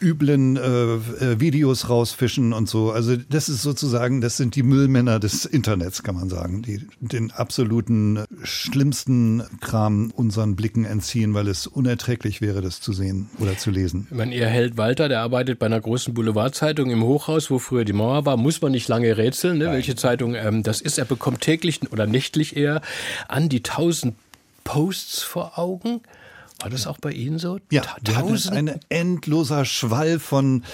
üblen 0.00 0.56
äh, 0.56 0.60
äh, 0.60 1.40
Videos 1.40 1.88
rausfischen 1.88 2.52
und 2.52 2.68
so. 2.68 2.90
Also 2.90 3.16
das 3.16 3.48
ist 3.48 3.62
sozusagen, 3.62 4.20
das 4.20 4.36
sind 4.36 4.56
die 4.56 4.62
Müllmänner 4.62 5.18
des 5.18 5.44
Internets, 5.44 6.02
kann 6.02 6.14
man 6.14 6.28
sagen, 6.28 6.62
die 6.62 6.86
den 7.00 7.30
absoluten 7.30 8.24
schlimmsten 8.42 9.42
Kram 9.60 10.12
unseren 10.14 10.56
Blicken 10.56 10.84
entziehen, 10.84 11.34
weil 11.34 11.48
es 11.48 11.66
unerträglich 11.66 12.40
wäre, 12.40 12.60
das 12.60 12.80
zu 12.80 12.92
sehen 12.92 13.30
oder 13.38 13.56
zu 13.56 13.70
lesen. 13.70 14.06
Meine, 14.10 14.34
ihr 14.34 14.46
Held 14.46 14.76
Walter, 14.76 15.08
der 15.08 15.20
arbeitet 15.20 15.58
bei 15.58 15.66
einer 15.66 15.80
großen 15.80 16.14
Boulevardzeitung 16.14 16.90
im 16.90 17.02
Hochhaus, 17.02 17.50
wo 17.50 17.58
früher 17.58 17.84
die 17.84 17.92
Mauer 17.92 18.24
war, 18.26 18.36
muss 18.36 18.60
man 18.60 18.72
nicht 18.72 18.88
lange 18.88 19.16
rätseln, 19.16 19.58
ne, 19.58 19.70
welche 19.70 19.96
Zeitung 19.96 20.34
ähm, 20.34 20.62
das 20.62 20.80
ist. 20.80 20.98
Er 20.98 21.04
bekommt 21.04 21.40
täglich 21.40 21.80
oder 21.92 22.06
nächtlich 22.06 22.56
eher 22.56 22.80
an 23.28 23.48
die 23.48 23.62
tausend 23.62 24.14
Posts 24.64 25.22
vor 25.22 25.58
Augen. 25.58 26.00
War 26.60 26.70
das 26.70 26.86
auch 26.86 26.98
bei 26.98 27.12
Ihnen 27.12 27.38
so? 27.38 27.58
Ja, 27.70 27.82
tausend. 28.04 28.56
Ein 28.56 28.80
endloser 28.88 29.64
Schwall 29.64 30.18
von 30.18 30.64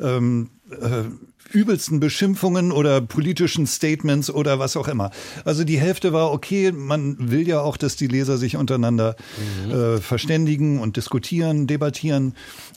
ähm, 0.00 0.50
äh, 0.70 1.04
übelsten 1.52 2.00
Beschimpfungen 2.00 2.72
oder 2.72 3.00
politischen 3.00 3.66
Statements 3.66 4.30
oder 4.30 4.58
was 4.58 4.76
auch 4.76 4.88
immer. 4.88 5.10
Also 5.44 5.64
die 5.64 5.78
Hälfte 5.78 6.12
war 6.12 6.32
okay, 6.32 6.72
man 6.72 7.30
will 7.30 7.46
ja 7.46 7.60
auch, 7.60 7.76
dass 7.76 7.96
die 7.96 8.06
Leser 8.06 8.38
sich 8.38 8.56
untereinander 8.56 9.16
mhm. 9.66 9.70
äh, 9.70 9.98
verständigen 9.98 10.78
und 10.80 10.96
diskutieren, 10.96 11.66
debattieren. 11.66 12.34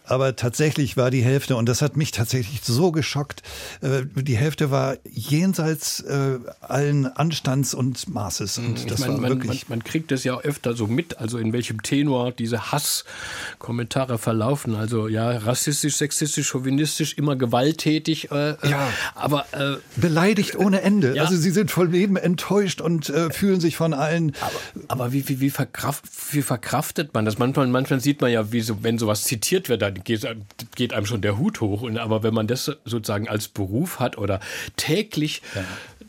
Aber 0.07 0.35
tatsächlich 0.35 0.97
war 0.97 1.09
die 1.09 1.23
Hälfte, 1.23 1.55
und 1.55 1.67
das 1.67 1.81
hat 1.81 1.97
mich 1.97 2.11
tatsächlich 2.11 2.61
so 2.63 2.91
geschockt, 2.91 3.41
äh, 3.81 4.03
die 4.15 4.37
Hälfte 4.37 4.69
war 4.71 4.97
jenseits 5.09 6.01
äh, 6.01 6.37
allen 6.61 7.07
Anstands 7.07 7.73
und 7.73 8.07
Maßes. 8.07 8.59
Und 8.59 8.83
mhm. 8.83 8.87
das 8.87 8.99
meine, 8.99 9.13
war 9.13 9.21
man, 9.21 9.29
wirklich 9.31 9.67
man, 9.69 9.79
man, 9.79 9.83
kriegt 9.83 10.11
das 10.11 10.23
ja 10.23 10.37
öfter 10.39 10.73
so 10.73 10.87
mit, 10.87 11.17
also 11.17 11.37
in 11.37 11.53
welchem 11.53 11.81
Tenor 11.81 12.31
diese 12.31 12.71
Hasskommentare 12.71 14.17
verlaufen. 14.17 14.75
Also 14.75 15.07
ja, 15.07 15.31
rassistisch, 15.37 15.95
sexistisch, 15.95 16.47
chauvinistisch, 16.47 17.13
immer 17.13 17.35
gewalttätig. 17.35 18.31
Äh, 18.31 18.55
ja, 18.69 18.91
aber 19.13 19.45
äh, 19.51 19.77
beleidigt 19.95 20.55
ohne 20.55 20.81
Ende. 20.81 21.15
Ja. 21.15 21.23
Also 21.23 21.35
sie 21.35 21.51
sind 21.51 21.71
voll 21.71 21.89
Leben 21.89 22.17
enttäuscht 22.17 22.81
und 22.81 23.09
äh, 23.09 23.29
fühlen 23.31 23.59
sich 23.59 23.77
von 23.77 23.93
allen. 23.93 24.33
Aber, 24.41 24.53
aber 24.87 25.13
wie, 25.13 25.27
wie, 25.27 25.39
wie, 25.39 25.49
verkraft, 25.49 26.05
wie 26.31 26.41
verkraftet 26.41 27.13
man 27.13 27.25
das? 27.25 27.37
Manchmal, 27.37 27.67
manchmal 27.67 27.99
sieht 27.99 28.21
man 28.21 28.31
ja, 28.31 28.51
wie 28.51 28.61
so, 28.61 28.83
wenn 28.83 28.97
sowas 28.97 29.23
zitiert 29.23 29.69
wird, 29.69 29.81
dann 29.81 30.03
geht, 30.03 30.27
geht 30.75 30.93
einem 30.93 31.05
schon 31.05 31.21
der 31.21 31.37
Hut 31.37 31.61
hoch. 31.61 31.81
Und, 31.81 31.97
aber 31.97 32.23
wenn 32.23 32.33
man 32.33 32.47
das 32.47 32.65
sozusagen 32.85 33.27
als 33.27 33.47
Beruf 33.47 33.99
hat 33.99 34.17
oder 34.17 34.39
täglich 34.77 35.41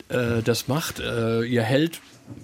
ja. 0.09 0.37
äh, 0.37 0.43
das 0.43 0.67
macht, 0.67 0.99
äh, 0.99 1.43
ihr 1.43 1.63
hält 1.63 2.01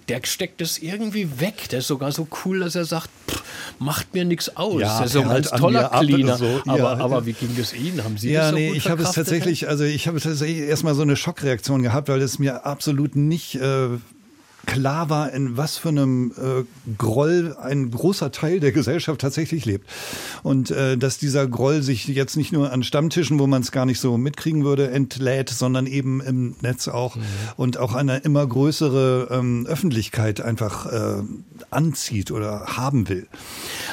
der 0.07 0.21
steckt 0.23 0.61
es 0.61 0.77
irgendwie 0.79 1.39
weg. 1.39 1.69
Der 1.69 1.79
ist 1.79 1.88
sogar 1.88 2.11
so 2.11 2.27
cool, 2.45 2.59
dass 2.59 2.75
er 2.75 2.86
sagt, 2.86 3.09
pff, 3.29 3.43
macht 3.79 4.13
mir 4.13 4.25
nichts 4.25 4.55
aus. 4.55 4.81
Ja, 4.81 4.97
der 4.97 5.05
ist 5.05 5.13
so 5.13 5.25
halt 5.25 5.51
ein 5.51 5.59
toller 5.59 5.89
Cleaner. 5.89 6.38
So. 6.38 6.61
Aber, 6.65 6.77
ja, 6.77 6.88
aber 6.97 7.25
wie 7.25 7.34
ging 7.34 7.55
es 7.59 7.73
Ihnen? 7.73 8.03
Haben 8.03 8.17
Sie 8.17 8.31
ja, 8.31 8.41
das 8.41 8.49
so 8.51 8.55
nee, 8.55 8.71
ich 8.71 8.89
habe 8.89 9.03
es 9.03 9.11
tatsächlich, 9.11 9.67
also 9.67 9.84
ich 9.84 10.07
habe 10.07 10.19
tatsächlich 10.19 10.59
erstmal 10.59 10.95
so 10.95 11.01
eine 11.01 11.15
Schockreaktion 11.15 11.84
gehabt, 11.84 12.09
weil 12.09 12.21
es 12.21 12.39
mir 12.39 12.65
absolut 12.65 13.15
nicht 13.15 13.55
äh, 13.55 13.89
klar 14.66 15.09
war, 15.09 15.32
in 15.32 15.57
was 15.57 15.78
für 15.78 15.89
einem 15.89 16.32
äh, 16.32 16.64
Groll 16.97 17.55
ein 17.61 17.91
großer 17.91 18.32
Teil 18.32 18.59
der 18.59 18.72
Gesellschaft 18.72 19.22
tatsächlich 19.22 19.66
lebt. 19.66 19.89
Und 20.41 20.72
äh, 20.72 20.97
dass 20.97 21.18
dieser 21.18 21.47
Groll 21.47 21.82
sich 21.82 22.07
jetzt 22.07 22.38
nicht 22.38 22.51
nur 22.51 22.72
an 22.72 22.84
Stammtischen, 22.84 23.39
wo 23.39 23.47
man 23.47 23.61
es 23.61 23.72
gar 23.72 23.86
nicht 23.86 23.99
so 23.99 24.18
mitkriegen 24.18 24.64
würde, 24.64 24.89
entlädt, 24.89 25.49
sondern 25.49 25.86
eben 25.86 26.22
im 26.22 26.55
Netz 26.61 26.88
auch 26.88 27.16
mhm. 27.16 27.22
und 27.57 27.78
auch 27.78 27.93
eine 27.93 28.18
immer 28.18 28.45
größere 28.45 29.28
ähm, 29.32 29.66
Öffentlichkeit 29.68 30.41
einfach 30.41 30.86
äh, 30.86 31.24
anzieht 31.70 32.32
oder 32.32 32.66
haben 32.78 33.09
will. 33.09 33.28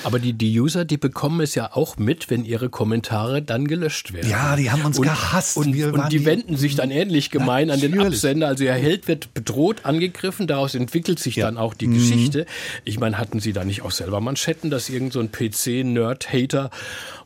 Aber 0.04 0.18
die, 0.18 0.32
die 0.32 0.58
User, 0.60 0.84
die 0.84 0.96
bekommen 0.96 1.40
es 1.40 1.54
ja 1.54 1.70
auch 1.72 1.96
mit, 1.96 2.30
wenn 2.30 2.44
ihre 2.44 2.68
Kommentare 2.68 3.42
dann 3.42 3.66
gelöscht 3.66 4.12
werden. 4.12 4.30
Ja, 4.30 4.56
die 4.56 4.70
haben 4.70 4.84
uns 4.84 4.98
und, 4.98 5.04
gehasst. 5.04 5.56
Und, 5.56 5.66
und 5.66 5.72
die, 5.72 6.18
die, 6.18 6.24
wenden 6.24 6.56
sich 6.56 6.76
dann 6.76 6.90
ähnlich 6.90 7.30
gemein 7.30 7.68
Natürlich. 7.68 7.92
an 7.92 7.98
den 7.98 8.06
Absender. 8.06 8.48
Also 8.48 8.64
Ihr 8.64 8.72
Held 8.72 9.08
wird 9.08 9.34
bedroht, 9.34 9.84
angegriffen, 9.84 10.46
daraus 10.60 10.74
entwickelt 10.74 11.18
sich 11.18 11.36
ja. 11.36 11.46
dann 11.46 11.56
auch 11.56 11.72
die 11.72 11.86
mhm. 11.86 11.94
Geschichte. 11.94 12.46
Ich 12.84 13.00
meine, 13.00 13.16
hatten 13.16 13.40
Sie 13.40 13.54
da 13.54 13.64
nicht 13.64 13.80
auch 13.82 13.90
selber 13.90 14.20
Manschetten, 14.20 14.70
dass 14.70 14.90
irgend 14.90 15.14
so 15.14 15.20
ein 15.20 15.32
PC-Nerd-Hater 15.32 16.70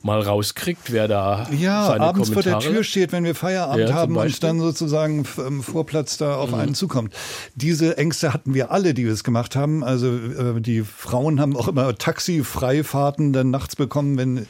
mal 0.05 0.21
rauskriegt, 0.21 0.93
wer 0.93 1.09
da 1.09 1.49
ja, 1.51 1.87
seine 1.87 2.05
abends 2.05 2.29
Kommentare... 2.29 2.61
vor 2.61 2.63
der 2.63 2.73
Tür 2.75 2.85
steht, 2.85 3.13
wenn 3.13 3.25
wir 3.25 3.35
Feierabend 3.35 3.89
ja, 3.89 3.95
haben 3.95 4.17
und 4.17 4.43
dann 4.43 4.61
sozusagen 4.61 5.25
im 5.39 5.63
Vorplatz 5.63 6.19
da 6.19 6.37
auf 6.37 6.51
mhm. 6.51 6.57
einen 6.57 6.75
zukommt. 6.75 7.15
Diese 7.55 7.97
Ängste 7.97 8.35
hatten 8.35 8.53
wir 8.53 8.71
alle, 8.71 8.93
die 8.93 9.07
wir 9.07 9.13
es 9.13 9.25
gemacht 9.25 9.57
haben. 9.57 9.83
Also 9.83 10.09
äh, 10.09 10.61
die 10.61 10.83
Frauen 10.83 11.41
haben 11.41 11.57
auch 11.57 11.69
immer 11.69 11.97
Taxi-Freifahrten 11.97 13.33
dann 13.33 13.51
nachts 13.51 13.77
bekommen, 13.77 14.19
wenn 14.19 14.47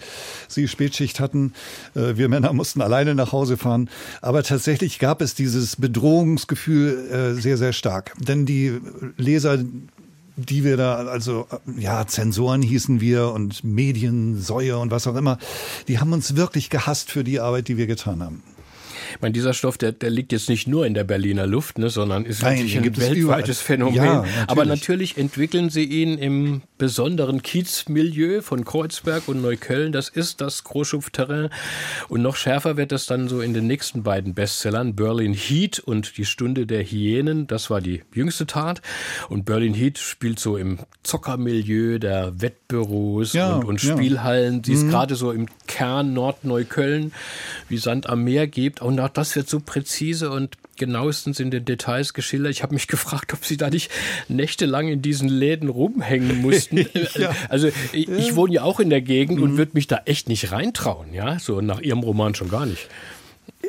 sie 0.48 0.66
Spätschicht 0.66 1.20
hatten. 1.20 1.52
Äh, 1.94 2.16
wir 2.16 2.28
Männer 2.28 2.52
mussten 2.52 2.82
alleine 2.82 3.14
nach 3.14 3.30
Hause 3.30 3.57
fahren. 3.57 3.88
Aber 4.22 4.42
tatsächlich 4.42 4.98
gab 4.98 5.22
es 5.22 5.36
dieses 5.36 5.76
Bedrohungsgefühl 5.76 7.34
äh, 7.36 7.40
sehr, 7.40 7.59
sehr 7.59 7.72
stark. 7.72 8.12
Denn 8.18 8.44
die 8.44 8.80
Leser 9.16 9.59
die 10.37 10.64
wir 10.64 10.76
da, 10.76 10.97
also 10.97 11.47
ja, 11.78 12.07
Zensoren 12.07 12.62
hießen 12.62 13.01
wir 13.01 13.28
und 13.30 13.62
Mediensäue 13.64 14.78
und 14.78 14.91
was 14.91 15.07
auch 15.07 15.16
immer, 15.16 15.39
die 15.89 15.99
haben 15.99 16.12
uns 16.12 16.37
wirklich 16.37 16.70
gehasst 16.70 17.11
für 17.11 17.24
die 17.24 17.41
Arbeit, 17.41 17.68
die 17.68 17.76
wir 17.76 17.87
getan 17.87 18.22
haben. 18.22 18.43
Ich 19.14 19.20
meine, 19.20 19.32
dieser 19.32 19.54
Stoff, 19.54 19.78
der, 19.78 19.92
der 19.92 20.10
liegt 20.10 20.32
jetzt 20.32 20.48
nicht 20.48 20.66
nur 20.66 20.86
in 20.86 20.94
der 20.94 21.04
Berliner 21.04 21.46
Luft, 21.46 21.78
ne, 21.78 21.88
sondern 21.88 22.24
ist 22.24 22.42
Nein, 22.42 22.58
wirklich 22.58 22.76
ein 22.76 22.96
weltweites 22.96 23.60
Phänomen. 23.60 23.94
Ja, 23.94 24.14
natürlich. 24.16 24.48
Aber 24.48 24.64
natürlich 24.64 25.16
entwickeln 25.16 25.70
sie 25.70 25.84
ihn 25.84 26.18
im 26.18 26.62
besonderen 26.78 27.42
Kiezmilieu 27.42 28.42
von 28.42 28.64
Kreuzberg 28.64 29.28
und 29.28 29.40
Neukölln. 29.40 29.92
Das 29.92 30.08
ist 30.08 30.40
das 30.40 30.64
Großschupfterrain. 30.64 31.50
Und 32.08 32.22
noch 32.22 32.36
schärfer 32.36 32.76
wird 32.76 32.92
es 32.92 33.06
dann 33.06 33.28
so 33.28 33.40
in 33.40 33.54
den 33.54 33.66
nächsten 33.66 34.02
beiden 34.02 34.34
Bestsellern. 34.34 34.96
Berlin 34.96 35.34
Heat 35.34 35.78
und 35.78 36.16
Die 36.18 36.24
Stunde 36.24 36.66
der 36.66 36.82
Hyänen. 36.82 37.46
Das 37.46 37.70
war 37.70 37.80
die 37.80 38.02
jüngste 38.12 38.46
Tat. 38.46 38.82
Und 39.28 39.44
Berlin 39.44 39.74
Heat 39.74 39.98
spielt 39.98 40.40
so 40.40 40.56
im 40.56 40.78
Zockermilieu 41.04 41.98
der 41.98 42.40
Wettbüros 42.40 43.32
ja, 43.32 43.54
und, 43.54 43.64
und 43.64 43.80
Spielhallen. 43.80 44.64
Sie 44.64 44.72
ist 44.72 44.84
mhm. 44.84 44.90
gerade 44.90 45.14
so 45.14 45.30
im 45.30 45.46
Kern 45.66 46.12
Nordneukölln, 46.12 47.12
wie 47.68 47.76
Sand 47.76 48.08
am 48.08 48.24
Meer 48.24 48.46
gibt. 48.46 48.82
Und 48.82 48.96
auch 49.05 49.09
das 49.09 49.36
wird 49.36 49.48
so 49.48 49.61
präzise 49.61 50.30
und 50.30 50.57
genauestens 50.76 51.38
in 51.38 51.50
den 51.50 51.64
Details 51.64 52.14
geschildert. 52.14 52.52
Ich 52.52 52.62
habe 52.62 52.74
mich 52.74 52.86
gefragt, 52.88 53.32
ob 53.32 53.44
Sie 53.44 53.57
da 53.57 53.70
nicht 53.70 53.90
nächtelang 54.28 54.88
in 54.88 55.02
diesen 55.02 55.28
Läden 55.28 55.68
rumhängen 55.68 56.42
mussten. 56.42 56.78
ja. 57.14 57.34
Also 57.48 57.68
ich, 57.92 58.09
ich, 58.09 58.36
wohne 58.36 58.55
ja 58.55 58.62
auch 58.62 58.80
in 58.80 58.90
der 58.90 59.02
Gegend 59.02 59.38
mhm. 59.38 59.44
und 59.44 59.57
würde 59.57 59.72
mich 59.74 59.86
da 59.86 60.02
echt 60.07 60.28
nicht 60.28 60.52
reintrauen, 60.52 61.12
ja, 61.12 61.38
so 61.38 61.61
nach 61.61 61.80
Ihrem 61.80 62.00
Roman 62.00 62.34
schon 62.34 62.48
gar 62.48 62.66
nicht. 62.66 62.88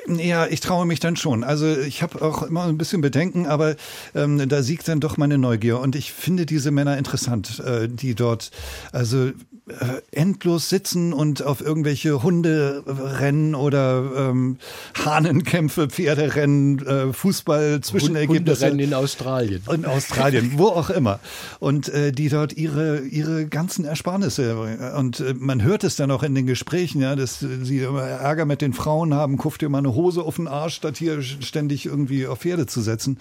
Ja, 0.08 0.46
ich 0.46 0.60
traue 0.60 0.86
mich 0.86 1.00
dann 1.00 1.16
schon. 1.16 1.44
Also 1.44 1.78
ich 1.78 2.04
habe 2.04 2.22
auch 2.22 2.44
immer 2.44 2.66
ein 2.66 2.78
bisschen 2.78 3.02
Bedenken, 3.02 3.48
aber 3.48 3.76
ähm, 4.14 4.48
da 4.48 4.62
siegt 4.62 4.88
dann 4.88 5.00
doch 5.00 5.18
meine 5.18 5.38
Neugier. 5.38 5.80
Und 5.80 5.96
ich 5.96 6.12
finde 6.12 6.46
diese 6.46 6.70
Männer 6.70 6.98
interessant, 6.98 7.60
äh, 7.60 7.88
die 7.88 8.14
dort, 8.14 8.52
also 8.92 9.32
äh, 9.68 10.02
endlos 10.12 10.70
sitzen 10.70 11.12
und 11.12 11.42
auf 11.42 11.60
irgendwelche 11.60 12.22
Hunde 12.22 12.84
rennen 12.86 13.56
oder 13.56 14.30
ähm, 14.30 14.58
Hahnenkämpfe, 15.04 15.88
Pferderennen, 15.90 16.86
äh, 16.86 17.14
Fußball, 17.14 17.82
Zwischenergebnisse. 17.82 18.66
Hunderennen 18.66 18.80
in 18.80 18.94
Australien. 18.94 19.64
In 19.74 19.86
Australien, 19.86 20.54
wo 20.58 20.68
auch 20.68 20.92
immer. 20.92 21.20
Und 21.60 21.90
äh, 21.90 22.12
die 22.12 22.30
dort 22.30 22.54
ihre, 22.54 23.00
ihre 23.00 23.48
ganzen 23.48 23.86
Ersparnisse, 23.86 24.94
und 24.98 25.20
äh, 25.20 25.34
man 25.34 25.64
hört 25.64 25.84
es 25.84 25.96
dann 25.96 26.12
auch 26.12 26.22
in 26.22 26.36
den 26.36 26.46
Gesprächen, 26.46 27.02
ja, 27.02 27.16
dass 27.16 27.40
sie 27.40 27.80
immer 27.80 28.04
Ärger 28.04 28.46
mit 28.46 28.62
den 28.62 28.74
Frauen 28.74 29.16
haben, 29.16 29.38
kupft 29.38 29.64
ihr 29.64 29.70
mal 29.70 29.80
eine 29.80 29.96
Hose 29.96 30.22
auf 30.22 30.36
den 30.36 30.48
Arsch, 30.48 30.76
statt 30.76 30.98
hier 30.98 31.24
ständig 31.24 31.88
irgendwie 31.88 32.28
auf 32.28 32.42
Pferde 32.42 32.68
zu 32.68 32.82
setzen. 32.82 33.18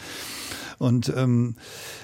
Und 0.78 1.12
ähm, 1.16 1.56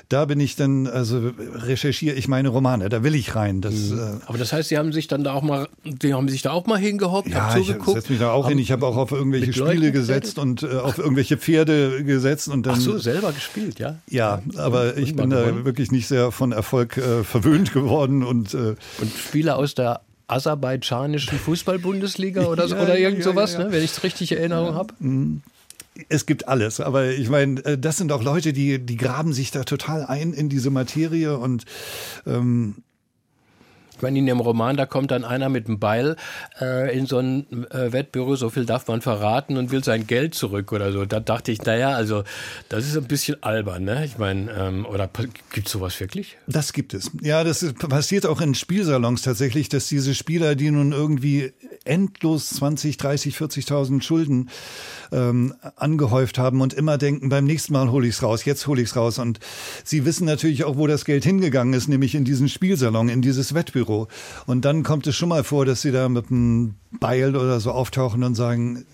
da 0.08 0.24
bin 0.24 0.40
ich 0.40 0.56
dann, 0.56 0.86
also 0.86 1.32
recherchiere 1.38 2.16
ich 2.16 2.28
meine 2.28 2.48
Romane, 2.48 2.88
da 2.88 3.02
will 3.04 3.14
ich 3.14 3.34
rein. 3.36 3.60
Das, 3.60 3.74
mhm. 3.74 3.98
äh, 3.98 4.02
Aber 4.26 4.38
das 4.38 4.52
heißt, 4.52 4.68
Sie 4.68 4.78
haben 4.78 4.92
sich 4.92 5.08
dann 5.08 5.24
da 5.24 5.32
auch 5.32 5.42
mal, 5.42 5.68
Sie 6.02 6.14
haben 6.14 6.28
sich 6.28 6.42
da 6.42 6.50
auch 6.50 6.66
mal 6.66 6.78
hingehockt, 6.78 7.28
ja, 7.28 7.56
ich 7.56 7.66
setze 7.66 8.10
mich 8.10 8.20
da 8.20 8.32
auch 8.32 8.48
hin. 8.48 8.58
Ich 8.58 8.72
habe 8.72 8.86
auch 8.86 8.96
auf 8.96 9.12
irgendwelche 9.12 9.52
Spiele 9.52 9.92
gesetzt 9.92 10.38
und 10.38 10.62
äh, 10.62 10.76
auf 10.76 10.98
irgendwelche 10.98 11.36
Pferde 11.36 12.04
gesetzt 12.04 12.48
und 12.48 12.66
dann. 12.66 12.74
Ach 12.76 12.80
so, 12.80 12.98
selber 12.98 13.32
gespielt, 13.32 13.78
ja? 13.78 13.98
Ja, 14.08 14.42
aber 14.56 14.96
ich 14.96 15.14
bin 15.14 15.30
da 15.30 15.44
gewonnen. 15.44 15.64
wirklich 15.64 15.92
nicht 15.92 16.08
sehr 16.08 16.32
von 16.32 16.52
Erfolg 16.52 16.96
äh, 16.96 17.24
verwöhnt 17.24 17.72
geworden 17.72 18.22
und. 18.24 18.54
Äh, 18.54 18.74
und 19.00 19.12
Spiele 19.16 19.56
aus 19.56 19.74
der 19.74 20.00
aserbaidschanischen 20.26 21.38
Fußball-Bundesliga 21.38 22.46
oder, 22.46 22.68
so, 22.68 22.76
ja, 22.76 22.82
oder 22.82 22.98
irgend 22.98 23.18
ja, 23.18 23.24
sowas, 23.24 23.54
ja, 23.54 23.64
ne, 23.64 23.72
wenn 23.72 23.82
ich 23.82 23.92
es 23.92 24.02
richtig 24.02 24.32
in 24.32 24.38
Erinnerung 24.38 24.74
habe. 24.74 24.94
Mhm 24.98 25.42
es 26.09 26.26
gibt 26.26 26.49
alles, 26.49 26.80
aber 26.80 27.11
ich 27.11 27.28
meine, 27.28 27.64
äh, 27.64 27.78
das 27.78 27.97
sind 27.97 28.12
auch 28.12 28.22
Leute, 28.22 28.53
die, 28.53 28.78
die 28.78 28.97
graben 28.97 29.32
sich 29.32 29.51
da 29.51 29.64
total 29.64 30.05
ein 30.05 30.32
in 30.32 30.49
diese 30.49 30.70
Materie 30.70 31.36
und 31.36 31.64
ähm, 32.26 32.82
ich 34.01 34.03
meine, 34.03 34.18
in 34.18 34.24
dem 34.24 34.40
Roman, 34.40 34.78
da 34.78 34.86
kommt 34.86 35.11
dann 35.11 35.24
einer 35.24 35.51
mit 35.51 35.66
einem 35.66 35.78
Beil 35.78 36.16
äh, 36.59 36.96
in 36.96 37.05
so 37.05 37.18
ein 37.18 37.66
äh, 37.70 37.92
Wettbüro, 37.92 38.34
so 38.34 38.48
viel 38.48 38.64
darf 38.64 38.88
man 38.88 39.03
verraten 39.03 39.59
und 39.59 39.70
will 39.72 39.84
sein 39.84 40.07
Geld 40.07 40.34
zurück 40.34 40.72
oder 40.72 40.90
so. 40.90 41.05
Da 41.05 41.20
dachte 41.20 41.53
ich, 41.53 41.61
naja, 41.64 41.90
also 41.90 42.24
das 42.70 42.86
ist 42.86 42.96
ein 42.96 43.05
bisschen 43.05 43.42
albern, 43.42 43.84
ne? 43.84 44.07
Ich 44.07 44.16
meine, 44.16 44.51
ähm, 44.53 44.86
oder 44.86 45.07
gibt 45.53 45.66
es 45.66 45.72
sowas 45.72 46.01
wirklich? 46.01 46.38
Das 46.46 46.72
gibt 46.72 46.94
es. 46.94 47.11
Ja, 47.20 47.44
das 47.44 47.62
ist, 47.62 47.76
passiert 47.78 48.24
auch 48.24 48.40
in 48.40 48.55
Spielsalons 48.55 49.20
tatsächlich, 49.20 49.68
dass 49.68 49.86
diese 49.86 50.14
Spieler, 50.14 50.55
die 50.55 50.70
nun 50.70 50.92
irgendwie 50.92 51.53
endlos 51.84 52.48
20, 52.48 52.96
30, 52.96 53.36
40.000 53.36 54.01
Schulden 54.01 54.48
ähm, 55.12 55.55
angehäuft 55.76 56.38
haben 56.38 56.62
und 56.62 56.72
immer 56.72 56.96
denken, 56.96 57.28
beim 57.28 57.44
nächsten 57.44 57.74
Mal 57.74 57.90
hole 57.90 58.09
ich 58.09 58.14
es 58.14 58.22
raus, 58.22 58.46
jetzt 58.46 58.66
hole 58.66 58.80
ich 58.80 58.88
es 58.88 58.96
raus. 58.96 59.18
Und 59.18 59.40
sie 59.84 60.07
wissen 60.07 60.24
natürlich 60.24 60.64
auch, 60.64 60.78
wo 60.78 60.86
das 60.86 61.05
Geld 61.05 61.24
hingegangen 61.24 61.74
ist, 61.74 61.88
nämlich 61.88 62.14
in 62.14 62.24
diesen 62.24 62.48
Spielsalon, 62.48 63.11
in 63.11 63.20
dieses 63.20 63.53
Wettbüro. 63.53 63.89
Und 64.47 64.64
dann 64.64 64.82
kommt 64.82 65.07
es 65.07 65.16
schon 65.16 65.28
mal 65.28 65.45
vor, 65.45 65.66
dass 65.66 65.82
sie 65.82 65.93
da 65.93 66.09
mit 66.09 66.30
einem 66.30 66.74
Beil 66.99 67.36
oder 67.36 67.61
so 67.61 67.72
auftauchen 67.72 68.22
und 68.24 68.34
sagen, 68.34 68.84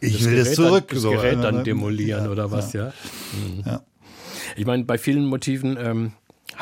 ich 0.00 0.14
das 0.14 0.24
will 0.24 0.30
Gerät 0.32 0.46
das 0.46 0.54
zurück. 0.54 0.88
Dann, 0.88 1.02
das 1.02 1.10
Gerät 1.10 1.36
so, 1.36 1.42
dann 1.42 1.54
ne? 1.56 1.62
demolieren 1.62 2.24
ja, 2.24 2.30
oder 2.30 2.50
was, 2.50 2.72
ja. 2.72 2.86
ja. 2.86 2.92
Mhm. 3.32 3.62
ja. 3.64 3.82
Ich 4.56 4.66
meine, 4.66 4.84
bei 4.84 4.98
vielen 4.98 5.26
Motiven 5.26 5.76
ähm, 5.80 6.12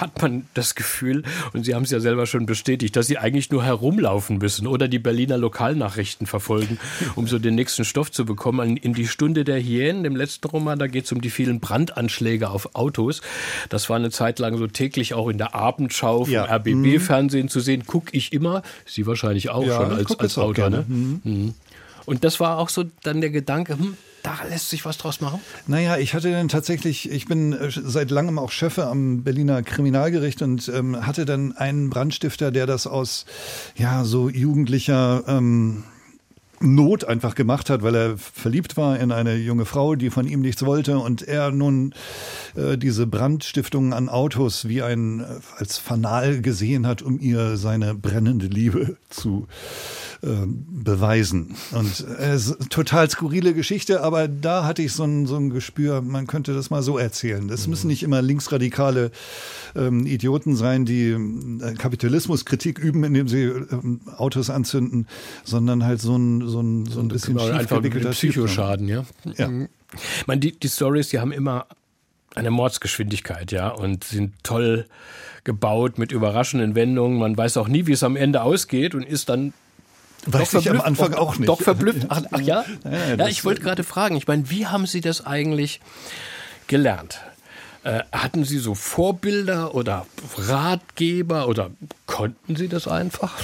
hat 0.00 0.20
man 0.22 0.46
das 0.54 0.74
Gefühl, 0.74 1.22
und 1.52 1.64
Sie 1.64 1.74
haben 1.74 1.84
es 1.84 1.90
ja 1.90 2.00
selber 2.00 2.26
schon 2.26 2.46
bestätigt, 2.46 2.96
dass 2.96 3.06
Sie 3.06 3.18
eigentlich 3.18 3.50
nur 3.50 3.64
herumlaufen 3.64 4.38
müssen 4.38 4.66
oder 4.66 4.88
die 4.88 4.98
Berliner 4.98 5.38
Lokalnachrichten 5.38 6.26
verfolgen, 6.26 6.78
um 7.14 7.26
so 7.26 7.38
den 7.38 7.54
nächsten 7.54 7.84
Stoff 7.84 8.10
zu 8.10 8.24
bekommen. 8.24 8.76
In 8.76 8.94
die 8.94 9.06
Stunde 9.06 9.44
der 9.44 9.60
Hyänen, 9.60 10.02
dem 10.02 10.16
letzten 10.16 10.48
Roman, 10.48 10.78
da 10.78 10.86
geht 10.86 11.04
es 11.04 11.12
um 11.12 11.20
die 11.20 11.30
vielen 11.30 11.60
Brandanschläge 11.60 12.50
auf 12.50 12.74
Autos. 12.74 13.20
Das 13.68 13.88
war 13.88 13.96
eine 13.96 14.10
Zeit 14.10 14.38
lang 14.38 14.56
so 14.58 14.66
täglich 14.66 15.14
auch 15.14 15.28
in 15.28 15.38
der 15.38 15.54
Abendschau 15.54 16.24
vom 16.24 16.32
ja. 16.32 16.44
RBB-Fernsehen 16.44 17.48
zu 17.48 17.60
sehen. 17.60 17.86
Gucke 17.86 18.16
ich 18.16 18.32
immer, 18.32 18.62
Sie 18.86 19.06
wahrscheinlich 19.06 19.50
auch 19.50 19.64
ja, 19.64 19.76
schon 19.76 19.92
als, 19.92 20.18
als 20.18 20.38
Autor. 20.38 20.70
Ne? 20.70 20.84
Mhm. 20.86 21.20
Mhm. 21.24 21.54
Und 22.06 22.24
das 22.24 22.40
war 22.40 22.58
auch 22.58 22.68
so 22.68 22.84
dann 23.02 23.20
der 23.20 23.30
Gedanke, 23.30 23.78
hm, 23.78 23.96
da 24.22 24.38
lässt 24.48 24.70
sich 24.70 24.84
was 24.84 24.98
draus 24.98 25.20
machen? 25.20 25.40
Naja, 25.66 25.96
ich 25.96 26.14
hatte 26.14 26.30
dann 26.30 26.48
tatsächlich, 26.48 27.10
ich 27.10 27.26
bin 27.26 27.52
äh, 27.52 27.70
seit 27.70 28.10
langem 28.10 28.38
auch 28.38 28.50
Chefe 28.50 28.86
am 28.86 29.22
Berliner 29.22 29.62
Kriminalgericht 29.62 30.42
und 30.42 30.68
ähm, 30.68 31.06
hatte 31.06 31.24
dann 31.24 31.56
einen 31.56 31.90
Brandstifter, 31.90 32.50
der 32.50 32.66
das 32.66 32.86
aus 32.86 33.26
ja 33.76 34.04
so 34.04 34.28
jugendlicher 34.28 35.24
ähm, 35.26 35.84
Not 36.62 37.04
einfach 37.04 37.34
gemacht 37.34 37.70
hat, 37.70 37.82
weil 37.82 37.94
er 37.94 38.18
verliebt 38.18 38.76
war 38.76 38.98
in 38.98 39.12
eine 39.12 39.36
junge 39.36 39.64
Frau, 39.64 39.94
die 39.94 40.10
von 40.10 40.26
ihm 40.26 40.42
nichts 40.42 40.64
wollte 40.64 40.98
und 40.98 41.22
er 41.22 41.50
nun 41.52 41.94
äh, 42.54 42.76
diese 42.76 43.06
Brandstiftungen 43.06 43.94
an 43.94 44.10
Autos 44.10 44.68
wie 44.68 44.82
ein 44.82 45.20
äh, 45.20 45.24
als 45.56 45.78
Fanal 45.78 46.42
gesehen 46.42 46.86
hat, 46.86 47.00
um 47.00 47.18
ihr 47.18 47.56
seine 47.56 47.94
brennende 47.94 48.46
Liebe 48.46 48.96
zu 49.08 49.46
ähm, 50.22 50.66
beweisen. 50.68 51.56
Und 51.72 52.06
äh, 52.18 52.38
total 52.68 53.08
skurrile 53.08 53.54
Geschichte, 53.54 54.02
aber 54.02 54.28
da 54.28 54.66
hatte 54.66 54.82
ich 54.82 54.92
so 54.92 55.04
ein, 55.04 55.24
so 55.24 55.36
ein 55.36 55.48
Gespür, 55.48 56.02
man 56.02 56.26
könnte 56.26 56.52
das 56.52 56.68
mal 56.68 56.82
so 56.82 56.98
erzählen. 56.98 57.48
Das 57.48 57.64
mhm. 57.64 57.70
müssen 57.70 57.86
nicht 57.86 58.02
immer 58.02 58.20
linksradikale 58.20 59.12
ähm, 59.74 60.04
Idioten 60.04 60.56
sein, 60.56 60.84
die 60.84 61.08
äh, 61.08 61.74
Kapitalismuskritik 61.74 62.78
üben, 62.78 63.02
indem 63.02 63.28
sie 63.28 63.44
ähm, 63.44 64.00
Autos 64.14 64.50
anzünden, 64.50 65.06
sondern 65.42 65.84
halt 65.86 66.02
so 66.02 66.16
ein, 66.16 66.46
so 66.50 66.60
ein, 66.60 66.86
so 66.86 67.00
ein 67.00 67.08
bisschen 67.08 67.36
genau, 67.36 67.50
einfach 67.50 67.82
ein 67.82 68.10
Psychoschaden, 68.10 68.88
ja. 68.88 69.04
ja. 69.36 69.48
Mhm. 69.48 69.68
Ich 69.92 70.26
meine, 70.26 70.40
die, 70.40 70.58
die 70.58 70.68
Stories, 70.68 71.08
die 71.08 71.18
haben 71.18 71.32
immer 71.32 71.66
eine 72.34 72.50
Mordsgeschwindigkeit, 72.50 73.50
ja, 73.52 73.68
und 73.68 74.04
sind 74.04 74.34
toll 74.42 74.86
gebaut 75.44 75.98
mit 75.98 76.12
überraschenden 76.12 76.74
Wendungen. 76.74 77.18
Man 77.18 77.36
weiß 77.36 77.56
auch 77.56 77.68
nie, 77.68 77.86
wie 77.86 77.92
es 77.92 78.02
am 78.02 78.16
Ende 78.16 78.42
ausgeht 78.42 78.94
und 78.94 79.02
ist 79.02 79.28
dann 79.28 79.52
Weiß 80.26 80.52
ich 80.54 80.70
am 80.70 80.80
Anfang 80.80 81.14
auch 81.14 81.38
nicht. 81.38 81.48
Doch 81.48 81.62
verblüfft. 81.62 82.06
Ach, 82.08 82.22
ach 82.30 82.40
ja? 82.40 82.64
Ja, 82.84 83.14
ja 83.16 83.28
ich 83.28 83.44
wollte 83.44 83.62
gerade 83.62 83.84
fragen. 83.84 84.16
Ich 84.16 84.26
meine, 84.26 84.50
wie 84.50 84.66
haben 84.66 84.86
Sie 84.86 85.00
das 85.00 85.24
eigentlich 85.24 85.80
gelernt? 86.66 87.20
Äh, 87.84 88.00
hatten 88.12 88.44
Sie 88.44 88.58
so 88.58 88.74
Vorbilder 88.74 89.74
oder 89.74 90.06
Ratgeber 90.36 91.48
oder 91.48 91.70
konnten 92.06 92.54
Sie 92.54 92.68
das 92.68 92.86
einfach? 92.86 93.34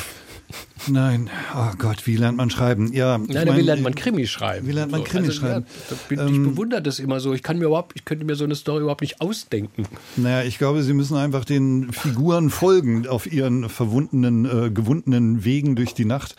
Nein, 0.89 1.31
oh 1.57 1.73
Gott, 1.79 2.07
wie 2.07 2.17
lernt 2.17 2.37
man 2.37 2.51
schreiben? 2.51 2.93
Ja, 2.93 3.19
Nein, 3.19 3.49
mein, 3.49 3.57
wie 3.57 3.63
lernt 3.63 3.83
man 3.83 3.95
Krimi 3.95 4.27
schreiben? 4.27 4.69
Wie 4.69 4.73
lernt 4.73 4.93
man 4.93 5.01
so, 5.01 5.07
Krimi 5.07 5.27
also, 5.27 5.41
schreiben? 5.41 5.67
Ja, 5.91 5.97
bin, 6.09 6.19
ähm, 6.21 6.27
ich 6.29 6.51
bewundere 6.51 6.83
das 6.83 7.01
immer 7.01 7.19
so. 7.19 7.35
Ich 7.35 7.43
kann 7.43 7.59
mir 7.59 7.65
überhaupt, 7.65 7.93
ich 7.97 8.05
könnte 8.05 8.25
mir 8.25 8.37
so 8.37 8.45
eine 8.45 8.55
Story 8.55 8.83
überhaupt 8.83 9.01
nicht 9.01 9.21
ausdenken. 9.21 9.85
Naja, 10.17 10.47
ich 10.47 10.59
glaube, 10.59 10.83
Sie 10.83 10.95
müssen 10.95 11.17
einfach 11.17 11.45
den 11.45 11.93
Figuren 11.93 12.51
folgen 12.51 13.07
auf 13.09 13.31
ihren 13.31 13.69
verwundenen, 13.69 14.45
äh, 14.45 14.71
gewundenen 14.71 15.45
Wegen 15.45 15.75
durch 15.75 15.95
die 15.95 16.05
Nacht. 16.05 16.37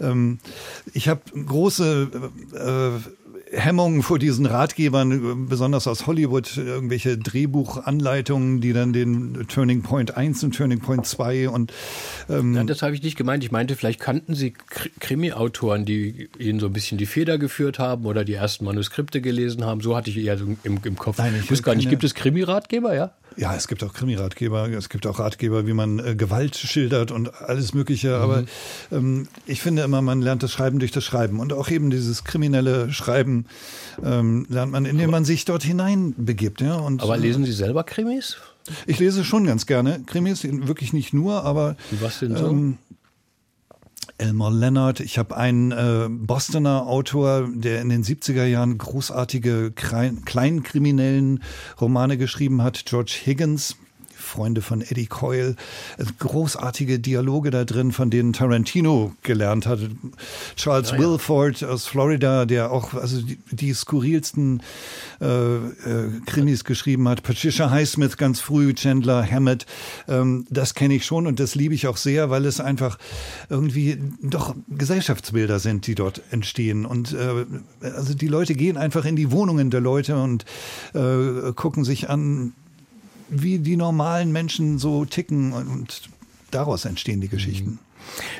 Ähm, 0.00 0.38
ich 0.92 1.08
habe 1.08 1.22
große 1.34 2.08
äh, 2.54 3.27
Hemmungen 3.52 4.02
vor 4.02 4.18
diesen 4.18 4.46
Ratgebern, 4.46 5.46
besonders 5.48 5.86
aus 5.86 6.06
Hollywood, 6.06 6.56
irgendwelche 6.56 7.16
Drehbuchanleitungen, 7.16 8.60
die 8.60 8.72
dann 8.72 8.92
den 8.92 9.46
Turning 9.48 9.82
Point 9.82 10.16
1 10.16 10.44
und 10.44 10.56
Turning 10.56 10.80
Point 10.80 11.06
2 11.06 11.48
und 11.48 11.72
ähm 12.28 12.54
ja, 12.54 12.64
das 12.64 12.82
habe 12.82 12.94
ich 12.94 13.02
nicht 13.02 13.16
gemeint. 13.16 13.44
Ich 13.44 13.50
meinte, 13.50 13.76
vielleicht 13.76 14.00
kannten 14.00 14.34
Sie 14.34 14.54
Krimi-Autoren, 15.00 15.84
die 15.84 16.28
Ihnen 16.38 16.60
so 16.60 16.66
ein 16.66 16.72
bisschen 16.72 16.98
die 16.98 17.06
Feder 17.06 17.38
geführt 17.38 17.78
haben 17.78 18.06
oder 18.06 18.24
die 18.24 18.34
ersten 18.34 18.64
Manuskripte 18.64 19.20
gelesen 19.20 19.64
haben. 19.64 19.80
So 19.80 19.96
hatte 19.96 20.10
ich 20.10 20.18
eher 20.18 20.38
im, 20.38 20.78
im 20.82 20.96
Kopf. 20.96 21.18
Nein, 21.18 21.34
ich 21.38 21.50
wusste 21.50 21.64
gar 21.64 21.74
nicht, 21.74 21.88
gibt 21.88 22.04
es 22.04 22.14
Krimi-Ratgeber, 22.14 22.94
ja? 22.94 23.12
Ja, 23.38 23.54
es 23.54 23.68
gibt 23.68 23.84
auch 23.84 23.94
Krimi-Ratgeber, 23.94 24.68
es 24.70 24.88
gibt 24.88 25.06
auch 25.06 25.20
Ratgeber, 25.20 25.64
wie 25.64 25.72
man 25.72 26.00
äh, 26.00 26.16
Gewalt 26.16 26.56
schildert 26.56 27.12
und 27.12 27.40
alles 27.40 27.72
Mögliche. 27.72 28.08
Mhm. 28.08 28.22
Aber 28.22 28.44
ähm, 28.90 29.28
ich 29.46 29.62
finde 29.62 29.82
immer, 29.82 30.02
man 30.02 30.20
lernt 30.20 30.42
das 30.42 30.50
Schreiben 30.50 30.80
durch 30.80 30.90
das 30.90 31.04
Schreiben. 31.04 31.38
Und 31.38 31.52
auch 31.52 31.70
eben 31.70 31.90
dieses 31.90 32.24
kriminelle 32.24 32.92
Schreiben 32.92 33.46
ähm, 34.04 34.44
lernt 34.48 34.72
man, 34.72 34.84
indem 34.86 35.10
man 35.10 35.24
sich 35.24 35.44
dort 35.44 35.62
hineinbegibt. 35.62 36.60
Ja? 36.60 36.76
Und, 36.76 37.00
aber 37.00 37.16
lesen 37.16 37.44
Sie 37.44 37.52
selber 37.52 37.84
Krimis? 37.84 38.38
Ich 38.86 38.98
lese 38.98 39.24
schon 39.24 39.46
ganz 39.46 39.66
gerne 39.66 40.00
Krimis, 40.04 40.42
wirklich 40.42 40.92
nicht 40.92 41.14
nur, 41.14 41.44
aber. 41.44 41.76
Was 42.00 42.18
denn 42.18 42.36
so? 42.36 42.48
Ähm, 42.48 42.78
Elmer 44.18 44.50
Leonard. 44.50 45.00
Ich 45.00 45.16
habe 45.18 45.36
einen 45.36 45.72
äh, 45.72 46.08
Bostoner 46.10 46.86
Autor, 46.86 47.48
der 47.52 47.80
in 47.80 47.88
den 47.88 48.02
70er 48.04 48.44
Jahren 48.44 48.76
großartige 48.76 49.72
kleinkriminellen 49.72 51.42
Romane 51.80 52.18
geschrieben 52.18 52.62
hat, 52.62 52.84
George 52.84 53.16
Higgins. 53.24 53.76
Freunde 54.28 54.62
von 54.62 54.82
Eddie 54.82 55.06
Coyle. 55.06 55.56
Großartige 56.18 56.98
Dialoge 57.00 57.50
da 57.50 57.64
drin, 57.64 57.92
von 57.92 58.10
denen 58.10 58.32
Tarantino 58.32 59.12
gelernt 59.22 59.66
hat. 59.66 59.80
Charles 60.56 60.90
ja, 60.90 60.96
ja. 60.96 61.02
Wilford 61.02 61.64
aus 61.64 61.86
Florida, 61.86 62.44
der 62.44 62.70
auch 62.70 62.94
also 62.94 63.20
die, 63.22 63.38
die 63.50 63.72
skurrilsten 63.72 64.62
äh, 65.20 65.26
äh, 65.26 66.20
Krimis 66.26 66.64
geschrieben 66.64 67.08
hat. 67.08 67.22
Patricia 67.22 67.70
Highsmith 67.70 68.16
ganz 68.16 68.40
früh, 68.40 68.74
Chandler 68.74 69.28
Hammett. 69.28 69.66
Ähm, 70.06 70.46
das 70.50 70.74
kenne 70.74 70.94
ich 70.94 71.04
schon 71.04 71.26
und 71.26 71.40
das 71.40 71.54
liebe 71.54 71.74
ich 71.74 71.86
auch 71.86 71.96
sehr, 71.96 72.30
weil 72.30 72.44
es 72.44 72.60
einfach 72.60 72.98
irgendwie 73.48 73.98
doch 74.22 74.54
Gesellschaftsbilder 74.68 75.58
sind, 75.58 75.86
die 75.86 75.94
dort 75.94 76.22
entstehen. 76.30 76.84
Und 76.84 77.14
äh, 77.14 77.46
also 77.80 78.14
die 78.14 78.28
Leute 78.28 78.54
gehen 78.54 78.76
einfach 78.76 79.04
in 79.04 79.16
die 79.16 79.30
Wohnungen 79.30 79.70
der 79.70 79.80
Leute 79.80 80.16
und 80.16 80.44
äh, 80.94 81.52
gucken 81.54 81.84
sich 81.84 82.10
an, 82.10 82.52
wie 83.28 83.58
die 83.58 83.76
normalen 83.76 84.32
Menschen 84.32 84.78
so 84.78 85.04
ticken 85.04 85.52
und 85.52 86.08
daraus 86.50 86.84
entstehen 86.84 87.20
die 87.20 87.28
Geschichten. 87.28 87.78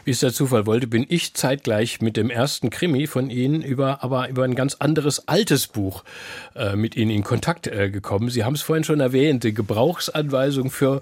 Wie 0.04 0.12
es 0.12 0.20
der 0.20 0.32
Zufall 0.32 0.66
wollte, 0.66 0.86
bin 0.86 1.04
ich 1.08 1.34
zeitgleich 1.34 2.00
mit 2.00 2.16
dem 2.16 2.30
ersten 2.30 2.70
Krimi 2.70 3.06
von 3.06 3.30
Ihnen 3.30 3.62
über, 3.62 4.02
aber 4.02 4.28
über 4.28 4.44
ein 4.44 4.54
ganz 4.54 4.76
anderes 4.76 5.28
altes 5.28 5.66
Buch 5.66 6.04
äh, 6.54 6.76
mit 6.76 6.96
Ihnen 6.96 7.10
in 7.10 7.24
Kontakt 7.24 7.66
äh, 7.66 7.90
gekommen. 7.90 8.30
Sie 8.30 8.44
haben 8.44 8.54
es 8.54 8.62
vorhin 8.62 8.84
schon 8.84 9.00
erwähnt, 9.00 9.44
die 9.44 9.54
Gebrauchsanweisung 9.54 10.70
für 10.70 11.00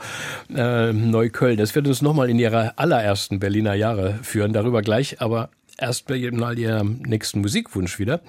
äh, 0.54 0.92
Neukölln. 0.92 1.58
Das 1.58 1.74
wird 1.74 1.86
uns 1.86 2.02
nochmal 2.02 2.30
in 2.30 2.38
Ihre 2.38 2.76
allerersten 2.78 3.38
Berliner 3.38 3.74
Jahre 3.74 4.18
führen, 4.22 4.52
darüber 4.52 4.82
gleich, 4.82 5.20
aber 5.20 5.50
erst 5.78 6.06
bei 6.06 6.30
mal 6.32 6.58
Ihrem 6.58 7.02
nächsten 7.06 7.40
Musikwunsch 7.40 7.98
wieder. 7.98 8.20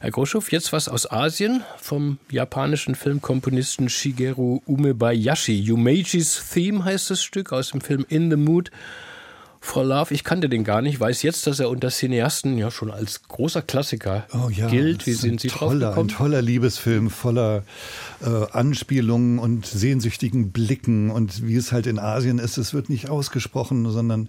Herr 0.00 0.10
Groschow, 0.10 0.50
jetzt 0.50 0.72
was 0.72 0.88
aus 0.88 1.10
Asien 1.10 1.62
vom 1.78 2.18
japanischen 2.30 2.94
Filmkomponisten 2.94 3.88
Shigeru 3.88 4.60
Umebayashi. 4.66 5.60
Yumeji's 5.60 6.50
Theme 6.52 6.84
heißt 6.84 7.10
das 7.10 7.22
Stück 7.22 7.52
aus 7.52 7.70
dem 7.70 7.80
Film 7.80 8.06
In 8.08 8.30
the 8.30 8.36
Mood 8.36 8.70
for 9.64 9.82
Love, 9.82 10.12
ich 10.12 10.24
kannte 10.24 10.48
den 10.48 10.62
gar 10.62 10.82
nicht, 10.82 11.00
weiß 11.00 11.22
jetzt, 11.22 11.46
dass 11.46 11.58
er 11.58 11.70
unter 11.70 11.88
Cineasten 11.88 12.58
ja 12.58 12.70
schon 12.70 12.90
als 12.90 13.22
großer 13.26 13.62
Klassiker 13.62 14.26
oh 14.32 14.50
ja, 14.50 14.68
gilt. 14.68 15.06
Wie 15.06 15.14
sind 15.14 15.40
Sie 15.40 15.48
toller, 15.48 15.92
drauf 15.92 15.98
Ein 15.98 16.08
toller 16.08 16.42
Liebesfilm 16.42 17.08
voller 17.08 17.64
äh, 18.20 18.28
Anspielungen 18.52 19.38
und 19.38 19.64
sehnsüchtigen 19.64 20.52
Blicken 20.52 21.10
und 21.10 21.46
wie 21.46 21.56
es 21.56 21.72
halt 21.72 21.86
in 21.86 21.98
Asien 21.98 22.38
ist, 22.38 22.58
es 22.58 22.74
wird 22.74 22.90
nicht 22.90 23.08
ausgesprochen, 23.08 23.90
sondern 23.90 24.28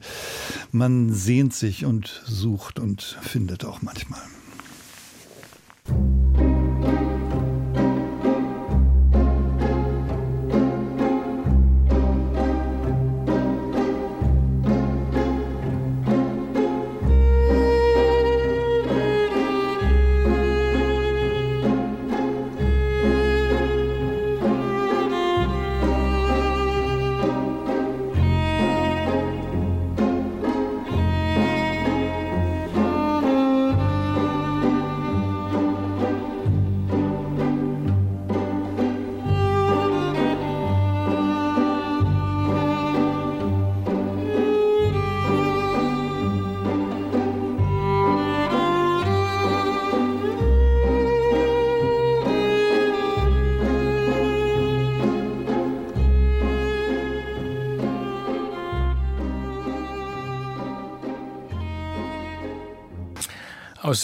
man 0.72 1.14
sehnt 1.14 1.54
sich 1.54 1.86
und 1.86 2.24
sucht 2.26 2.80
und 2.80 3.02
findet 3.22 3.66
auch 3.66 3.82
manchmal. 3.82 4.22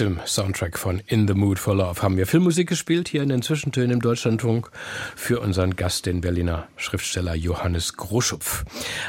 Dem 0.02 0.20
Soundtrack 0.26 0.80
von 0.80 1.00
In 1.06 1.28
the 1.28 1.36
Mood 1.36 1.60
for 1.60 1.76
Love 1.76 2.02
haben 2.02 2.18
wir 2.18 2.26
Filmmusik 2.26 2.68
gespielt 2.68 3.08
hier 3.08 3.22
in 3.22 3.30
den 3.30 3.44
Zwischentönen 3.44 3.92
im 3.92 4.02
Deutschlandfunk 4.02 4.72
für 5.16 5.40
unseren 5.40 5.76
Gast, 5.76 6.08
den 6.08 6.22
Berliner 6.22 6.68
Schriftsteller 6.76 7.36
Johannes 7.36 7.98
Groschupf. 7.98 8.66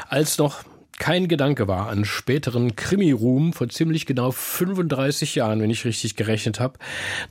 Als 0.07 0.37
noch 0.37 0.63
kein 0.99 1.27
Gedanke 1.27 1.67
war 1.67 1.89
an 1.89 2.05
späteren 2.05 2.75
Krimi-Ruhm 2.75 3.53
vor 3.53 3.69
ziemlich 3.69 4.05
genau 4.05 4.29
35 4.29 5.33
Jahren, 5.33 5.61
wenn 5.61 5.71
ich 5.71 5.83
richtig 5.83 6.15
gerechnet 6.15 6.59
habe, 6.59 6.77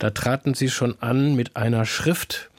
da 0.00 0.10
traten 0.10 0.54
sie 0.54 0.68
schon 0.68 1.00
an 1.00 1.36
mit 1.36 1.56
einer 1.56 1.86
Schrift, 1.86 2.50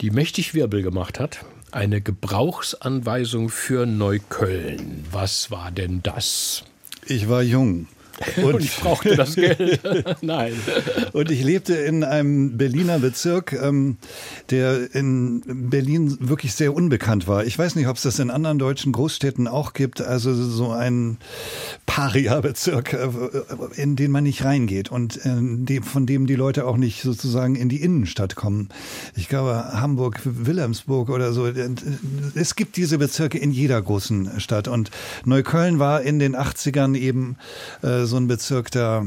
die 0.00 0.10
mächtig 0.10 0.52
Wirbel 0.52 0.82
gemacht 0.82 1.20
hat. 1.20 1.44
Eine 1.70 2.00
Gebrauchsanweisung 2.00 3.50
für 3.50 3.86
Neukölln. 3.86 5.04
Was 5.12 5.52
war 5.52 5.70
denn 5.70 6.02
das? 6.02 6.64
Ich 7.06 7.28
war 7.28 7.42
jung. 7.42 7.86
Und, 8.36 8.54
und 8.54 8.64
ich 8.64 8.76
brauchte 8.76 9.16
das 9.16 9.34
Geld. 9.34 9.80
Nein. 10.22 10.54
Und 11.12 11.30
ich 11.30 11.42
lebte 11.42 11.74
in 11.74 12.04
einem 12.04 12.56
Berliner 12.56 12.98
Bezirk, 12.98 13.52
ähm, 13.52 13.96
der 14.50 14.94
in 14.94 15.42
Berlin 15.70 16.16
wirklich 16.20 16.54
sehr 16.54 16.74
unbekannt 16.74 17.26
war. 17.28 17.44
Ich 17.44 17.58
weiß 17.58 17.74
nicht, 17.76 17.88
ob 17.88 17.96
es 17.96 18.02
das 18.02 18.18
in 18.18 18.30
anderen 18.30 18.58
deutschen 18.58 18.92
Großstädten 18.92 19.48
auch 19.48 19.72
gibt. 19.72 20.00
Also 20.00 20.34
so 20.34 20.70
ein 20.70 21.18
Paria-Bezirk, 21.86 22.92
äh, 22.92 23.08
in 23.76 23.96
den 23.96 24.10
man 24.10 24.24
nicht 24.24 24.44
reingeht 24.44 24.90
und 24.90 25.20
äh, 25.24 25.80
von 25.82 26.06
dem 26.06 26.26
die 26.26 26.36
Leute 26.36 26.66
auch 26.66 26.76
nicht 26.76 27.02
sozusagen 27.02 27.56
in 27.56 27.68
die 27.68 27.82
Innenstadt 27.82 28.36
kommen. 28.36 28.68
Ich 29.16 29.28
glaube, 29.28 29.72
Hamburg, 29.72 30.20
Wilhelmsburg 30.24 31.10
oder 31.10 31.32
so. 31.32 31.46
Es 32.34 32.56
gibt 32.56 32.76
diese 32.76 32.98
Bezirke 32.98 33.38
in 33.38 33.50
jeder 33.50 33.80
großen 33.80 34.40
Stadt. 34.40 34.68
Und 34.68 34.90
Neukölln 35.24 35.78
war 35.78 36.02
in 36.02 36.18
den 36.18 36.36
80ern 36.36 36.96
eben 36.96 37.36
äh, 37.82 38.03
so 38.06 38.16
ein 38.16 38.26
Bezirk, 38.26 38.70
der 38.70 39.06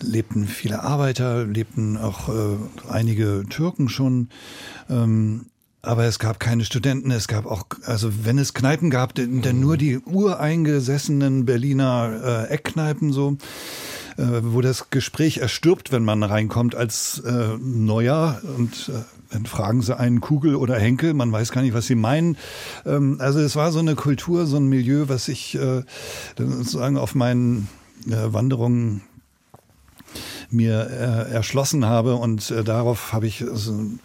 lebten 0.00 0.46
viele 0.46 0.82
Arbeiter, 0.82 1.44
lebten 1.44 1.96
auch 1.96 2.28
äh, 2.28 2.56
einige 2.88 3.44
Türken 3.48 3.88
schon. 3.88 4.28
Ähm, 4.88 5.46
aber 5.82 6.04
es 6.04 6.18
gab 6.18 6.40
keine 6.40 6.64
Studenten, 6.64 7.10
es 7.10 7.28
gab 7.28 7.46
auch, 7.46 7.64
also 7.84 8.24
wenn 8.24 8.38
es 8.38 8.52
Kneipen 8.52 8.90
gab, 8.90 9.14
dann 9.14 9.60
nur 9.60 9.76
die 9.76 9.98
ureingesessenen 9.98 11.44
Berliner 11.44 12.46
äh, 12.48 12.52
Eckkneipen 12.52 13.12
so, 13.12 13.38
äh, 14.16 14.24
wo 14.42 14.60
das 14.60 14.90
Gespräch 14.90 15.38
erstirbt, 15.38 15.92
wenn 15.92 16.04
man 16.04 16.22
reinkommt 16.22 16.74
als 16.74 17.22
äh, 17.24 17.56
Neuer 17.60 18.40
und 18.56 18.90
äh, 18.92 19.17
dann 19.30 19.46
fragen 19.46 19.82
sie 19.82 19.96
einen 19.96 20.20
Kugel 20.20 20.56
oder 20.56 20.78
Henkel, 20.78 21.14
man 21.14 21.32
weiß 21.32 21.52
gar 21.52 21.62
nicht, 21.62 21.74
was 21.74 21.86
sie 21.86 21.94
meinen. 21.94 22.36
Ähm, 22.86 23.16
also 23.20 23.40
es 23.40 23.56
war 23.56 23.72
so 23.72 23.78
eine 23.78 23.94
Kultur, 23.94 24.46
so 24.46 24.56
ein 24.56 24.68
Milieu, 24.68 25.04
was 25.08 25.28
ich 25.28 25.54
äh, 25.54 25.82
sozusagen 26.36 26.96
auf 26.96 27.14
meinen 27.14 27.68
äh, 28.06 28.32
Wanderungen 28.32 29.02
mir 30.50 30.88
äh, 30.90 31.32
erschlossen 31.32 31.84
habe 31.84 32.14
und 32.14 32.50
äh, 32.50 32.64
darauf 32.64 33.12
habe 33.12 33.26
ich 33.26 33.44
so 33.52 33.72
eine 33.72 33.98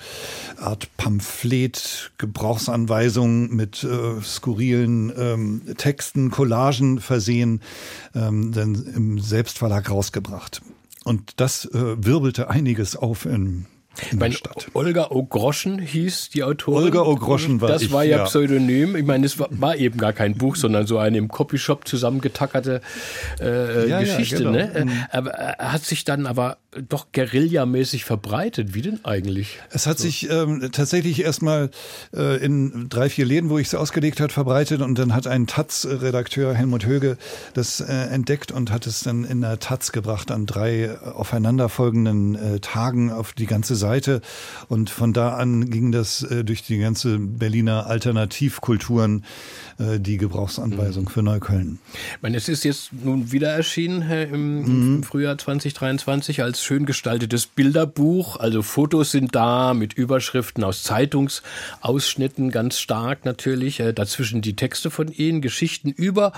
Art 0.57 0.89
Pamphlet, 0.97 2.11
Gebrauchsanweisungen 2.17 3.55
mit 3.55 3.83
äh, 3.83 4.21
skurrilen 4.21 5.13
ähm, 5.17 5.61
Texten, 5.77 6.31
Collagen 6.31 6.99
versehen, 6.99 7.61
ähm, 8.13 8.51
dann 8.51 8.75
im 8.75 9.19
Selbstverlag 9.19 9.89
rausgebracht. 9.89 10.61
Und 11.05 11.39
das 11.39 11.65
äh, 11.65 11.95
wirbelte 12.05 12.49
einiges 12.49 12.95
auf 12.95 13.25
in 13.25 13.65
in 14.11 14.17
meine, 14.17 14.35
Olga 14.73 15.11
O'Groschen 15.11 15.79
hieß 15.79 16.29
die 16.29 16.43
Autorin. 16.43 16.85
Olga 16.85 17.01
O'Groschen 17.01 17.61
war 17.61 17.69
Das 17.69 17.83
ich, 17.83 17.91
war 17.91 18.03
ja, 18.03 18.17
ja, 18.17 18.23
Pseudonym. 18.23 18.95
Ich 18.95 19.05
meine, 19.05 19.25
es 19.25 19.37
war, 19.37 19.49
war, 19.51 19.75
eben 19.75 19.99
gar 19.99 20.13
kein 20.13 20.35
Buch, 20.35 20.55
sondern 20.55 20.87
so 20.87 20.97
eine 20.97 21.19
im 21.19 21.27
Copyshop 21.27 21.87
zusammengetackerte 21.87 22.81
äh, 23.39 23.87
ja, 23.87 23.99
Geschichte. 23.99 24.43
Ja, 24.43 24.51
genau. 24.51 24.51
ne? 24.51 24.85
Mhm. 24.85 24.91
Aber 25.11 25.39
äh, 25.39 25.53
hat 25.59 25.83
sich 25.83 26.05
dann 26.05 26.25
aber 26.25 26.57
doch 26.89 27.11
guerillamäßig 27.11 28.03
verbreitet. 28.03 28.73
Wie 28.73 28.81
denn 28.81 29.05
eigentlich? 29.05 29.59
Es 29.69 29.85
hat 29.85 29.99
so. 29.99 30.05
sich 30.05 30.27
ähm, 30.29 30.69
tatsächlich 30.71 31.23
erstmal 31.23 31.69
äh, 32.15 32.43
in 32.43 32.87
drei, 32.89 33.09
vier 33.09 33.25
Läden, 33.25 33.51
wo 33.51 33.59
ich 33.59 33.67
es 33.67 33.75
ausgelegt 33.75 34.19
hat, 34.19 34.31
verbreitet 34.31 34.81
und 34.81 34.97
dann 34.97 35.13
hat 35.13 35.27
ein 35.27 35.45
Taz-Redakteur 35.45 36.55
Helmut 36.55 36.85
Höge 36.85 37.17
das 37.53 37.79
äh, 37.79 37.93
entdeckt 37.93 38.51
und 38.51 38.71
hat 38.71 38.87
es 38.87 39.01
dann 39.01 39.23
in 39.23 39.41
der 39.41 39.59
Taz 39.59 39.91
gebracht 39.91 40.31
an 40.31 40.47
drei 40.47 40.97
aufeinanderfolgenden 40.99 42.35
äh, 42.35 42.59
Tagen 42.59 43.11
auf 43.11 43.33
die 43.33 43.45
ganze 43.45 43.75
Seite 43.75 43.82
und 44.69 44.89
von 44.89 45.13
da 45.13 45.35
an 45.35 45.69
ging 45.69 45.91
das 45.91 46.23
äh, 46.23 46.43
durch 46.43 46.63
die 46.63 46.77
ganze 46.77 47.19
Berliner 47.19 47.87
Alternativkulturen 47.87 49.23
äh, 49.79 49.99
die 49.99 50.17
Gebrauchsanweisung 50.17 51.05
mhm. 51.05 51.09
für 51.09 51.23
Neukölln. 51.23 51.79
Ich 52.15 52.21
meine, 52.21 52.37
es 52.37 52.47
ist 52.49 52.63
jetzt 52.63 52.91
nun 52.93 53.31
wieder 53.31 53.49
erschienen 53.49 54.01
im, 54.09 54.97
mhm. 54.97 55.03
Frühjahr 55.03 55.37
2023 55.37 56.41
als 56.43 56.63
schön 56.63 56.85
gestaltetes 56.85 57.47
Bilderbuch. 57.47 58.37
Also 58.37 58.61
Fotos 58.61 59.11
sind 59.11 59.35
da 59.35 59.73
mit 59.73 59.93
Überschriften 59.93 60.63
aus 60.63 60.83
Zeitungsausschnitten, 60.83 62.51
ganz 62.51 62.79
stark 62.79 63.25
natürlich. 63.25 63.79
Äh, 63.79 63.93
dazwischen 63.93 64.41
die 64.41 64.55
Texte 64.55 64.91
von 64.91 65.09
Ihnen, 65.09 65.41
Geschichten 65.41 65.89
über 65.89 66.33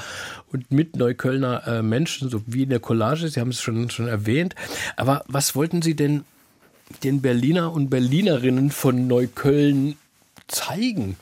und 0.52 0.72
mit 0.72 0.96
Neuköllner 0.96 1.68
äh, 1.68 1.82
Menschen, 1.82 2.30
so 2.30 2.41
wie 2.46 2.64
in 2.64 2.70
der 2.70 2.80
Collage. 2.80 3.28
Sie 3.28 3.39
haben 3.39 3.50
es 3.50 3.62
schon, 3.62 3.89
schon 3.89 4.08
erwähnt. 4.08 4.56
Aber 4.96 5.24
was 5.28 5.56
wollten 5.56 5.82
Sie 5.82 5.96
denn 5.96 6.24
den 7.04 7.22
Berliner 7.22 7.72
und 7.74 7.90
Berlinerinnen 7.90 8.72
von 8.72 9.08
Neukölln 9.08 9.98
zeigen, 10.48 11.18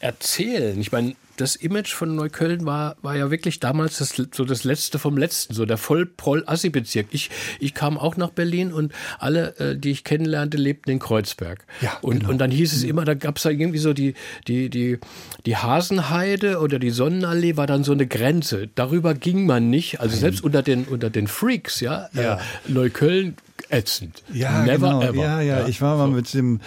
erzählen? 0.00 0.80
Ich 0.80 0.92
meine, 0.92 1.14
das 1.36 1.56
Image 1.56 1.92
von 1.92 2.14
Neukölln 2.14 2.66
war, 2.66 2.96
war 3.02 3.16
ja 3.16 3.30
wirklich 3.30 3.58
damals 3.58 3.98
das, 3.98 4.14
so 4.32 4.44
das 4.44 4.64
Letzte 4.64 4.98
vom 4.98 5.16
Letzten, 5.16 5.54
so 5.54 5.64
der 5.64 5.78
Vollproll-Assi-Bezirk. 5.78 7.06
Ich, 7.10 7.30
ich 7.58 7.74
kam 7.74 7.98
auch 7.98 8.16
nach 8.16 8.30
Berlin 8.30 8.72
und 8.72 8.92
alle, 9.18 9.56
äh, 9.58 9.76
die 9.76 9.90
ich 9.90 10.04
kennenlernte, 10.04 10.56
lebten 10.56 10.90
in 10.90 10.98
Kreuzberg. 10.98 11.64
Ja, 11.80 11.98
und, 12.02 12.20
genau. 12.20 12.30
und 12.30 12.38
dann 12.38 12.50
hieß 12.50 12.72
es 12.72 12.82
immer, 12.84 13.04
da 13.04 13.14
gab 13.14 13.38
es 13.38 13.44
irgendwie 13.44 13.78
so 13.78 13.92
die, 13.92 14.14
die, 14.46 14.68
die, 14.68 14.98
die 15.46 15.56
Hasenheide 15.56 16.58
oder 16.58 16.78
die 16.78 16.90
Sonnenallee 16.90 17.56
war 17.56 17.66
dann 17.66 17.82
so 17.82 17.92
eine 17.92 18.06
Grenze. 18.06 18.68
Darüber 18.74 19.14
ging 19.14 19.46
man 19.46 19.70
nicht. 19.70 20.00
Also 20.00 20.16
selbst 20.16 20.44
unter 20.44 20.62
den, 20.62 20.84
unter 20.84 21.10
den 21.10 21.26
Freaks, 21.26 21.80
ja, 21.80 22.08
ja. 22.12 22.36
Äh, 22.36 22.38
Neukölln 22.68 23.36
ätzend. 23.72 24.22
Ja, 24.32 24.62
Never 24.62 24.88
genau. 24.88 25.02
ever. 25.02 25.14
Ja, 25.22 25.40
ja, 25.40 25.60
ja, 25.60 25.68
ich 25.68 25.80
war 25.80 25.96
mal 25.96 26.06
so. 26.06 26.12
mit 26.12 26.34
dem 26.34 26.60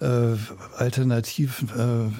äh, 0.00 0.36
Alternativ 0.76 1.64
äh, 1.76 1.80
äh, 1.80 2.10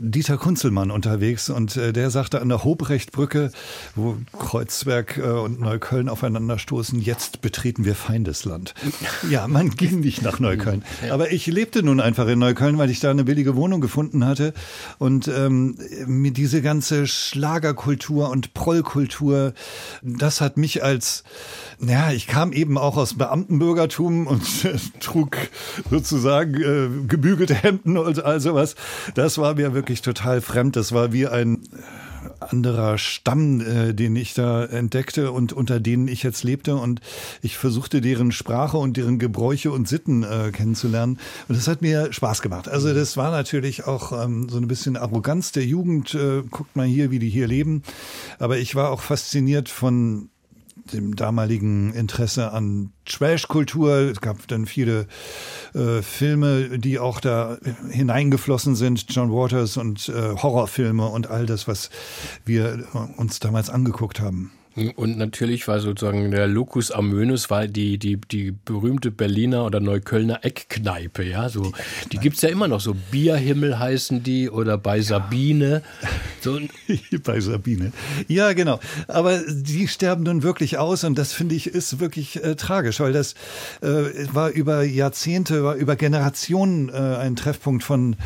Dieter 0.00 0.36
Kunzelmann 0.36 0.90
unterwegs 0.90 1.50
und 1.50 1.76
äh, 1.76 1.92
der 1.92 2.10
sagte 2.10 2.40
an 2.40 2.48
der 2.48 2.64
Hobrechtbrücke, 2.64 3.50
wo 3.94 4.16
Kreuzberg 4.38 5.18
äh, 5.18 5.22
und 5.22 5.60
Neukölln 5.60 6.08
aufeinanderstoßen, 6.08 7.00
jetzt 7.00 7.40
betreten 7.40 7.84
wir 7.84 7.94
Feindesland. 7.94 8.74
Ja, 9.30 9.48
man 9.48 9.70
ging 9.70 10.00
nicht 10.00 10.22
nach 10.22 10.38
Neukölln. 10.40 10.84
Aber 11.10 11.32
ich 11.32 11.46
lebte 11.46 11.82
nun 11.82 12.00
einfach 12.00 12.26
in 12.28 12.38
Neukölln, 12.38 12.78
weil 12.78 12.90
ich 12.90 13.00
da 13.00 13.10
eine 13.10 13.24
billige 13.24 13.56
Wohnung 13.56 13.80
gefunden 13.80 14.24
hatte 14.24 14.54
und 14.98 15.28
ähm, 15.28 15.76
diese 16.08 16.62
ganze 16.62 17.06
Schlagerkultur 17.06 18.30
und 18.30 18.54
Prollkultur, 18.54 19.54
das 20.02 20.40
hat 20.40 20.56
mich 20.56 20.82
als, 20.82 21.24
ja, 21.80 22.12
ich 22.12 22.26
kam 22.26 22.52
eben 22.52 22.78
auch 22.78 22.96
aus 22.96 23.14
Beamtenbürgertum 23.14 24.26
und 24.26 24.42
trug 25.00 25.36
sozusagen 25.90 26.54
äh, 26.54 27.06
gebügelte 27.06 27.54
Hemden 27.54 27.96
und 27.96 28.24
all 28.24 28.40
sowas. 28.40 28.67
Das 29.14 29.38
war 29.38 29.54
mir 29.54 29.74
wirklich 29.74 30.02
total 30.02 30.40
fremd. 30.40 30.76
Das 30.76 30.92
war 30.92 31.12
wie 31.12 31.26
ein 31.26 31.62
anderer 32.40 32.98
Stamm, 32.98 33.60
äh, 33.60 33.94
den 33.94 34.16
ich 34.16 34.34
da 34.34 34.64
entdeckte 34.64 35.32
und 35.32 35.52
unter 35.52 35.80
denen 35.80 36.08
ich 36.08 36.22
jetzt 36.22 36.44
lebte. 36.44 36.76
Und 36.76 37.00
ich 37.42 37.56
versuchte 37.56 38.00
deren 38.00 38.32
Sprache 38.32 38.76
und 38.76 38.96
deren 38.96 39.18
Gebräuche 39.18 39.70
und 39.70 39.88
Sitten 39.88 40.22
äh, 40.22 40.50
kennenzulernen. 40.52 41.18
Und 41.48 41.58
das 41.58 41.68
hat 41.68 41.82
mir 41.82 42.12
Spaß 42.12 42.42
gemacht. 42.42 42.68
Also 42.68 42.92
das 42.92 43.16
war 43.16 43.30
natürlich 43.30 43.86
auch 43.86 44.12
ähm, 44.24 44.48
so 44.48 44.58
ein 44.58 44.68
bisschen 44.68 44.96
Arroganz 44.96 45.52
der 45.52 45.64
Jugend. 45.64 46.14
Äh, 46.14 46.42
guckt 46.50 46.76
mal 46.76 46.86
hier, 46.86 47.10
wie 47.10 47.18
die 47.18 47.30
hier 47.30 47.46
leben. 47.46 47.82
Aber 48.38 48.58
ich 48.58 48.74
war 48.74 48.90
auch 48.90 49.00
fasziniert 49.00 49.68
von 49.68 50.30
dem 50.92 51.16
damaligen 51.16 51.92
Interesse 51.94 52.52
an 52.52 52.92
Trash-Kultur. 53.04 54.10
Es 54.10 54.20
gab 54.20 54.46
dann 54.48 54.66
viele 54.66 55.06
äh, 55.74 56.02
Filme, 56.02 56.78
die 56.78 56.98
auch 56.98 57.20
da 57.20 57.58
hineingeflossen 57.90 58.76
sind, 58.76 59.06
John 59.08 59.30
Waters 59.30 59.76
und 59.76 60.08
äh, 60.08 60.36
Horrorfilme 60.36 61.06
und 61.06 61.28
all 61.28 61.46
das, 61.46 61.68
was 61.68 61.90
wir 62.44 62.86
uns 63.16 63.38
damals 63.40 63.70
angeguckt 63.70 64.20
haben. 64.20 64.52
Und 64.96 65.18
natürlich 65.18 65.66
war 65.66 65.80
sozusagen 65.80 66.30
der 66.30 66.46
Locus 66.46 66.90
Amönus 66.90 67.50
war 67.50 67.66
die, 67.66 67.98
die, 67.98 68.16
die 68.16 68.52
berühmte 68.52 69.10
Berliner 69.10 69.64
oder 69.64 69.80
Neuköllner 69.80 70.44
Eckkneipe, 70.44 71.24
ja. 71.24 71.48
So, 71.48 71.72
die, 72.04 72.08
die 72.10 72.18
gibt's 72.18 72.42
ja 72.42 72.48
immer 72.48 72.68
noch 72.68 72.80
so. 72.80 72.94
Bierhimmel 73.10 73.78
heißen 73.78 74.22
die 74.22 74.50
oder 74.50 74.78
bei 74.78 75.00
Sabine. 75.00 75.82
So. 76.40 76.60
bei 77.24 77.40
Sabine. 77.40 77.92
Ja, 78.28 78.52
genau. 78.52 78.78
Aber 79.08 79.38
die 79.38 79.88
sterben 79.88 80.22
nun 80.22 80.42
wirklich 80.42 80.78
aus 80.78 81.04
und 81.04 81.18
das 81.18 81.32
finde 81.32 81.54
ich 81.54 81.66
ist 81.66 82.00
wirklich 82.00 82.42
äh, 82.42 82.54
tragisch, 82.54 83.00
weil 83.00 83.12
das 83.12 83.34
äh, 83.80 83.88
war 84.32 84.50
über 84.50 84.82
Jahrzehnte, 84.82 85.64
war 85.64 85.74
über 85.74 85.96
Generationen 85.96 86.88
äh, 86.88 86.92
ein 86.92 87.36
Treffpunkt 87.36 87.82
von 87.82 88.16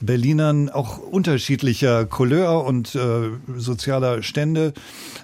Berlinern, 0.00 0.70
auch 0.70 0.98
unterschiedlicher 0.98 2.06
Couleur 2.06 2.64
und 2.64 2.94
äh, 2.94 3.30
sozialer 3.56 4.22
Stände. 4.22 4.72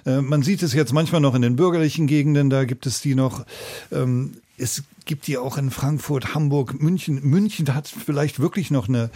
Äh, 0.05 0.21
man 0.21 0.43
sieht 0.43 0.61
es 0.61 0.74
jetzt 0.75 0.93
manchmal 0.93 1.21
noch 1.21 1.35
in 1.35 1.41
den 1.41 1.55
bürgerlichen 1.55 2.07
Gegenden, 2.07 2.49
da 2.49 2.65
gibt 2.65 2.85
es 2.85 3.01
die 3.01 3.15
noch. 3.15 3.45
Ähm, 3.91 4.37
es 4.57 4.83
gibt 5.05 5.27
die 5.27 5.37
auch 5.37 5.57
in 5.57 5.69
Frankfurt, 5.69 6.33
Hamburg, 6.33 6.81
München. 6.81 7.19
München 7.23 7.73
hat 7.73 7.87
vielleicht 7.87 8.39
wirklich 8.39 8.71
noch 8.71 8.87
eine 8.87 9.09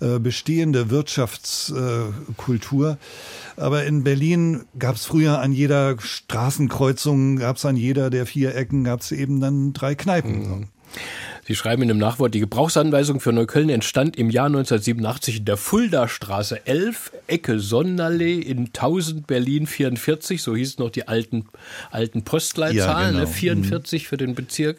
äh, 0.00 0.18
bestehende 0.18 0.90
Wirtschaftskultur. 0.90 2.98
Äh, 3.56 3.60
Aber 3.60 3.84
in 3.84 4.04
Berlin 4.04 4.64
gab 4.78 4.96
es 4.96 5.04
früher 5.04 5.40
an 5.40 5.52
jeder 5.52 6.00
Straßenkreuzung, 6.00 7.36
gab 7.36 7.56
es 7.56 7.66
an 7.66 7.76
jeder 7.76 8.10
der 8.10 8.26
vier 8.26 8.54
Ecken, 8.54 8.84
gab 8.84 9.00
es 9.00 9.12
eben 9.12 9.40
dann 9.40 9.72
drei 9.72 9.94
Kneipen. 9.94 10.48
Mhm. 10.48 10.68
Sie 11.46 11.54
schreiben 11.54 11.82
in 11.82 11.88
dem 11.88 11.98
Nachwort, 11.98 12.34
die 12.34 12.40
Gebrauchsanweisung 12.40 13.20
für 13.20 13.32
Neukölln 13.32 13.68
entstand 13.68 14.16
im 14.16 14.30
Jahr 14.30 14.46
1987 14.46 15.38
in 15.38 15.44
der 15.44 15.56
Fulda-Straße 15.56 16.66
11, 16.66 17.12
Ecke 17.28 17.60
Sonderlee 17.60 18.40
in 18.40 18.66
1000 18.66 19.28
Berlin 19.28 19.68
44, 19.68 20.42
so 20.42 20.56
hießen 20.56 20.82
noch 20.82 20.90
die 20.90 21.06
alten, 21.06 21.46
alten 21.92 22.22
Postleitzahlen, 22.22 23.14
ja, 23.14 23.20
genau. 23.20 23.32
44 23.32 24.02
mhm. 24.02 24.06
für 24.08 24.16
den 24.16 24.34
Bezirk. 24.34 24.78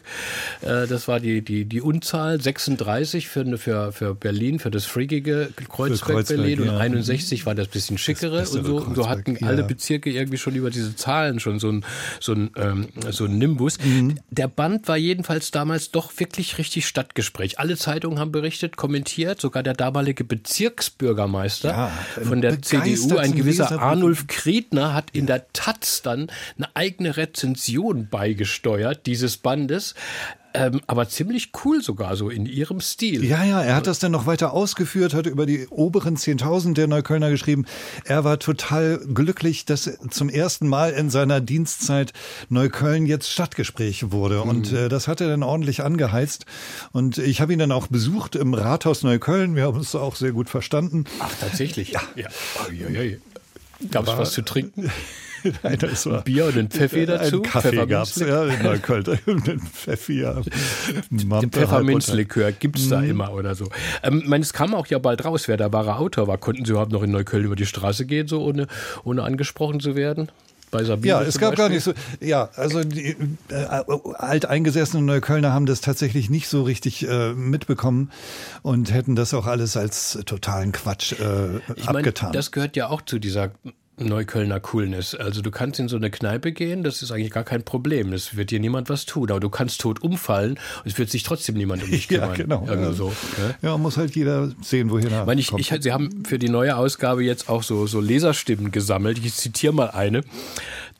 Äh, 0.60 0.86
das 0.86 1.08
war 1.08 1.20
die, 1.20 1.40
die, 1.40 1.64
die 1.64 1.80
Unzahl, 1.80 2.38
36 2.38 3.28
für, 3.28 3.56
für, 3.56 3.92
für 3.92 4.14
Berlin, 4.14 4.58
für 4.58 4.70
das 4.70 4.84
freakige 4.84 5.48
Kreuzberg-Berlin 5.70 6.64
ja. 6.64 6.72
und 6.72 6.76
61 6.78 7.46
war 7.46 7.54
das 7.54 7.68
bisschen 7.68 7.96
schickere 7.96 8.40
das 8.40 8.54
und 8.54 8.66
so, 8.66 8.76
und 8.76 8.94
so 8.94 9.08
hatten 9.08 9.42
alle 9.42 9.62
Bezirke 9.62 10.10
irgendwie 10.10 10.36
schon 10.36 10.54
über 10.54 10.68
diese 10.68 10.94
Zahlen 10.94 11.40
schon 11.40 11.60
so 11.60 11.70
ein, 11.70 11.84
so 12.20 12.32
ein, 12.32 12.50
ähm, 12.56 12.88
so 13.10 13.24
ein 13.24 13.38
Nimbus. 13.38 13.78
Mhm. 13.82 14.18
Der 14.28 14.48
Band 14.48 14.86
war 14.86 14.98
jedenfalls 14.98 15.50
damals 15.50 15.92
doch 15.92 16.12
wirklich 16.18 16.57
richtig, 16.58 16.86
Stadtgespräch. 16.86 17.58
Alle 17.58 17.76
Zeitungen 17.76 18.18
haben 18.18 18.32
berichtet, 18.32 18.76
kommentiert, 18.76 19.40
sogar 19.40 19.62
der 19.62 19.74
damalige 19.74 20.24
Bezirksbürgermeister 20.24 21.68
Ja, 21.70 21.92
von 22.22 22.40
der 22.40 22.60
CDU, 22.60 23.16
ein 23.16 23.34
gewisser 23.34 23.80
Arnulf 23.80 24.26
Kriedner, 24.26 24.94
hat 24.94 25.10
in 25.12 25.26
der 25.26 25.52
Taz 25.52 26.02
dann 26.02 26.30
eine 26.56 26.68
eigene 26.74 27.16
Rezension 27.16 28.08
beigesteuert 28.08 29.06
dieses 29.06 29.36
Bandes. 29.36 29.94
Ähm, 30.54 30.80
aber 30.86 31.08
ziemlich 31.08 31.52
cool 31.64 31.82
sogar, 31.82 32.16
so 32.16 32.30
in 32.30 32.46
ihrem 32.46 32.80
Stil. 32.80 33.24
Ja, 33.24 33.44
ja, 33.44 33.62
er 33.62 33.76
hat 33.76 33.86
das 33.86 33.98
dann 33.98 34.12
noch 34.12 34.26
weiter 34.26 34.52
ausgeführt, 34.52 35.12
hat 35.12 35.26
über 35.26 35.44
die 35.44 35.66
oberen 35.68 36.16
10.000 36.16 36.74
der 36.74 36.86
Neuköllner 36.86 37.30
geschrieben. 37.30 37.66
Er 38.04 38.24
war 38.24 38.38
total 38.38 38.98
glücklich, 38.98 39.66
dass 39.66 39.90
zum 40.10 40.28
ersten 40.30 40.66
Mal 40.66 40.92
in 40.92 41.10
seiner 41.10 41.40
Dienstzeit 41.40 42.12
Neukölln 42.48 43.04
jetzt 43.04 43.30
Stadtgespräch 43.30 44.10
wurde. 44.10 44.42
Und 44.42 44.72
äh, 44.72 44.88
das 44.88 45.06
hat 45.06 45.20
er 45.20 45.28
dann 45.28 45.42
ordentlich 45.42 45.82
angeheizt. 45.82 46.46
Und 46.92 47.18
ich 47.18 47.40
habe 47.40 47.52
ihn 47.52 47.58
dann 47.58 47.72
auch 47.72 47.88
besucht 47.88 48.34
im 48.34 48.54
Rathaus 48.54 49.02
Neukölln. 49.02 49.54
Wir 49.54 49.64
haben 49.64 49.76
uns 49.76 49.94
auch 49.94 50.16
sehr 50.16 50.32
gut 50.32 50.48
verstanden. 50.48 51.04
Ach, 51.20 51.32
tatsächlich? 51.40 51.90
Ja. 51.90 52.00
ja. 52.16 52.28
Gab 53.90 54.08
es 54.08 54.16
was 54.16 54.32
zu 54.32 54.42
trinken? 54.42 54.90
Nein, 55.62 55.78
das 55.78 56.06
war 56.06 56.22
Bier 56.22 56.46
und 56.46 56.58
einen 56.58 56.70
Pfeffi 56.70 57.06
dazu? 57.06 57.36
Ein 57.36 57.42
Kaffee 57.42 57.86
gab's 57.86 58.16
ja 58.16 58.44
in 58.44 58.62
Neukölln. 58.62 59.04
Den 59.26 59.60
Pfeffi, 59.60 60.20
ja. 60.22 60.40
Pfefferminzlikör 61.50 62.52
gibt's 62.52 62.88
da 62.88 63.02
immer 63.02 63.32
oder 63.32 63.54
so. 63.54 63.68
Ähm, 64.02 64.20
ich 64.22 64.28
meine, 64.28 64.42
es 64.42 64.52
kam 64.52 64.74
auch 64.74 64.86
ja 64.86 64.98
bald 64.98 65.24
raus, 65.24 65.48
wer 65.48 65.56
der 65.56 65.72
wahre 65.72 65.96
Autor 65.96 66.26
war. 66.26 66.38
Konnten 66.38 66.64
Sie 66.64 66.72
überhaupt 66.72 66.92
noch 66.92 67.02
in 67.02 67.10
Neukölln 67.10 67.44
über 67.44 67.56
die 67.56 67.66
Straße 67.66 68.06
gehen, 68.06 68.28
so 68.28 68.42
ohne, 68.42 68.66
ohne 69.04 69.22
angesprochen 69.22 69.80
zu 69.80 69.96
werden? 69.96 70.30
Bei 70.70 70.84
Sabine 70.84 71.08
Ja, 71.08 71.22
es 71.22 71.38
gab 71.38 71.56
gar 71.56 71.70
Beispiel? 71.70 71.92
nicht 71.92 71.98
so. 72.20 72.26
Ja, 72.26 72.50
also 72.56 72.84
die 72.84 73.16
äh, 73.48 73.54
alteingesessenen 74.14 75.06
Neuköllner 75.06 75.50
haben 75.52 75.64
das 75.64 75.80
tatsächlich 75.80 76.28
nicht 76.28 76.48
so 76.48 76.62
richtig 76.62 77.08
äh, 77.08 77.32
mitbekommen 77.32 78.10
und 78.60 78.92
hätten 78.92 79.16
das 79.16 79.32
auch 79.32 79.46
alles 79.46 79.78
als 79.78 80.18
totalen 80.26 80.72
Quatsch 80.72 81.12
äh, 81.12 81.56
Ich 81.76 81.86
meine, 81.86 81.98
abgetan. 82.00 82.32
das 82.32 82.52
gehört 82.52 82.76
ja 82.76 82.88
auch 82.88 83.00
zu 83.00 83.18
dieser 83.18 83.52
Neuköllner 84.00 84.60
Coolness. 84.60 85.14
Also 85.14 85.42
du 85.42 85.50
kannst 85.50 85.80
in 85.80 85.88
so 85.88 85.96
eine 85.96 86.10
Kneipe 86.10 86.52
gehen, 86.52 86.82
das 86.82 87.02
ist 87.02 87.10
eigentlich 87.12 87.30
gar 87.32 87.44
kein 87.44 87.62
Problem. 87.62 88.12
Es 88.12 88.36
wird 88.36 88.50
dir 88.50 88.60
niemand 88.60 88.88
was 88.88 89.06
tun, 89.06 89.30
aber 89.30 89.40
du 89.40 89.48
kannst 89.50 89.80
tot 89.80 90.02
umfallen 90.02 90.52
und 90.52 90.86
es 90.90 90.98
wird 90.98 91.10
sich 91.10 91.22
trotzdem 91.22 91.56
niemand 91.56 91.82
um 91.82 91.90
dich 91.90 92.08
ja, 92.10 92.20
kümmern. 92.20 92.34
genau. 92.36 92.64
Irgendwie 92.66 92.88
Ja. 92.90 92.92
so, 92.94 93.08
ne? 93.38 93.54
ja, 93.62 93.76
muss 93.76 93.96
halt 93.96 94.14
jeder 94.16 94.50
sehen, 94.62 94.90
wohin 94.90 95.10
er 95.10 95.26
ich, 95.28 95.48
kommt. 95.48 95.60
ich, 95.60 95.72
Sie 95.80 95.92
haben 95.92 96.24
für 96.26 96.38
die 96.38 96.48
neue 96.48 96.76
Ausgabe 96.76 97.22
jetzt 97.24 97.48
auch 97.48 97.62
so, 97.62 97.86
so 97.86 98.00
Leserstimmen 98.00 98.70
gesammelt. 98.70 99.18
Ich 99.24 99.34
zitiere 99.34 99.72
mal 99.72 99.90
eine. 99.90 100.22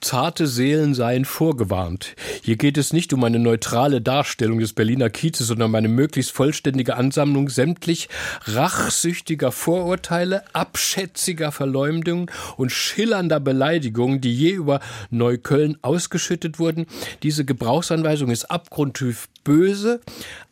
Zarte 0.00 0.46
Seelen 0.46 0.94
seien 0.94 1.24
vorgewarnt. 1.24 2.14
Hier 2.42 2.56
geht 2.56 2.78
es 2.78 2.92
nicht 2.92 3.12
um 3.12 3.24
eine 3.24 3.38
neutrale 3.38 4.00
Darstellung 4.00 4.58
des 4.58 4.72
Berliner 4.72 5.10
Kiezes, 5.10 5.48
sondern 5.48 5.70
um 5.70 5.74
eine 5.74 5.88
möglichst 5.88 6.30
vollständige 6.30 6.96
Ansammlung 6.96 7.48
sämtlich 7.48 8.08
rachsüchtiger 8.44 9.50
Vorurteile, 9.50 10.44
abschätziger 10.52 11.50
Verleumdungen 11.50 12.30
und 12.56 12.70
schillernder 12.70 13.40
Beleidigungen, 13.40 14.20
die 14.20 14.34
je 14.34 14.52
über 14.52 14.80
Neukölln 15.10 15.76
ausgeschüttet 15.82 16.58
wurden. 16.58 16.86
Diese 17.22 17.44
Gebrauchsanweisung 17.44 18.30
ist 18.30 18.50
abgrundtief 18.50 19.28
böse, 19.42 20.00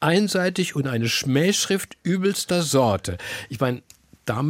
einseitig 0.00 0.74
und 0.74 0.88
eine 0.88 1.08
Schmähschrift 1.08 1.96
übelster 2.02 2.62
Sorte. 2.62 3.18
Ich 3.48 3.60
meine, 3.60 3.82
da 4.24 4.42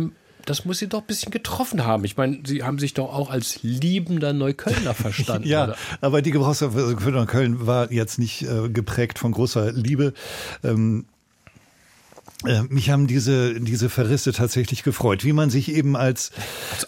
das 0.47 0.65
muss 0.65 0.79
sie 0.79 0.89
doch 0.89 1.01
ein 1.01 1.07
bisschen 1.07 1.31
getroffen 1.31 1.85
haben. 1.85 2.05
Ich 2.05 2.17
meine, 2.17 2.39
sie 2.47 2.63
haben 2.63 2.79
sich 2.79 2.95
doch 2.95 3.13
auch 3.13 3.31
als 3.31 3.63
liebender 3.63 4.33
Neuköllner 4.33 4.95
verstanden. 4.95 5.47
Ja, 5.47 5.65
oder? 5.65 5.77
aber 6.01 6.23
die 6.23 6.31
Gebrauchsanweisung 6.31 6.99
für 7.01 7.11
Neukölln 7.11 7.67
war 7.67 7.93
jetzt 7.93 8.19
nicht 8.19 8.43
äh, 8.43 8.69
geprägt 8.71 9.19
von 9.19 9.33
großer 9.33 9.73
Liebe. 9.73 10.15
Ähm, 10.65 11.07
äh, 12.45 12.62
mich 12.68 12.91
haben 12.91 13.07
diese, 13.07 13.59
diese 13.61 13.89
Verrisse 13.89 14.32
tatsächlich 14.32 14.82
gefreut, 14.82 15.24
wie 15.24 15.32
man 15.32 15.49
sich 15.49 15.72
eben 15.72 15.97
als, 15.97 16.32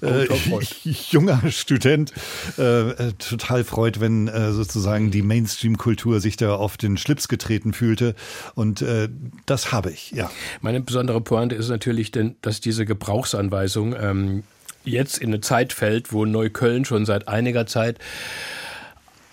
äh, 0.02 0.24
Autor 0.24 0.36
freut. 0.36 0.76
junger 1.10 1.50
Student 1.50 2.12
äh, 2.58 2.90
äh, 2.90 3.12
total 3.12 3.64
freut, 3.64 4.00
wenn 4.00 4.28
äh, 4.28 4.52
sozusagen 4.52 5.10
die 5.10 5.22
Mainstream-Kultur 5.22 6.20
sich 6.20 6.36
da 6.36 6.54
auf 6.54 6.76
den 6.76 6.98
Schlips 6.98 7.28
getreten 7.28 7.72
fühlte. 7.72 8.14
Und 8.54 8.82
äh, 8.82 9.08
das 9.46 9.72
habe 9.72 9.90
ich, 9.90 10.10
ja. 10.10 10.30
Meine 10.60 10.82
besondere 10.82 11.20
Pointe 11.22 11.54
ist 11.54 11.68
natürlich, 11.70 12.10
denn, 12.10 12.36
dass 12.42 12.60
diese 12.60 12.84
Gebrauchsanweisung 12.84 13.94
ähm, 13.98 14.42
jetzt 14.84 15.18
in 15.18 15.28
eine 15.28 15.40
Zeit 15.40 15.72
fällt, 15.72 16.12
wo 16.12 16.26
Neukölln 16.26 16.84
schon 16.84 17.06
seit 17.06 17.26
einiger 17.26 17.66
Zeit 17.66 17.98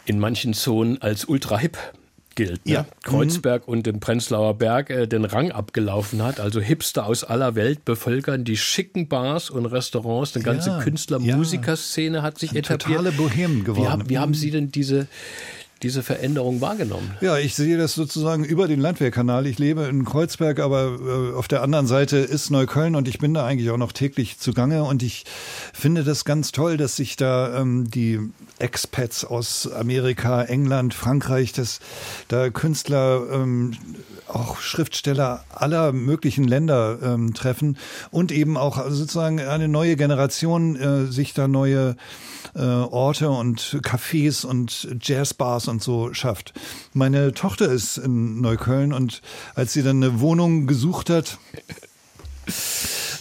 in 0.06 0.20
manchen 0.20 0.54
Zonen 0.54 1.02
als 1.02 1.26
ultra 1.26 1.58
hip 1.58 1.78
gilt. 2.36 2.66
Ne? 2.66 2.74
Ja. 2.74 2.86
Kreuzberg 3.04 3.68
und 3.68 3.88
im 3.88 4.00
Prenzlauer 4.00 4.58
Berg 4.58 4.90
äh, 4.90 5.08
den 5.08 5.26
Rang 5.26 5.52
abgelaufen 5.52 6.22
hat. 6.24 6.40
Also 6.40 6.60
Hipster 6.62 7.06
aus 7.06 7.24
aller 7.24 7.56
Welt 7.56 7.86
bevölkern 7.86 8.44
die 8.44 8.58
schicken 8.58 9.08
Bars 9.08 9.50
und 9.50 9.66
Restaurants. 9.66 10.36
Eine 10.36 10.44
ganze 10.44 10.70
Ja, 10.72 10.80
Künstler-Musikerszene 10.82 12.22
hat 12.22 12.38
sich 12.38 12.52
Eine 12.52 12.60
etabliert. 12.60 13.00
totale 13.00 13.12
Bohem 13.14 13.60
Wie, 13.60 13.64
geworden. 13.64 13.90
haben- 13.90 14.10
wie 14.10 14.18
haben 14.18 14.34
Sie 14.34 14.52
denn 14.52 14.72
diese, 14.72 15.08
diese 15.86 16.02
Veränderung 16.02 16.62
wahrgenommen? 16.62 17.12
Ja, 17.22 17.38
ich 17.38 17.54
sehe 17.54 17.78
das 17.78 17.94
sozusagen 17.94 18.44
über 18.44 18.68
den 18.68 18.80
Landwehrkanal. 18.80 19.46
Ich 19.46 19.60
lebe 19.60 19.84
in 19.84 20.04
Kreuzberg, 20.04 20.60
aber 20.60 20.98
äh, 21.00 21.36
auf 21.36 21.48
der 21.48 21.62
anderen 21.62 21.86
Seite 21.86 22.18
ist 22.18 22.50
Neukölln 22.50 22.96
und 22.96 23.08
ich 23.08 23.20
bin 23.20 23.36
da 23.36 23.46
eigentlich 23.46 23.70
auch 23.70 23.78
noch 23.78 23.92
täglich 23.92 24.40
zugange 24.40 24.84
und 24.84 25.04
ich 25.04 25.26
finde 25.74 26.04
das 26.04 26.26
ganz 26.26 26.52
toll, 26.52 26.78
dass 26.78 26.96
sich 26.96 27.18
da 27.18 27.62
ähm, 27.62 27.92
die 27.92 28.20
Expats 28.58 29.26
aus 29.26 29.72
Amerika, 29.72 30.42
England, 30.42 30.96
Frankreich, 30.96 31.54
dass 31.54 31.80
da 32.30 32.50
Künstler, 32.50 33.22
ähm, 33.32 33.74
auch 34.28 34.60
Schriftsteller 34.60 35.44
aller 35.50 35.92
möglichen 35.92 36.46
Länder 36.46 37.00
ähm, 37.02 37.34
treffen 37.34 37.78
und 38.12 38.32
eben 38.32 38.58
auch 38.58 38.84
sozusagen 38.90 39.40
eine 39.40 39.68
neue 39.68 39.96
Generation 39.96 40.76
äh, 40.76 41.06
sich 41.12 41.34
da 41.34 41.48
neue 41.48 41.96
äh, 42.56 42.60
Orte 42.62 43.30
und 43.30 43.80
Cafés 43.84 44.46
und 44.46 44.88
Jazzbars 45.02 45.68
und 45.68 45.84
so 45.84 46.14
schafft. 46.14 46.54
Meine 46.94 47.34
Tochter 47.34 47.70
ist 47.70 47.98
in 47.98 48.42
Neukölln 48.42 48.94
und 48.94 49.22
als 49.56 49.74
sie 49.74 49.84
dann 49.84 50.04
eine 50.04 50.20
Wohnung 50.20 50.68
gesucht 50.68 51.10
hat, 51.10 51.38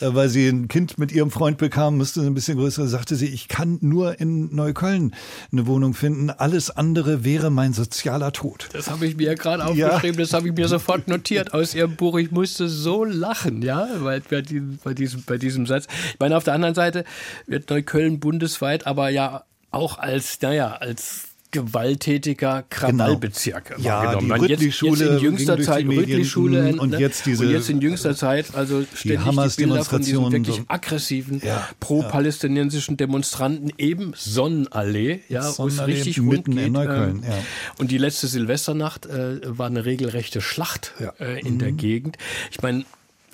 weil 0.01 0.29
sie 0.29 0.49
ein 0.49 0.69
Kind 0.69 0.99
mit 0.99 1.13
ihrem 1.13 1.31
Freund 1.31 1.59
bekam, 1.59 1.97
müsste 1.97 2.21
ein 2.23 2.35
bisschen 2.35 2.59
größer, 2.59 2.87
sagte 2.89 3.17
sie, 3.17 3.27
ich 3.27 3.49
kann 3.49 3.79
nur 3.81 4.21
in 4.21 4.55
Neukölln 4.55 5.15
eine 5.53 5.67
Wohnung 5.67 5.95
finden. 5.95 6.31
Alles 6.31 6.71
andere 6.71 7.25
wäre 7.25 7.51
mein 7.51 7.73
sozialer 7.73 8.33
Tod. 8.33 8.69
Das 8.73 8.91
habe 8.91 9.07
ich 9.07 9.17
mir 9.17 9.29
ja 9.29 9.35
gerade 9.35 9.63
Ja. 9.75 9.89
aufgeschrieben, 9.89 10.19
das 10.19 10.33
habe 10.33 10.49
ich 10.49 10.55
mir 10.55 10.69
sofort 10.69 11.09
notiert 11.09 11.55
aus 11.55 11.75
Ihrem 11.75 11.97
Buch. 11.97 12.19
Ich 12.19 12.31
musste 12.31 12.69
so 12.69 13.05
lachen, 13.05 13.63
ja, 13.63 13.89
bei, 14.03 14.21
diesem, 14.43 14.79
bei, 14.83 14.95
diesem, 14.95 15.23
bei 15.25 15.39
diesem 15.39 15.67
Satz. 15.67 15.87
Ich 16.13 16.19
meine, 16.19 16.37
auf 16.37 16.45
der 16.45 16.55
anderen 16.55 16.75
Seite 16.75 17.05
wird 17.47 17.71
Neukölln 17.71 18.21
bundesweit 18.21 18.87
aber 18.87 19.09
ja 19.11 19.45
auch 19.71 19.99
als, 19.99 20.41
naja, 20.41 20.73
als 20.73 21.25
gewalttätiger 21.55 22.65
Krawallbezirk 22.69 23.77
Genau. 23.77 23.81
Ja, 23.89 24.17
die 24.17 24.27
Man, 24.27 24.45
jetzt, 24.45 24.61
jetzt 24.61 24.83
in 24.83 25.19
jüngster 25.19 25.57
die 25.57 25.63
Zeit 25.63 25.87
Rüttli-Schule 25.87 26.77
und 26.77 26.91
ne? 26.91 26.99
jetzt 26.99 27.27
diese- 27.27 27.45
und 27.45 27.51
jetzt 27.53 27.71
in 27.71 27.81
jüngster 27.81 28.17
Zeit 28.17 28.55
also 28.55 28.85
ständig 28.93 29.25
die, 29.25 29.65
Bilder 29.65 29.85
von 29.85 30.03
diesen 30.03 30.33
wirklich 30.33 30.63
aggressiven 30.67 31.41
Ja, 31.45 31.69
pro-palästinensischen 31.79 32.97
Demonstranten 32.97 33.73
eben 33.79 34.13
Sonnenallee, 34.17 35.21
ja, 35.29 35.57
wo 35.57 35.69
es 35.69 35.87
richtig 35.87 36.19
mitten 36.19 36.35
rund 36.35 36.49
in 36.49 36.57
geht. 36.57 36.73
Neukölln, 36.73 37.23
ähm, 37.25 37.31
ja. 37.31 37.39
und 37.79 37.91
die 37.93 37.99
letzte 37.99 38.27
Silvesternacht 38.27 39.07
äh, 39.07 39.41
war 39.45 39.69
eine 39.69 39.85
regelrechte 39.85 40.41
Schlacht 40.41 40.93
Ja. 40.99 41.13
äh, 41.21 41.39
in 41.41 41.61
der 41.61 41.71
Gegend. 41.73 42.17
Ich 42.51 42.61
meine, 42.63 42.85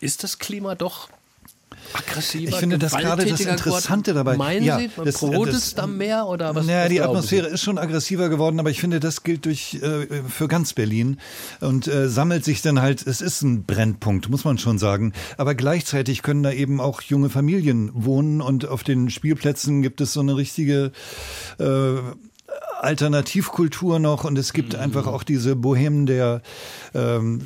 ist 0.00 0.22
das 0.24 0.38
Klima 0.38 0.74
doch 0.74 1.08
aggressiver? 1.94 2.48
Ich 2.50 2.56
finde 2.56 2.78
das 2.78 2.92
gerade 2.96 3.24
das 3.24 3.40
Interessante 3.40 4.14
dabei. 4.14 4.36
Meinen 4.36 4.64
Ja, 4.64 4.78
Sie, 4.78 4.90
man 4.96 5.06
das- 5.06 5.20
das- 5.20 5.54
es 5.54 5.74
da 5.74 5.86
mehr 5.86 6.26
oder 6.26 6.54
was? 6.54 6.66
Naja, 6.66 6.82
was 6.84 6.88
die 6.90 7.00
Atmosphäre 7.00 7.46
ist 7.48 7.62
schon 7.62 7.78
aggressiver 7.78 8.28
geworden, 8.28 8.60
aber 8.60 8.70
ich 8.70 8.80
finde, 8.80 9.00
das 9.00 9.22
gilt 9.22 9.44
durch, 9.46 9.74
äh, 9.82 10.06
für 10.28 10.48
ganz 10.48 10.72
Berlin 10.72 11.18
und 11.60 11.86
äh, 11.88 12.08
sammelt 12.08 12.44
sich 12.44 12.62
dann 12.62 12.80
halt, 12.80 13.06
es 13.06 13.20
ist 13.20 13.42
ein 13.42 13.64
Brennpunkt, 13.64 14.28
muss 14.30 14.44
man 14.44 14.58
schon 14.58 14.78
sagen. 14.78 15.12
Aber 15.36 15.54
gleichzeitig 15.54 16.22
können 16.22 16.42
da 16.42 16.52
eben 16.52 16.80
auch 16.80 17.02
junge 17.02 17.30
Familien 17.30 17.90
wohnen 17.94 18.40
und 18.40 18.66
auf 18.68 18.82
den 18.82 19.10
Spielplätzen 19.10 19.82
gibt 19.82 20.00
es 20.00 20.12
so 20.12 20.20
eine 20.20 20.36
richtige 20.36 20.92
äh, 21.58 21.96
Alternativkultur 22.80 23.98
noch 23.98 24.24
und 24.24 24.38
es 24.38 24.52
gibt 24.52 24.74
einfach 24.74 25.06
auch 25.06 25.22
diese 25.22 25.54
Bohemen 25.54 26.06
der 26.06 26.42
ähm, 26.94 27.42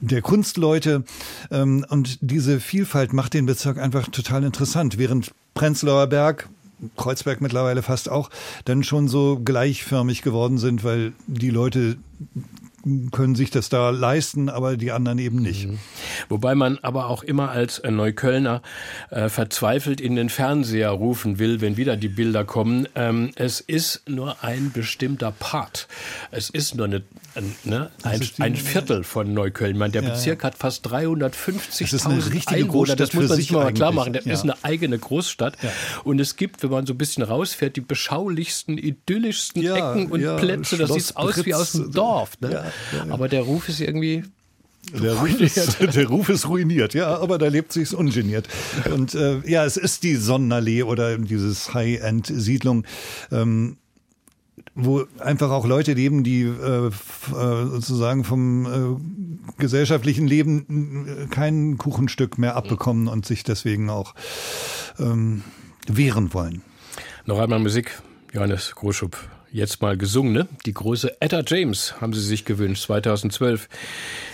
der 0.00 0.22
Kunstleute 0.22 1.04
ähm, 1.50 1.84
und 1.88 2.18
diese 2.20 2.60
Vielfalt 2.60 3.12
macht 3.12 3.34
den 3.34 3.46
Bezirk 3.46 3.78
einfach 3.78 4.08
total 4.08 4.44
interessant, 4.44 4.98
während 4.98 5.32
Prenzlauer 5.54 6.06
Berg 6.06 6.48
Kreuzberg 6.96 7.40
mittlerweile 7.40 7.82
fast 7.82 8.10
auch, 8.10 8.30
dann 8.64 8.82
schon 8.82 9.08
so 9.08 9.40
gleichförmig 9.42 10.22
geworden 10.22 10.58
sind, 10.58 10.84
weil 10.84 11.12
die 11.26 11.50
Leute 11.50 11.96
können 13.12 13.34
sich 13.34 13.50
das 13.50 13.68
da 13.68 13.90
leisten, 13.90 14.48
aber 14.48 14.76
die 14.76 14.92
anderen 14.92 15.18
eben 15.18 15.40
nicht. 15.40 15.68
Mhm. 15.68 15.78
Wobei 16.28 16.54
man 16.54 16.78
aber 16.82 17.08
auch 17.08 17.22
immer 17.22 17.50
als 17.50 17.82
Neuköllner 17.82 18.62
äh, 19.10 19.28
verzweifelt 19.28 20.00
in 20.00 20.16
den 20.16 20.28
Fernseher 20.28 20.90
rufen 20.90 21.38
will, 21.38 21.60
wenn 21.60 21.76
wieder 21.76 21.96
die 21.96 22.08
Bilder 22.08 22.44
kommen. 22.44 22.86
Ähm, 22.94 23.30
es 23.36 23.60
ist 23.60 24.08
nur 24.08 24.42
ein 24.42 24.72
bestimmter 24.72 25.32
Part. 25.32 25.88
Es 26.30 26.50
ist 26.50 26.74
nur 26.74 26.86
eine, 26.86 27.02
ne, 27.64 27.90
ein, 28.02 28.20
ein, 28.38 28.56
Viertel 28.56 29.04
von 29.04 29.32
Neukölln. 29.32 29.78
Man, 29.78 29.92
der 29.92 30.02
ja, 30.02 30.10
Bezirk 30.10 30.42
ja. 30.42 30.48
hat 30.48 30.56
fast 30.56 30.86
350.000 30.86 32.48
Einwohner. 32.48 32.96
Das 32.96 33.14
muss 33.14 33.28
man 33.28 33.36
sich 33.36 33.50
mal 33.50 33.72
klar 33.72 33.92
machen. 33.92 34.12
Das 34.12 34.24
ja. 34.24 34.32
ist 34.34 34.42
eine 34.42 34.56
eigene 34.62 34.98
Großstadt. 34.98 35.56
Und 36.04 36.20
es 36.20 36.36
gibt, 36.36 36.62
wenn 36.62 36.70
man 36.70 36.86
so 36.86 36.92
ein 36.94 36.98
bisschen 36.98 37.22
rausfährt, 37.22 37.76
die 37.76 37.80
beschaulichsten, 37.80 38.76
idyllischsten 38.78 39.64
Ecken 39.64 40.10
und 40.10 40.20
Plätze. 40.36 40.76
Das 40.76 40.92
sieht 40.92 41.16
aus 41.16 41.44
wie 41.44 41.54
aus 41.54 41.72
dem 41.72 41.92
Dorf. 41.92 42.40
Ne? 42.40 42.72
Aber 43.08 43.28
der 43.28 43.42
Ruf 43.42 43.68
ist 43.68 43.80
irgendwie 43.80 44.24
der 44.92 45.14
Ruf, 45.14 45.40
ist, 45.40 45.80
der 45.96 46.06
Ruf, 46.06 46.28
ist, 46.28 46.48
ruiniert, 46.48 46.94
ja, 46.94 47.18
aber 47.18 47.38
da 47.38 47.48
lebt 47.48 47.72
sich's 47.72 47.94
ungeniert. 47.94 48.48
Und 48.92 49.14
äh, 49.14 49.40
ja, 49.48 49.64
es 49.64 49.76
ist 49.76 50.02
die 50.02 50.16
Sonnenallee 50.16 50.82
oder 50.82 51.16
dieses 51.16 51.72
High-End-Siedlung. 51.74 52.84
Ähm, 53.32 53.78
wo 54.76 55.04
einfach 55.18 55.50
auch 55.50 55.66
Leute 55.66 55.92
leben, 55.92 56.24
die 56.24 56.42
äh, 56.42 56.86
äh 56.86 56.90
sozusagen 57.30 58.24
vom 58.24 58.66
äh, 58.66 59.60
gesellschaftlichen 59.60 60.26
Leben 60.26 61.28
kein 61.30 61.78
Kuchenstück 61.78 62.38
mehr 62.38 62.56
abbekommen 62.56 63.08
und 63.08 63.24
sich 63.24 63.44
deswegen 63.44 63.88
auch 63.90 64.14
ähm, 64.98 65.42
wehren 65.86 66.34
wollen. 66.34 66.62
Noch 67.26 67.38
einmal 67.38 67.60
Musik, 67.60 68.00
Johannes 68.32 68.74
Großschub 68.74 69.16
jetzt 69.54 69.80
mal 69.80 69.96
gesungen. 69.96 70.32
Ne? 70.32 70.48
Die 70.66 70.74
große 70.74 71.20
Etta 71.22 71.42
James 71.46 72.00
haben 72.00 72.12
sie 72.12 72.20
sich 72.20 72.44
gewünscht. 72.44 72.82
2012 72.84 73.68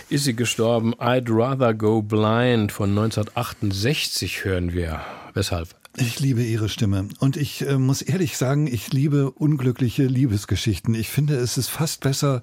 ist 0.09 0.25
sie 0.25 0.35
gestorben. 0.35 0.95
I'd 0.95 1.29
Rather 1.29 1.73
Go 1.73 2.01
Blind 2.01 2.71
von 2.71 2.89
1968 2.89 4.43
hören 4.43 4.73
wir. 4.73 5.01
Weshalb? 5.33 5.69
Ich 5.95 6.19
liebe 6.19 6.41
ihre 6.41 6.69
Stimme. 6.69 7.09
Und 7.19 7.37
ich 7.37 7.67
äh, 7.67 7.77
muss 7.77 8.01
ehrlich 8.01 8.37
sagen, 8.37 8.65
ich 8.65 8.91
liebe 8.91 9.29
unglückliche 9.29 10.03
Liebesgeschichten. 10.03 10.95
Ich 10.95 11.09
finde, 11.09 11.35
es 11.35 11.57
ist 11.57 11.69
fast 11.69 12.01
besser, 12.01 12.41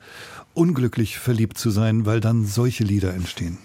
unglücklich 0.54 1.18
verliebt 1.18 1.58
zu 1.58 1.70
sein, 1.70 2.06
weil 2.06 2.20
dann 2.20 2.44
solche 2.44 2.84
Lieder 2.84 3.12
entstehen. 3.12 3.58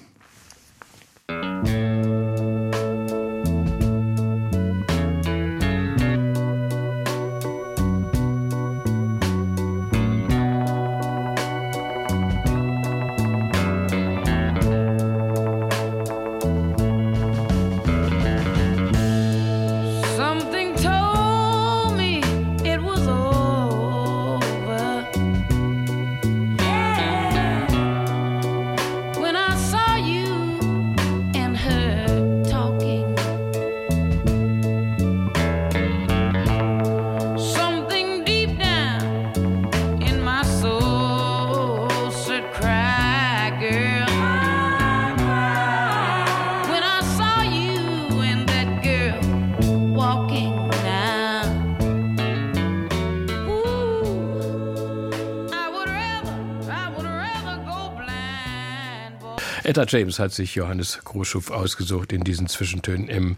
Etta 59.74 59.86
James 59.88 60.20
hat 60.20 60.32
sich 60.32 60.54
Johannes 60.54 61.00
Großschupf 61.04 61.50
ausgesucht 61.50 62.14
in 62.14 62.24
diesen 62.24 62.46
Zwischentönen 62.46 63.10
im 63.10 63.38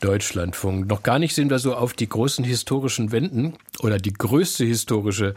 Deutschlandfunk. 0.00 0.86
Noch 0.86 1.02
gar 1.02 1.18
nicht 1.18 1.34
sind 1.34 1.48
wir 1.48 1.58
so 1.58 1.74
auf 1.74 1.94
die 1.94 2.06
großen 2.06 2.44
historischen 2.44 3.12
Wenden 3.12 3.54
oder 3.78 3.96
die 3.96 4.12
größte 4.12 4.66
historische 4.66 5.34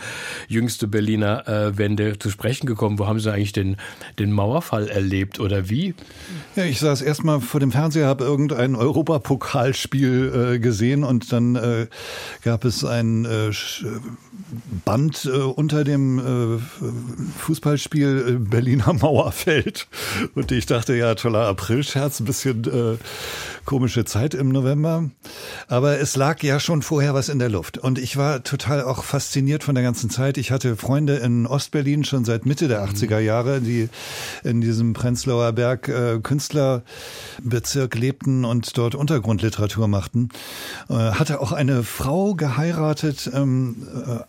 jüngste 0.49 0.89
Berliner 0.89 1.47
äh, 1.47 1.77
Wende 1.77 2.19
zu 2.19 2.29
sprechen 2.29 2.65
gekommen. 2.65 2.99
Wo 2.99 3.07
haben 3.07 3.21
Sie 3.21 3.31
eigentlich 3.31 3.53
den, 3.53 3.77
den 4.19 4.33
Mauerfall 4.33 4.89
erlebt 4.89 5.39
oder 5.39 5.69
wie? 5.69 5.95
Ja, 6.57 6.65
ich 6.65 6.81
saß 6.81 7.03
erstmal 7.03 7.39
vor 7.39 7.61
dem 7.61 7.71
Fernseher, 7.71 8.07
habe 8.07 8.25
irgendein 8.25 8.75
Europapokalspiel 8.75 10.55
äh, 10.55 10.59
gesehen 10.59 11.05
und 11.05 11.31
dann 11.31 11.55
äh, 11.55 11.87
gab 12.43 12.65
es 12.65 12.83
ein 12.83 13.23
äh, 13.23 13.51
Band 14.85 15.25
äh, 15.25 15.37
unter 15.37 15.83
dem 15.83 16.19
äh, 16.19 16.59
Fußballspiel 17.39 18.25
äh, 18.27 18.31
Berliner 18.33 18.93
Mauerfeld. 19.01 19.87
Und 20.35 20.51
ich 20.51 20.65
dachte, 20.65 20.95
ja, 20.95 21.15
toller 21.15 21.47
Aprilscherz, 21.47 22.19
ein 22.19 22.25
bisschen 22.25 22.63
äh, 22.65 22.97
komische 23.65 24.05
Zeit 24.05 24.33
im 24.33 24.49
November. 24.49 25.09
Aber 25.67 25.99
es 25.99 26.15
lag 26.15 26.41
ja 26.43 26.59
schon 26.59 26.81
vorher 26.81 27.13
was 27.13 27.29
in 27.29 27.39
der 27.39 27.49
Luft. 27.49 27.77
Und 27.77 27.97
ich 27.99 28.17
war 28.17 28.43
total 28.43 28.83
auch 28.83 29.03
fasziniert 29.03 29.63
von 29.63 29.75
der 29.75 29.83
ganzen 29.83 30.09
Zeit. 30.09 30.37
Ich 30.37 30.51
hatte 30.51 30.75
Freunde 30.75 31.17
in 31.17 31.45
Ostberlin 31.45 32.03
schon 32.03 32.25
seit 32.25 32.45
Mitte 32.45 32.67
der 32.67 32.85
80er 32.85 33.19
mhm. 33.19 33.25
Jahre, 33.25 33.61
die 33.61 33.89
in 34.43 34.61
diesem 34.61 34.93
Prenzlauer 34.93 35.51
Berg 35.53 35.87
äh, 35.87 36.19
Künstlerbezirk 36.21 37.95
lebten 37.95 38.45
und 38.45 38.77
dort 38.77 38.95
Untergrundliteratur 38.95 39.87
machten. 39.87 40.29
Äh, 40.89 40.93
hatte 40.93 41.39
auch 41.39 41.51
eine 41.51 41.83
Frau 41.83 42.33
geheiratet, 42.35 43.29
ähm, 43.33 43.87
äh, 44.07 44.19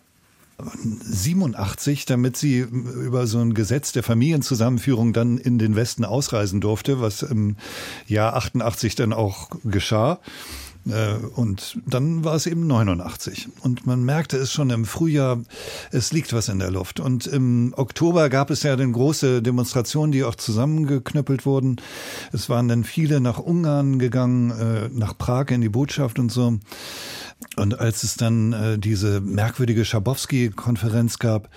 87, 0.57 2.05
damit 2.05 2.37
sie 2.37 2.59
über 2.59 3.27
so 3.27 3.39
ein 3.39 3.53
Gesetz 3.53 3.91
der 3.91 4.03
Familienzusammenführung 4.03 5.13
dann 5.13 5.37
in 5.37 5.57
den 5.57 5.75
Westen 5.75 6.05
ausreisen 6.05 6.61
durfte, 6.61 7.01
was 7.01 7.23
im 7.23 7.57
Jahr 8.07 8.35
88 8.35 8.95
dann 8.95 9.13
auch 9.13 9.49
geschah. 9.63 10.19
Äh, 10.87 11.15
und 11.35 11.79
dann 11.85 12.23
war 12.23 12.35
es 12.35 12.45
eben 12.45 12.67
89. 12.67 13.49
Und 13.61 13.85
man 13.85 14.03
merkte 14.03 14.37
es 14.37 14.51
schon 14.51 14.69
im 14.69 14.85
Frühjahr, 14.85 15.41
es 15.91 16.11
liegt 16.11 16.33
was 16.33 16.49
in 16.49 16.59
der 16.59 16.71
Luft. 16.71 16.99
Und 16.99 17.27
im 17.27 17.73
Oktober 17.75 18.29
gab 18.29 18.49
es 18.49 18.63
ja 18.63 18.75
dann 18.75 18.93
große 18.93 19.41
Demonstrationen, 19.41 20.11
die 20.11 20.23
auch 20.23 20.35
zusammengeknüppelt 20.35 21.45
wurden. 21.45 21.77
Es 22.31 22.49
waren 22.49 22.67
dann 22.67 22.83
viele 22.83 23.19
nach 23.19 23.39
Ungarn 23.39 23.99
gegangen, 23.99 24.51
äh, 24.51 24.89
nach 24.91 25.17
Prag 25.17 25.49
in 25.49 25.61
die 25.61 25.69
Botschaft 25.69 26.19
und 26.19 26.31
so. 26.31 26.59
Und 27.55 27.79
als 27.79 28.03
es 28.03 28.15
dann 28.15 28.53
äh, 28.53 28.77
diese 28.77 29.21
merkwürdige 29.21 29.85
Schabowski-Konferenz 29.85 31.19
gab 31.19 31.49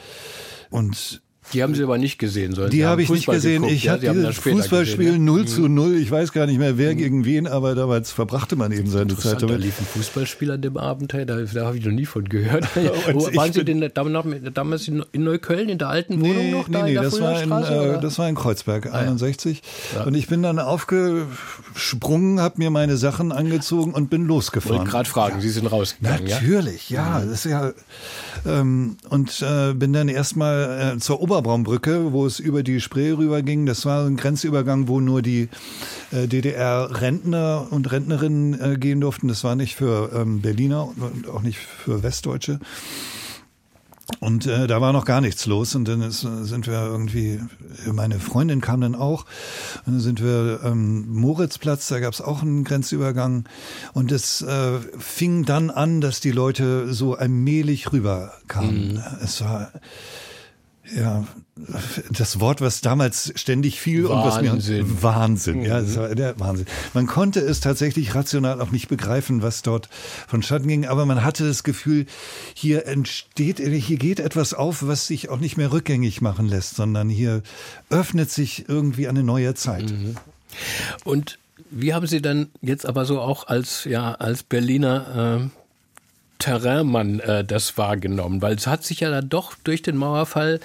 und 0.70 1.22
die 1.52 1.62
haben 1.62 1.74
Sie 1.74 1.82
aber 1.82 1.98
nicht 1.98 2.18
gesehen, 2.18 2.54
sondern 2.54 2.70
Die 2.70 2.84
habe 2.84 3.02
ich 3.02 3.10
nicht 3.10 3.26
gesehen. 3.26 3.62
Geguckt. 3.62 3.72
Ich 3.72 3.84
ja, 3.84 3.92
hatte 3.92 4.12
dieses 4.12 4.38
Fußballspiel 4.38 5.06
gesehen, 5.06 5.24
0 5.24 5.46
zu 5.46 5.68
0. 5.68 5.96
Ich 5.96 6.10
weiß 6.10 6.32
gar 6.32 6.46
nicht 6.46 6.58
mehr, 6.58 6.78
wer 6.78 6.92
mhm. 6.92 6.98
gegen 6.98 7.24
wen, 7.24 7.46
aber 7.46 7.74
damals 7.74 8.12
verbrachte 8.12 8.56
man 8.56 8.72
eben 8.72 8.88
seine 8.88 9.16
Zeit 9.16 9.42
damit. 9.42 9.56
Da 9.56 9.58
lief 9.58 9.78
ein 9.80 9.86
Fußballspiel 9.86 10.50
an 10.50 10.62
dem 10.62 10.76
Abend, 10.76 11.12
da, 11.12 11.24
da 11.24 11.66
habe 11.66 11.78
ich 11.78 11.84
noch 11.84 11.92
nie 11.92 12.06
von 12.06 12.24
gehört. 12.28 12.66
Wo, 13.12 13.26
waren 13.36 13.52
Sie 13.52 13.64
denn 13.64 13.90
damals 14.54 14.88
in 14.88 15.04
Neukölln, 15.12 15.68
in 15.68 15.78
der 15.78 15.88
alten 15.88 16.20
Wohnung 16.20 16.36
nee, 16.36 16.50
noch? 16.52 16.68
Da 16.68 16.82
nee, 16.82 16.94
nee, 16.94 16.94
das 16.94 17.20
war, 17.20 17.42
in, 17.42 17.50
äh, 17.50 18.00
das 18.00 18.18
war 18.18 18.28
in 18.28 18.34
Kreuzberg, 18.34 18.86
ah, 18.86 18.98
61. 18.98 19.62
Ja. 19.94 20.04
Und 20.04 20.14
ich 20.14 20.26
bin 20.28 20.42
dann 20.42 20.58
aufgesprungen, 20.58 22.40
habe 22.40 22.56
mir 22.58 22.70
meine 22.70 22.96
Sachen 22.96 23.32
angezogen 23.32 23.92
und 23.94 24.10
bin 24.10 24.26
losgefahren. 24.26 24.84
Ich 24.84 24.90
gerade 24.90 25.08
fragen. 25.08 25.40
Sie 25.40 25.50
sind 25.50 25.66
rausgegangen, 25.66 26.28
Natürlich, 26.28 26.90
ja. 26.90 27.20
ja. 27.20 27.24
Das 27.24 27.44
ist 27.44 27.50
ja 27.50 27.72
ähm, 28.46 28.96
und 29.08 29.42
äh, 29.42 29.74
bin 29.74 29.92
dann 29.92 30.08
erstmal 30.08 30.94
äh, 30.96 30.98
zur 30.98 31.20
Ober 31.20 31.37
Oberbraumbrücke, 31.38 32.12
wo 32.12 32.26
es 32.26 32.40
über 32.40 32.64
die 32.64 32.80
Spree 32.80 33.12
rüber 33.12 33.42
ging. 33.42 33.64
Das 33.64 33.86
war 33.86 34.06
ein 34.06 34.16
Grenzübergang, 34.16 34.88
wo 34.88 34.98
nur 34.98 35.22
die 35.22 35.48
äh, 36.10 36.26
DDR-Rentner 36.26 37.68
und 37.70 37.92
Rentnerinnen 37.92 38.60
äh, 38.60 38.76
gehen 38.76 39.00
durften. 39.00 39.28
Das 39.28 39.44
war 39.44 39.54
nicht 39.54 39.76
für 39.76 40.10
ähm, 40.12 40.40
Berliner 40.40 40.88
und 40.88 41.28
auch 41.28 41.42
nicht 41.42 41.58
für 41.58 42.02
Westdeutsche. 42.02 42.58
Und 44.18 44.46
äh, 44.46 44.66
da 44.66 44.80
war 44.80 44.92
noch 44.92 45.04
gar 45.04 45.20
nichts 45.20 45.46
los 45.46 45.76
und 45.76 45.86
dann 45.86 46.02
ist, 46.02 46.22
sind 46.22 46.66
wir 46.66 46.72
irgendwie, 46.72 47.40
meine 47.86 48.18
Freundin 48.18 48.60
kam 48.60 48.80
dann 48.80 48.94
auch, 48.94 49.26
und 49.84 49.92
dann 49.92 50.00
sind 50.00 50.22
wir 50.22 50.60
ähm, 50.64 51.06
Moritzplatz, 51.08 51.88
da 51.88 52.00
gab 52.00 52.14
es 52.14 52.22
auch 52.22 52.42
einen 52.42 52.64
Grenzübergang 52.64 53.44
und 53.92 54.10
es 54.10 54.40
äh, 54.40 54.78
fing 54.98 55.44
dann 55.44 55.70
an, 55.70 56.00
dass 56.00 56.20
die 56.20 56.32
Leute 56.32 56.92
so 56.92 57.14
allmählich 57.14 57.92
rüberkamen. 57.92 58.94
Mhm. 58.94 59.02
Es 59.22 59.42
war 59.42 59.70
ja, 60.94 61.26
das 62.10 62.40
Wort, 62.40 62.60
was 62.60 62.80
damals 62.80 63.32
ständig 63.36 63.80
fiel 63.80 64.08
Wahnsinn. 64.08 64.18
und 64.18 64.26
was 64.26 64.68
mir 64.68 65.02
Wahnsinn, 65.02 65.62
ja, 65.62 65.80
das 65.80 65.96
war 65.96 66.14
der 66.14 66.38
Wahnsinn. 66.38 66.66
Man 66.94 67.06
konnte 67.06 67.40
es 67.40 67.60
tatsächlich 67.60 68.14
rational 68.14 68.60
auch 68.60 68.70
nicht 68.70 68.88
begreifen, 68.88 69.42
was 69.42 69.62
dort 69.62 69.88
vonstatten 70.26 70.68
ging, 70.68 70.86
aber 70.86 71.04
man 71.06 71.24
hatte 71.24 71.46
das 71.46 71.62
Gefühl, 71.62 72.06
hier 72.54 72.86
entsteht, 72.86 73.58
hier 73.58 73.98
geht 73.98 74.20
etwas 74.20 74.54
auf, 74.54 74.86
was 74.86 75.06
sich 75.06 75.28
auch 75.28 75.40
nicht 75.40 75.56
mehr 75.56 75.72
rückgängig 75.72 76.20
machen 76.20 76.46
lässt, 76.46 76.76
sondern 76.76 77.08
hier 77.08 77.42
öffnet 77.90 78.30
sich 78.30 78.68
irgendwie 78.68 79.08
eine 79.08 79.22
neue 79.22 79.54
Zeit. 79.54 79.90
Mhm. 79.90 80.16
Und 81.04 81.38
wie 81.70 81.92
haben 81.92 82.06
Sie 82.06 82.22
dann 82.22 82.48
jetzt 82.62 82.86
aber 82.86 83.04
so 83.04 83.20
auch 83.20 83.46
als 83.46 83.84
ja 83.84 84.14
als 84.14 84.42
Berliner 84.42 85.50
äh, 86.38 86.44
Terrainmann 86.44 87.20
äh, 87.20 87.44
das 87.44 87.76
wahrgenommen? 87.78 88.42
Weil 88.42 88.56
es 88.56 88.66
hat 88.66 88.84
sich 88.84 89.00
ja 89.00 89.10
dann 89.10 89.28
doch 89.28 89.54
durch 89.64 89.82
den 89.82 89.96
Mauerfall 89.96 90.60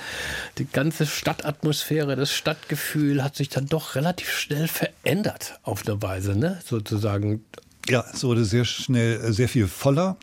die 0.57 0.65
ganze 0.65 1.05
Stadtatmosphäre, 1.05 2.15
das 2.15 2.32
Stadtgefühl 2.32 3.24
hat 3.24 3.36
sich 3.36 3.49
dann 3.49 3.67
doch 3.67 3.95
relativ 3.95 4.32
schnell 4.32 4.67
verändert 4.67 5.59
auf 5.63 5.86
eine 5.86 6.01
Weise, 6.01 6.38
ne? 6.38 6.59
Sozusagen 6.63 7.43
ja, 7.89 8.05
es 8.13 8.23
wurde 8.23 8.45
sehr 8.45 8.63
schnell 8.63 9.19
äh, 9.19 9.34
sehr 9.34 9.49
viel 9.49 9.67
voller. 9.67 10.15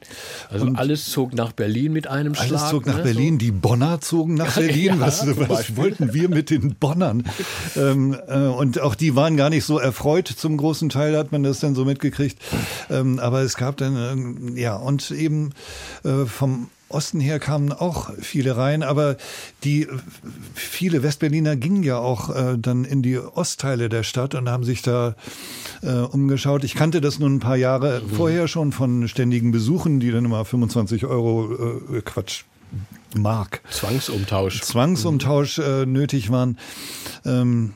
Also 0.48 0.64
und 0.64 0.76
alles 0.76 1.10
zog 1.10 1.34
nach 1.34 1.52
Berlin 1.52 1.92
mit 1.92 2.06
einem 2.06 2.32
alles 2.32 2.46
Schlag. 2.46 2.60
Alles 2.60 2.70
zog 2.70 2.86
nach 2.86 2.96
ne? 2.98 3.02
Berlin. 3.02 3.38
Die 3.38 3.50
Bonner 3.50 4.00
zogen 4.00 4.34
nach 4.34 4.54
Berlin. 4.54 4.86
ja, 4.86 5.00
was, 5.00 5.26
was 5.48 5.76
wollten 5.76 6.14
wir 6.14 6.28
mit 6.28 6.50
den 6.50 6.76
Bonnern? 6.76 7.24
ähm, 7.76 8.16
äh, 8.28 8.38
und 8.46 8.80
auch 8.80 8.94
die 8.94 9.14
waren 9.14 9.36
gar 9.36 9.50
nicht 9.50 9.64
so 9.64 9.78
erfreut. 9.78 10.28
Zum 10.28 10.56
großen 10.56 10.88
Teil 10.88 11.16
hat 11.16 11.32
man 11.32 11.42
das 11.42 11.60
dann 11.60 11.74
so 11.74 11.84
mitgekriegt. 11.84 12.38
Ähm, 12.88 13.18
aber 13.18 13.42
es 13.42 13.56
gab 13.56 13.76
dann, 13.76 14.54
äh, 14.56 14.60
ja, 14.60 14.76
und 14.76 15.10
eben 15.10 15.50
äh, 16.04 16.24
vom 16.24 16.68
Osten 16.90 17.20
her 17.20 17.38
kamen 17.38 17.72
auch 17.72 18.10
viele 18.20 18.56
rein, 18.56 18.82
aber 18.82 19.16
die 19.64 19.86
viele 20.54 21.02
Westberliner 21.02 21.56
gingen 21.56 21.82
ja 21.82 21.98
auch 21.98 22.34
äh, 22.34 22.58
dann 22.58 22.84
in 22.84 23.02
die 23.02 23.18
Ostteile 23.18 23.88
der 23.88 24.02
Stadt 24.02 24.34
und 24.34 24.48
haben 24.48 24.64
sich 24.64 24.82
da 24.82 25.14
äh, 25.82 25.92
umgeschaut. 25.92 26.64
Ich 26.64 26.74
kannte 26.74 27.00
das 27.00 27.18
nun 27.18 27.36
ein 27.36 27.40
paar 27.40 27.56
Jahre 27.56 28.00
mhm. 28.00 28.10
vorher 28.10 28.48
schon 28.48 28.72
von 28.72 29.08
ständigen 29.08 29.52
Besuchen, 29.52 30.00
die 30.00 30.10
dann 30.10 30.24
immer 30.24 30.44
25 30.44 31.06
Euro 31.06 31.80
äh, 31.92 32.02
Quatsch 32.02 32.44
Mark. 33.16 33.60
Zwangsumtausch. 33.70 34.60
Zwangsumtausch 34.62 35.58
äh, 35.58 35.86
nötig 35.86 36.30
waren. 36.30 36.58
Ähm, 37.24 37.74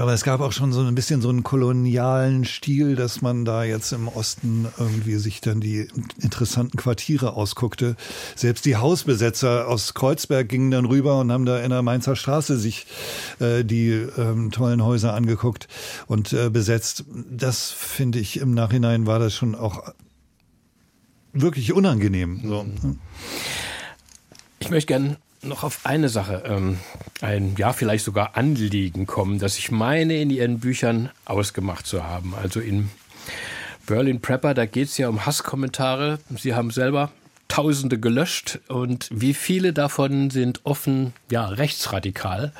aber 0.00 0.14
es 0.14 0.24
gab 0.24 0.40
auch 0.40 0.52
schon 0.52 0.72
so 0.72 0.80
ein 0.80 0.94
bisschen 0.94 1.20
so 1.20 1.28
einen 1.28 1.42
kolonialen 1.42 2.46
Stil, 2.46 2.96
dass 2.96 3.20
man 3.20 3.44
da 3.44 3.64
jetzt 3.64 3.92
im 3.92 4.08
Osten 4.08 4.66
irgendwie 4.78 5.16
sich 5.16 5.42
dann 5.42 5.60
die 5.60 5.88
interessanten 6.18 6.78
Quartiere 6.78 7.34
ausguckte. 7.34 7.96
Selbst 8.34 8.64
die 8.64 8.76
Hausbesetzer 8.76 9.68
aus 9.68 9.92
Kreuzberg 9.92 10.48
gingen 10.48 10.70
dann 10.70 10.86
rüber 10.86 11.20
und 11.20 11.30
haben 11.30 11.44
da 11.44 11.58
in 11.58 11.68
der 11.68 11.82
Mainzer 11.82 12.16
Straße 12.16 12.58
sich 12.58 12.86
äh, 13.40 13.62
die 13.62 13.90
ähm, 13.90 14.50
tollen 14.50 14.82
Häuser 14.82 15.12
angeguckt 15.12 15.68
und 16.06 16.32
äh, 16.32 16.48
besetzt. 16.48 17.04
Das 17.30 17.70
finde 17.70 18.20
ich 18.20 18.40
im 18.40 18.54
Nachhinein 18.54 19.06
war 19.06 19.18
das 19.18 19.34
schon 19.34 19.54
auch 19.54 19.92
wirklich 21.34 21.74
unangenehm. 21.74 22.40
So. 22.42 22.64
Ich 24.60 24.70
möchte 24.70 24.86
gerne 24.86 25.18
noch 25.42 25.64
auf 25.64 25.80
eine 25.84 26.08
Sache, 26.08 26.42
ähm, 26.46 26.78
ein 27.20 27.54
ja 27.56 27.72
vielleicht 27.72 28.04
sogar 28.04 28.36
Anliegen 28.36 29.06
kommen, 29.06 29.38
das 29.38 29.58
ich 29.58 29.70
meine 29.70 30.20
in 30.20 30.30
Ihren 30.30 30.60
Büchern 30.60 31.10
ausgemacht 31.24 31.86
zu 31.86 32.04
haben. 32.04 32.34
Also 32.34 32.60
in 32.60 32.90
Berlin 33.86 34.20
Prepper, 34.20 34.54
da 34.54 34.66
geht 34.66 34.88
es 34.88 34.98
ja 34.98 35.08
um 35.08 35.26
Hasskommentare. 35.26 36.18
Sie 36.36 36.54
haben 36.54 36.70
selber 36.70 37.10
Tausende 37.48 37.98
gelöscht 37.98 38.60
und 38.68 39.08
wie 39.10 39.34
viele 39.34 39.72
davon 39.72 40.30
sind 40.30 40.60
offen 40.62 41.14
ja 41.32 41.46
rechtsradikal 41.46 42.52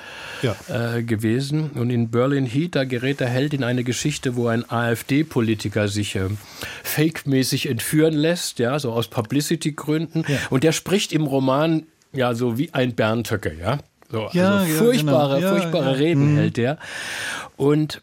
ja. 0.43 0.57
Äh, 0.69 1.05
gewesen. 1.05 1.71
Und 1.71 1.91
in 1.91 2.11
Berlin 2.11 2.45
Heat, 2.45 2.75
da 2.75 2.83
gerät 2.83 3.21
der 3.21 3.29
Held 3.29 3.55
in 3.55 3.63
eine 3.63 3.85
Geschichte, 3.85 4.35
wo 4.35 4.49
ein 4.49 4.69
AfD-Politiker 4.69 5.87
sich 5.87 6.17
äh, 6.17 6.29
fake-mäßig 6.83 7.69
entführen 7.69 8.15
lässt, 8.15 8.59
ja, 8.59 8.81
so 8.81 8.93
aus 8.93 9.07
Publicity-Gründen. 9.07 10.25
Ja. 10.27 10.39
Und 10.51 10.65
der 10.65 10.73
spricht 10.73 11.13
im 11.13 11.23
Roman 11.23 11.85
ja, 12.13 12.35
so 12.35 12.59
wie 12.59 12.73
ein 12.75 12.95
Berntöcke, 12.95 13.55
ja. 13.59 13.79
So, 14.11 14.29
ja, 14.33 14.59
also 14.59 14.75
furchtbare, 14.75 15.37
genau. 15.37 15.47
ja, 15.47 15.57
furchtbare 15.57 15.91
ja. 15.93 15.97
Reden 15.97 16.33
mhm. 16.33 16.37
hält 16.37 16.57
der. 16.57 16.79
Und 17.57 18.03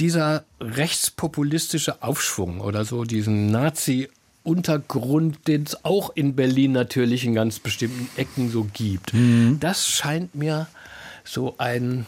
dieser 0.00 0.44
rechtspopulistische 0.60 2.02
Aufschwung 2.02 2.60
oder 2.60 2.84
so, 2.84 3.04
diesen 3.04 3.50
Nazi- 3.50 4.08
Untergrund, 4.44 5.48
den 5.48 5.62
es 5.62 5.84
auch 5.86 6.10
in 6.14 6.36
Berlin 6.36 6.72
natürlich 6.72 7.24
in 7.24 7.34
ganz 7.34 7.58
bestimmten 7.58 8.08
Ecken 8.20 8.50
so 8.50 8.68
gibt. 8.72 9.14
Mhm. 9.14 9.56
Das 9.58 9.88
scheint 9.88 10.34
mir 10.34 10.68
so 11.24 11.54
ein, 11.56 12.04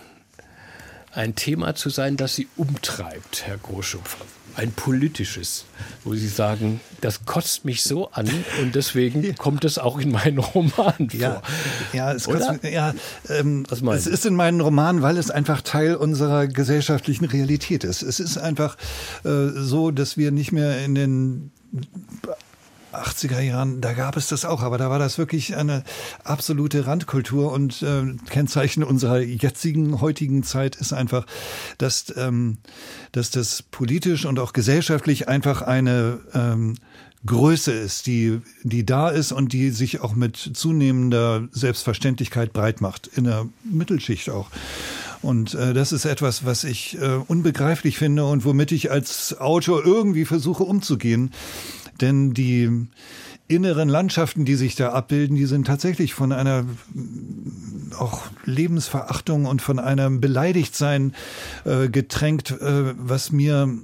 ein 1.16 1.34
Thema 1.34 1.74
zu 1.74 1.90
sein, 1.90 2.16
das 2.16 2.34
Sie 2.34 2.48
umtreibt, 2.56 3.46
Herr 3.46 3.58
Großschupfer 3.58 4.24
ein 4.56 4.72
politisches, 4.72 5.66
wo 6.04 6.14
Sie 6.14 6.28
sagen, 6.28 6.80
das 7.00 7.26
kotzt 7.26 7.64
mich 7.64 7.82
so 7.82 8.10
an 8.10 8.28
und 8.62 8.74
deswegen 8.74 9.36
kommt 9.36 9.64
es 9.64 9.78
auch 9.78 9.98
in 9.98 10.10
meinen 10.10 10.38
Romanen 10.38 11.10
vor. 11.10 11.20
Ja, 11.20 11.42
ja, 11.92 12.12
es, 12.12 12.24
kotzt, 12.24 12.64
ja 12.64 12.94
ähm, 13.28 13.66
es 13.70 14.06
ist 14.06 14.24
in 14.24 14.34
meinen 14.34 14.60
Romanen, 14.60 15.02
weil 15.02 15.18
es 15.18 15.30
einfach 15.30 15.60
Teil 15.60 15.94
unserer 15.94 16.46
gesellschaftlichen 16.46 17.26
Realität 17.26 17.84
ist. 17.84 18.02
Es 18.02 18.18
ist 18.18 18.38
einfach 18.38 18.76
äh, 19.24 19.48
so, 19.54 19.90
dass 19.90 20.16
wir 20.16 20.30
nicht 20.30 20.52
mehr 20.52 20.82
in 20.84 20.94
den 20.94 21.50
80er 23.02 23.40
Jahren, 23.40 23.80
da 23.80 23.92
gab 23.92 24.16
es 24.16 24.28
das 24.28 24.44
auch, 24.44 24.62
aber 24.62 24.78
da 24.78 24.90
war 24.90 24.98
das 24.98 25.18
wirklich 25.18 25.56
eine 25.56 25.84
absolute 26.24 26.86
Randkultur 26.86 27.52
und 27.52 27.82
äh, 27.82 28.04
Kennzeichen 28.30 28.82
unserer 28.82 29.20
jetzigen, 29.20 30.00
heutigen 30.00 30.42
Zeit 30.42 30.76
ist 30.76 30.92
einfach, 30.92 31.26
dass, 31.78 32.12
ähm, 32.16 32.58
dass 33.12 33.30
das 33.30 33.62
politisch 33.62 34.24
und 34.24 34.38
auch 34.38 34.52
gesellschaftlich 34.52 35.28
einfach 35.28 35.62
eine 35.62 36.20
ähm, 36.34 36.74
Größe 37.26 37.72
ist, 37.72 38.06
die, 38.06 38.40
die 38.62 38.86
da 38.86 39.08
ist 39.08 39.32
und 39.32 39.52
die 39.52 39.70
sich 39.70 40.00
auch 40.00 40.14
mit 40.14 40.36
zunehmender 40.36 41.48
Selbstverständlichkeit 41.50 42.52
breit 42.52 42.80
macht, 42.80 43.08
in 43.08 43.24
der 43.24 43.46
Mittelschicht 43.64 44.30
auch. 44.30 44.50
Und 45.22 45.54
äh, 45.54 45.74
das 45.74 45.92
ist 45.92 46.04
etwas, 46.04 46.44
was 46.44 46.64
ich 46.64 46.98
äh, 47.00 47.16
unbegreiflich 47.26 47.98
finde 47.98 48.26
und 48.26 48.44
womit 48.44 48.70
ich 48.72 48.90
als 48.90 49.38
Autor 49.38 49.84
irgendwie 49.84 50.24
versuche 50.24 50.62
umzugehen. 50.62 51.32
Denn 52.00 52.34
die 52.34 52.88
inneren 53.48 53.88
Landschaften, 53.88 54.44
die 54.44 54.56
sich 54.56 54.74
da 54.74 54.90
abbilden, 54.90 55.36
die 55.36 55.46
sind 55.46 55.66
tatsächlich 55.66 56.14
von 56.14 56.32
einer 56.32 56.64
auch 57.98 58.22
Lebensverachtung 58.44 59.46
und 59.46 59.62
von 59.62 59.78
einem 59.78 60.20
Beleidigtsein 60.20 61.14
äh, 61.64 61.88
getränkt, 61.88 62.50
äh, 62.50 62.94
was 62.98 63.30
mir 63.30 63.78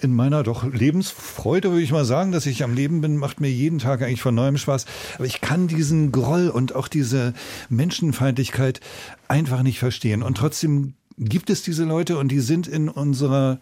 in 0.00 0.14
meiner 0.14 0.42
doch 0.42 0.64
Lebensfreude, 0.64 1.70
würde 1.70 1.82
ich 1.82 1.90
mal 1.90 2.04
sagen, 2.04 2.32
dass 2.32 2.46
ich 2.46 2.62
am 2.62 2.74
Leben 2.74 3.00
bin, 3.00 3.16
macht 3.16 3.40
mir 3.40 3.50
jeden 3.50 3.78
Tag 3.78 4.02
eigentlich 4.02 4.22
von 4.22 4.34
neuem 4.34 4.56
Spaß. 4.56 4.86
Aber 5.16 5.24
ich 5.24 5.40
kann 5.40 5.66
diesen 5.66 6.12
Groll 6.12 6.48
und 6.48 6.74
auch 6.74 6.86
diese 6.86 7.34
Menschenfeindlichkeit 7.68 8.80
einfach 9.26 9.62
nicht 9.62 9.78
verstehen. 9.78 10.22
Und 10.22 10.36
trotzdem 10.36 10.94
gibt 11.16 11.50
es 11.50 11.62
diese 11.62 11.84
Leute 11.84 12.16
und 12.18 12.28
die 12.28 12.40
sind 12.40 12.68
in 12.68 12.88
unserer 12.88 13.58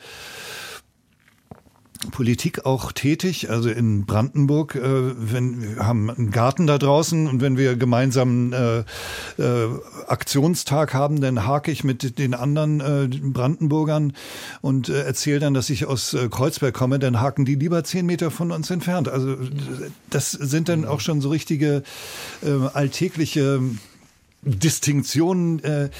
Politik 2.10 2.64
auch 2.66 2.92
tätig, 2.92 3.50
also 3.50 3.68
in 3.68 4.06
Brandenburg, 4.06 4.74
äh, 4.74 4.80
wenn 4.82 5.62
wir 5.62 5.86
haben 5.86 6.10
einen 6.10 6.30
Garten 6.30 6.66
da 6.66 6.78
draußen 6.78 7.26
und 7.26 7.40
wenn 7.40 7.56
wir 7.56 7.76
gemeinsam 7.76 8.52
äh, 8.52 8.78
äh, 8.78 9.68
Aktionstag 10.06 10.94
haben, 10.94 11.20
dann 11.20 11.46
hake 11.46 11.70
ich 11.70 11.84
mit 11.84 12.18
den 12.18 12.34
anderen 12.34 12.80
äh, 12.80 13.08
Brandenburgern 13.08 14.12
und 14.60 14.88
äh, 14.88 15.02
erzähle 15.02 15.40
dann, 15.40 15.54
dass 15.54 15.70
ich 15.70 15.86
aus 15.86 16.14
äh, 16.14 16.28
Kreuzberg 16.28 16.74
komme, 16.74 16.98
dann 16.98 17.20
haken 17.20 17.44
die 17.44 17.54
lieber 17.54 17.84
zehn 17.84 18.06
Meter 18.06 18.30
von 18.30 18.52
uns 18.52 18.70
entfernt. 18.70 19.08
Also 19.08 19.36
das 20.10 20.32
sind 20.32 20.68
dann 20.68 20.84
auch 20.84 21.00
schon 21.00 21.20
so 21.20 21.30
richtige 21.30 21.82
äh, 22.42 22.50
alltägliche 22.72 23.60
Distinktionen, 24.42 25.62
äh, 25.64 25.90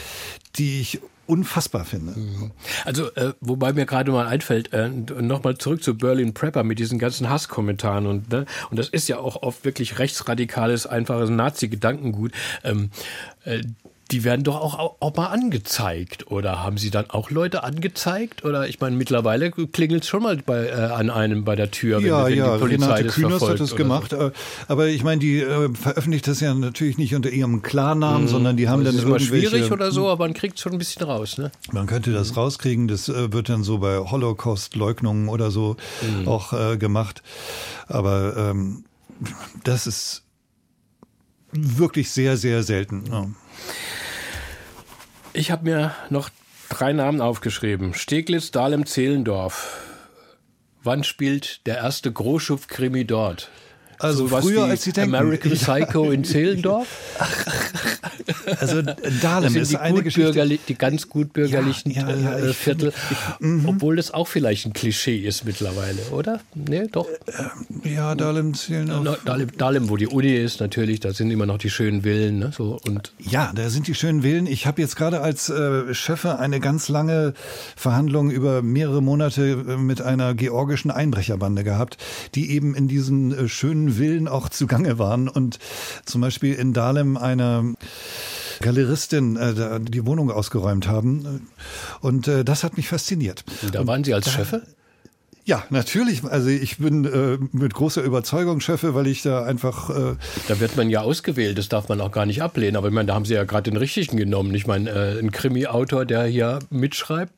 die 0.56 0.80
ich 0.80 1.00
unfassbar 1.26 1.84
finde. 1.84 2.18
Mhm. 2.18 2.50
Also, 2.84 3.12
äh, 3.14 3.32
wobei 3.40 3.72
mir 3.72 3.86
gerade 3.86 4.12
mal 4.12 4.26
einfällt, 4.26 4.72
äh, 4.72 4.88
nochmal 4.88 5.58
zurück 5.58 5.82
zu 5.82 5.96
Berlin 5.96 6.34
Prepper 6.34 6.62
mit 6.64 6.78
diesen 6.78 6.98
ganzen 6.98 7.28
Hasskommentaren 7.28 8.06
und, 8.06 8.30
ne, 8.30 8.46
und 8.70 8.78
das 8.78 8.88
ist 8.88 9.08
ja 9.08 9.18
auch 9.18 9.42
oft 9.42 9.64
wirklich 9.64 9.98
rechtsradikales, 9.98 10.86
einfaches 10.86 11.30
Nazi-Gedankengut. 11.30 12.32
Ähm, 12.64 12.90
äh, 13.44 13.62
die 14.10 14.22
werden 14.22 14.44
doch 14.44 14.60
auch, 14.60 14.96
auch 15.00 15.16
mal 15.16 15.26
angezeigt. 15.26 16.30
Oder 16.30 16.62
haben 16.62 16.78
Sie 16.78 16.90
dann 16.90 17.10
auch 17.10 17.30
Leute 17.30 17.64
angezeigt? 17.64 18.44
Oder 18.44 18.68
ich 18.68 18.80
meine, 18.80 18.96
mittlerweile 18.96 19.50
klingelt 19.50 20.04
es 20.04 20.08
schon 20.08 20.22
mal 20.22 20.36
bei, 20.36 20.66
äh, 20.66 20.72
an 20.72 21.10
einem 21.10 21.44
bei 21.44 21.56
der 21.56 21.70
Tür, 21.72 21.98
wenn, 21.98 22.06
ja, 22.06 22.24
wenn 22.26 22.38
ja, 22.38 22.54
die 22.54 22.60
Polizei 22.60 22.86
Renate 22.86 23.04
das 23.04 23.14
Künast 23.14 23.48
hat 23.48 23.60
das 23.60 23.74
gemacht. 23.74 24.10
So. 24.12 24.28
Äh, 24.28 24.32
aber 24.68 24.86
ich 24.88 25.02
meine, 25.02 25.20
die 25.20 25.40
äh, 25.40 25.74
veröffentlicht 25.74 26.28
das 26.28 26.40
ja 26.40 26.54
natürlich 26.54 26.98
nicht 26.98 27.14
unter 27.16 27.30
ihrem 27.30 27.62
Klarnamen, 27.62 28.22
mhm. 28.22 28.28
sondern 28.28 28.56
die 28.56 28.68
haben 28.68 28.84
das 28.84 28.94
dann 28.94 29.02
ist 29.02 29.08
immer 29.08 29.18
schwierig 29.18 29.72
oder 29.72 29.90
so, 29.90 30.08
aber 30.08 30.24
man 30.24 30.34
kriegt 30.34 30.60
schon 30.60 30.72
ein 30.72 30.78
bisschen 30.78 31.02
raus. 31.02 31.38
Ne? 31.38 31.50
Man 31.72 31.86
könnte 31.86 32.12
das 32.12 32.30
mhm. 32.30 32.38
rauskriegen. 32.38 32.88
Das 32.88 33.08
äh, 33.08 33.32
wird 33.32 33.48
dann 33.48 33.64
so 33.64 33.78
bei 33.78 33.98
Holocaust-Leugnungen 33.98 35.28
oder 35.28 35.50
so 35.50 35.76
mhm. 36.02 36.28
auch 36.28 36.52
äh, 36.52 36.76
gemacht. 36.76 37.22
Aber 37.88 38.36
ähm, 38.36 38.84
das 39.64 39.86
ist 39.86 40.22
wirklich 41.52 42.10
sehr, 42.10 42.36
sehr 42.36 42.62
selten. 42.62 43.04
Ja. 43.10 43.26
Ich 45.32 45.50
habe 45.50 45.64
mir 45.64 45.94
noch 46.08 46.30
drei 46.68 46.92
Namen 46.92 47.20
aufgeschrieben. 47.20 47.94
Steglitz, 47.94 48.50
Dahlem, 48.50 48.86
Zehlendorf. 48.86 49.80
Wann 50.82 51.04
spielt 51.04 51.66
der 51.66 51.78
erste 51.78 52.12
Großschupf-Krimi 52.12 53.04
dort? 53.04 53.50
Also 53.98 54.26
so 54.26 54.40
früher 54.40 54.64
als 54.64 54.82
Sie 54.82 54.92
denken. 54.92 55.14
American 55.14 55.52
Psycho 55.52 56.10
in 56.10 56.24
Zehlendorf? 56.24 56.86
Also 58.60 58.82
Dahlem 58.82 59.56
ist 59.56 59.72
die 59.72 59.76
eine 59.76 60.02
Geschichte. 60.02 60.58
Die 60.68 60.74
ganz 60.74 61.08
gut 61.08 61.32
bürgerlichen 61.32 61.90
ja, 61.90 62.08
ja, 62.08 62.16
ja, 62.16 62.38
äh, 62.38 62.52
Viertel. 62.52 62.92
Finde, 62.92 63.62
ich, 63.62 63.68
obwohl 63.68 63.96
das 63.96 64.12
auch 64.12 64.28
vielleicht 64.28 64.66
ein 64.66 64.72
Klischee 64.72 65.18
ist 65.18 65.44
mittlerweile, 65.44 65.98
oder? 66.12 66.40
Nee, 66.54 66.86
doch. 66.90 67.06
Äh, 67.84 67.94
ja, 67.94 68.14
Dahlem, 68.14 68.54
Zehlendorf. 68.54 69.18
Dahlem, 69.24 69.56
Dahlem, 69.56 69.88
wo 69.88 69.96
die 69.96 70.06
Uni 70.06 70.34
ist 70.34 70.60
natürlich, 70.60 71.00
da 71.00 71.12
sind 71.12 71.30
immer 71.30 71.46
noch 71.46 71.58
die 71.58 71.70
schönen 71.70 72.02
Villen. 72.02 72.38
Ne? 72.38 72.52
So, 72.56 72.78
und 72.84 73.12
ja, 73.18 73.52
da 73.54 73.68
sind 73.68 73.86
die 73.86 73.94
schönen 73.94 74.22
Villen. 74.22 74.46
Ich 74.46 74.66
habe 74.66 74.80
jetzt 74.80 74.96
gerade 74.96 75.20
als 75.20 75.48
äh, 75.48 75.92
Chefe 75.94 76.38
eine 76.38 76.60
ganz 76.60 76.88
lange 76.88 77.34
Verhandlung 77.76 78.30
über 78.30 78.62
mehrere 78.62 79.02
Monate 79.02 79.64
äh, 79.68 79.76
mit 79.76 80.00
einer 80.00 80.34
georgischen 80.34 80.90
Einbrecherbande 80.90 81.64
gehabt, 81.64 81.98
die 82.34 82.50
eben 82.50 82.74
in 82.74 82.88
diesen 82.88 83.32
äh, 83.32 83.48
schönen 83.48 83.85
Willen 83.98 84.28
auch 84.28 84.48
zugange 84.48 84.98
waren 84.98 85.28
und 85.28 85.58
zum 86.04 86.20
Beispiel 86.20 86.54
in 86.54 86.72
Dahlem 86.72 87.16
eine 87.16 87.74
Galeristin 88.60 89.36
äh, 89.36 89.80
die 89.80 90.06
Wohnung 90.06 90.30
ausgeräumt 90.30 90.88
haben. 90.88 91.48
Und 92.00 92.28
äh, 92.28 92.44
das 92.44 92.64
hat 92.64 92.76
mich 92.76 92.88
fasziniert. 92.88 93.44
Da 93.72 93.86
waren 93.86 94.04
Sie 94.04 94.14
als 94.14 94.30
Chefe? 94.30 94.62
Ja, 95.46 95.64
natürlich. 95.70 96.24
Also 96.24 96.48
ich 96.48 96.78
bin 96.78 97.04
äh, 97.04 97.38
mit 97.52 97.72
großer 97.72 98.02
Überzeugung 98.02 98.58
Chefe, 98.60 98.96
weil 98.96 99.06
ich 99.06 99.22
da 99.22 99.44
einfach. 99.44 99.90
Äh 99.90 100.16
da 100.48 100.58
wird 100.58 100.76
man 100.76 100.90
ja 100.90 101.02
ausgewählt, 101.02 101.56
das 101.56 101.68
darf 101.68 101.88
man 101.88 102.00
auch 102.00 102.10
gar 102.10 102.26
nicht 102.26 102.42
ablehnen. 102.42 102.74
Aber 102.74 102.88
ich 102.88 102.94
meine, 102.94 103.06
da 103.06 103.14
haben 103.14 103.24
Sie 103.24 103.34
ja 103.34 103.44
gerade 103.44 103.70
den 103.70 103.76
richtigen 103.76 104.16
genommen. 104.16 104.52
Ich 104.56 104.66
meine, 104.66 104.90
äh, 104.90 105.20
ein 105.20 105.30
Krimi-Autor, 105.30 106.04
der 106.04 106.24
hier 106.24 106.58
mitschreibt, 106.70 107.32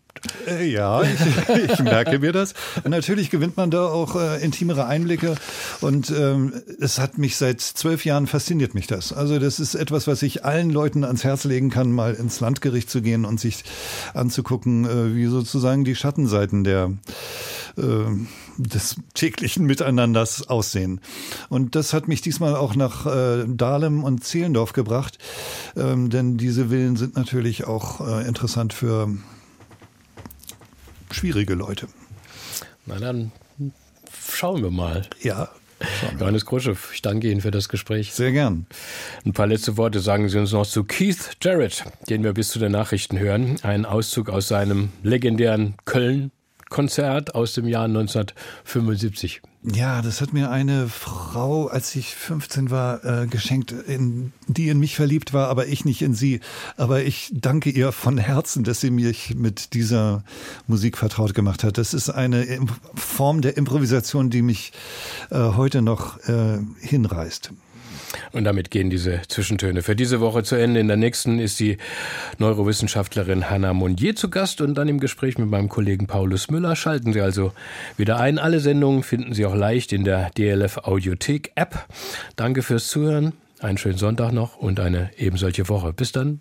ja, 0.62 1.02
ich, 1.02 1.10
ich, 1.72 1.78
merke 1.80 2.18
mir 2.18 2.32
das. 2.32 2.54
Natürlich 2.84 3.30
gewinnt 3.30 3.56
man 3.56 3.70
da 3.70 3.86
auch 3.86 4.16
äh, 4.16 4.42
intimere 4.42 4.86
Einblicke. 4.86 5.34
Und 5.80 6.10
ähm, 6.10 6.52
es 6.80 6.98
hat 6.98 7.18
mich 7.18 7.36
seit 7.36 7.60
zwölf 7.60 8.04
Jahren 8.04 8.26
fasziniert 8.26 8.74
mich 8.74 8.86
das. 8.86 9.12
Also 9.12 9.38
das 9.38 9.60
ist 9.60 9.74
etwas, 9.74 10.06
was 10.06 10.22
ich 10.22 10.44
allen 10.44 10.70
Leuten 10.70 11.04
ans 11.04 11.24
Herz 11.24 11.44
legen 11.44 11.70
kann, 11.70 11.92
mal 11.92 12.14
ins 12.14 12.40
Landgericht 12.40 12.90
zu 12.90 13.02
gehen 13.02 13.24
und 13.24 13.40
sich 13.40 13.64
anzugucken, 14.14 14.84
äh, 14.84 15.14
wie 15.14 15.26
sozusagen 15.26 15.84
die 15.84 15.96
Schattenseiten 15.96 16.64
der 16.64 16.92
äh, 17.76 17.82
des 18.58 18.96
täglichen 19.14 19.66
Miteinanders 19.66 20.48
aussehen. 20.48 21.00
Und 21.48 21.76
das 21.76 21.92
hat 21.92 22.08
mich 22.08 22.20
diesmal 22.20 22.56
auch 22.56 22.74
nach 22.74 23.06
äh, 23.06 23.44
Dahlem 23.46 24.02
und 24.02 24.24
Zehlendorf 24.24 24.72
gebracht, 24.72 25.18
ähm, 25.76 26.10
denn 26.10 26.36
diese 26.36 26.68
Villen 26.70 26.96
sind 26.96 27.14
natürlich 27.14 27.66
auch 27.66 28.00
äh, 28.06 28.26
interessant 28.26 28.72
für 28.72 29.08
schwierige 31.10 31.54
Leute. 31.54 31.88
Na 32.86 32.98
dann 32.98 33.32
schauen 34.32 34.62
wir 34.62 34.70
mal. 34.70 35.06
Ja. 35.22 35.48
Johannes 36.18 36.44
Kruschow, 36.44 36.90
ich 36.92 37.02
danke 37.02 37.30
Ihnen 37.30 37.40
für 37.40 37.52
das 37.52 37.68
Gespräch. 37.68 38.12
Sehr 38.12 38.32
gern. 38.32 38.66
Ein 39.24 39.32
paar 39.32 39.46
letzte 39.46 39.76
Worte 39.76 40.00
sagen 40.00 40.28
Sie 40.28 40.38
uns 40.38 40.52
noch 40.52 40.66
zu 40.66 40.82
Keith 40.82 41.36
Jarrett, 41.40 41.84
den 42.08 42.24
wir 42.24 42.32
bis 42.32 42.50
zu 42.50 42.58
den 42.58 42.72
Nachrichten 42.72 43.18
hören. 43.18 43.58
Ein 43.62 43.84
Auszug 43.84 44.28
aus 44.28 44.48
seinem 44.48 44.90
legendären 45.02 45.74
Köln 45.84 46.32
Konzert 46.68 47.34
aus 47.34 47.54
dem 47.54 47.66
Jahr 47.66 47.84
1975. 47.84 49.40
Ja, 49.74 50.00
das 50.02 50.20
hat 50.20 50.32
mir 50.32 50.50
eine 50.50 50.88
Frau, 50.88 51.66
als 51.66 51.94
ich 51.94 52.14
15 52.14 52.70
war, 52.70 53.04
äh, 53.04 53.26
geschenkt, 53.26 53.72
in, 53.72 54.32
die 54.46 54.68
in 54.68 54.78
mich 54.78 54.96
verliebt 54.96 55.34
war, 55.34 55.48
aber 55.48 55.66
ich 55.66 55.84
nicht 55.84 56.00
in 56.00 56.14
sie. 56.14 56.40
Aber 56.76 57.02
ich 57.02 57.30
danke 57.34 57.68
ihr 57.70 57.92
von 57.92 58.18
Herzen, 58.18 58.64
dass 58.64 58.80
sie 58.80 58.90
mich 58.90 59.34
mit 59.34 59.74
dieser 59.74 60.24
Musik 60.66 60.96
vertraut 60.96 61.34
gemacht 61.34 61.64
hat. 61.64 61.76
Das 61.76 61.92
ist 61.92 62.08
eine 62.08 62.60
Form 62.94 63.42
der 63.42 63.56
Improvisation, 63.56 64.30
die 64.30 64.42
mich 64.42 64.72
äh, 65.30 65.36
heute 65.38 65.82
noch 65.82 66.18
äh, 66.28 66.58
hinreißt. 66.80 67.52
Und 68.32 68.44
damit 68.44 68.70
gehen 68.70 68.90
diese 68.90 69.22
Zwischentöne 69.28 69.82
für 69.82 69.96
diese 69.96 70.20
Woche 70.20 70.42
zu 70.42 70.56
Ende. 70.56 70.80
In 70.80 70.88
der 70.88 70.96
nächsten 70.96 71.38
ist 71.38 71.60
die 71.60 71.78
Neurowissenschaftlerin 72.38 73.50
Hanna 73.50 73.72
Mondier 73.72 74.16
zu 74.16 74.30
Gast 74.30 74.60
und 74.60 74.74
dann 74.74 74.88
im 74.88 75.00
Gespräch 75.00 75.38
mit 75.38 75.50
meinem 75.50 75.68
Kollegen 75.68 76.06
Paulus 76.06 76.50
Müller. 76.50 76.76
Schalten 76.76 77.12
Sie 77.12 77.20
also 77.20 77.52
wieder 77.96 78.18
ein. 78.18 78.38
Alle 78.38 78.60
Sendungen 78.60 79.02
finden 79.02 79.34
Sie 79.34 79.46
auch 79.46 79.54
leicht 79.54 79.92
in 79.92 80.04
der 80.04 80.30
DLF 80.30 80.78
Audiothek 80.78 81.52
App. 81.54 81.86
Danke 82.36 82.62
fürs 82.62 82.88
Zuhören. 82.88 83.32
Einen 83.60 83.78
schönen 83.78 83.98
Sonntag 83.98 84.32
noch 84.32 84.56
und 84.56 84.80
eine 84.80 85.10
ebensolche 85.16 85.68
Woche. 85.68 85.92
Bis 85.92 86.12
dann. 86.12 86.40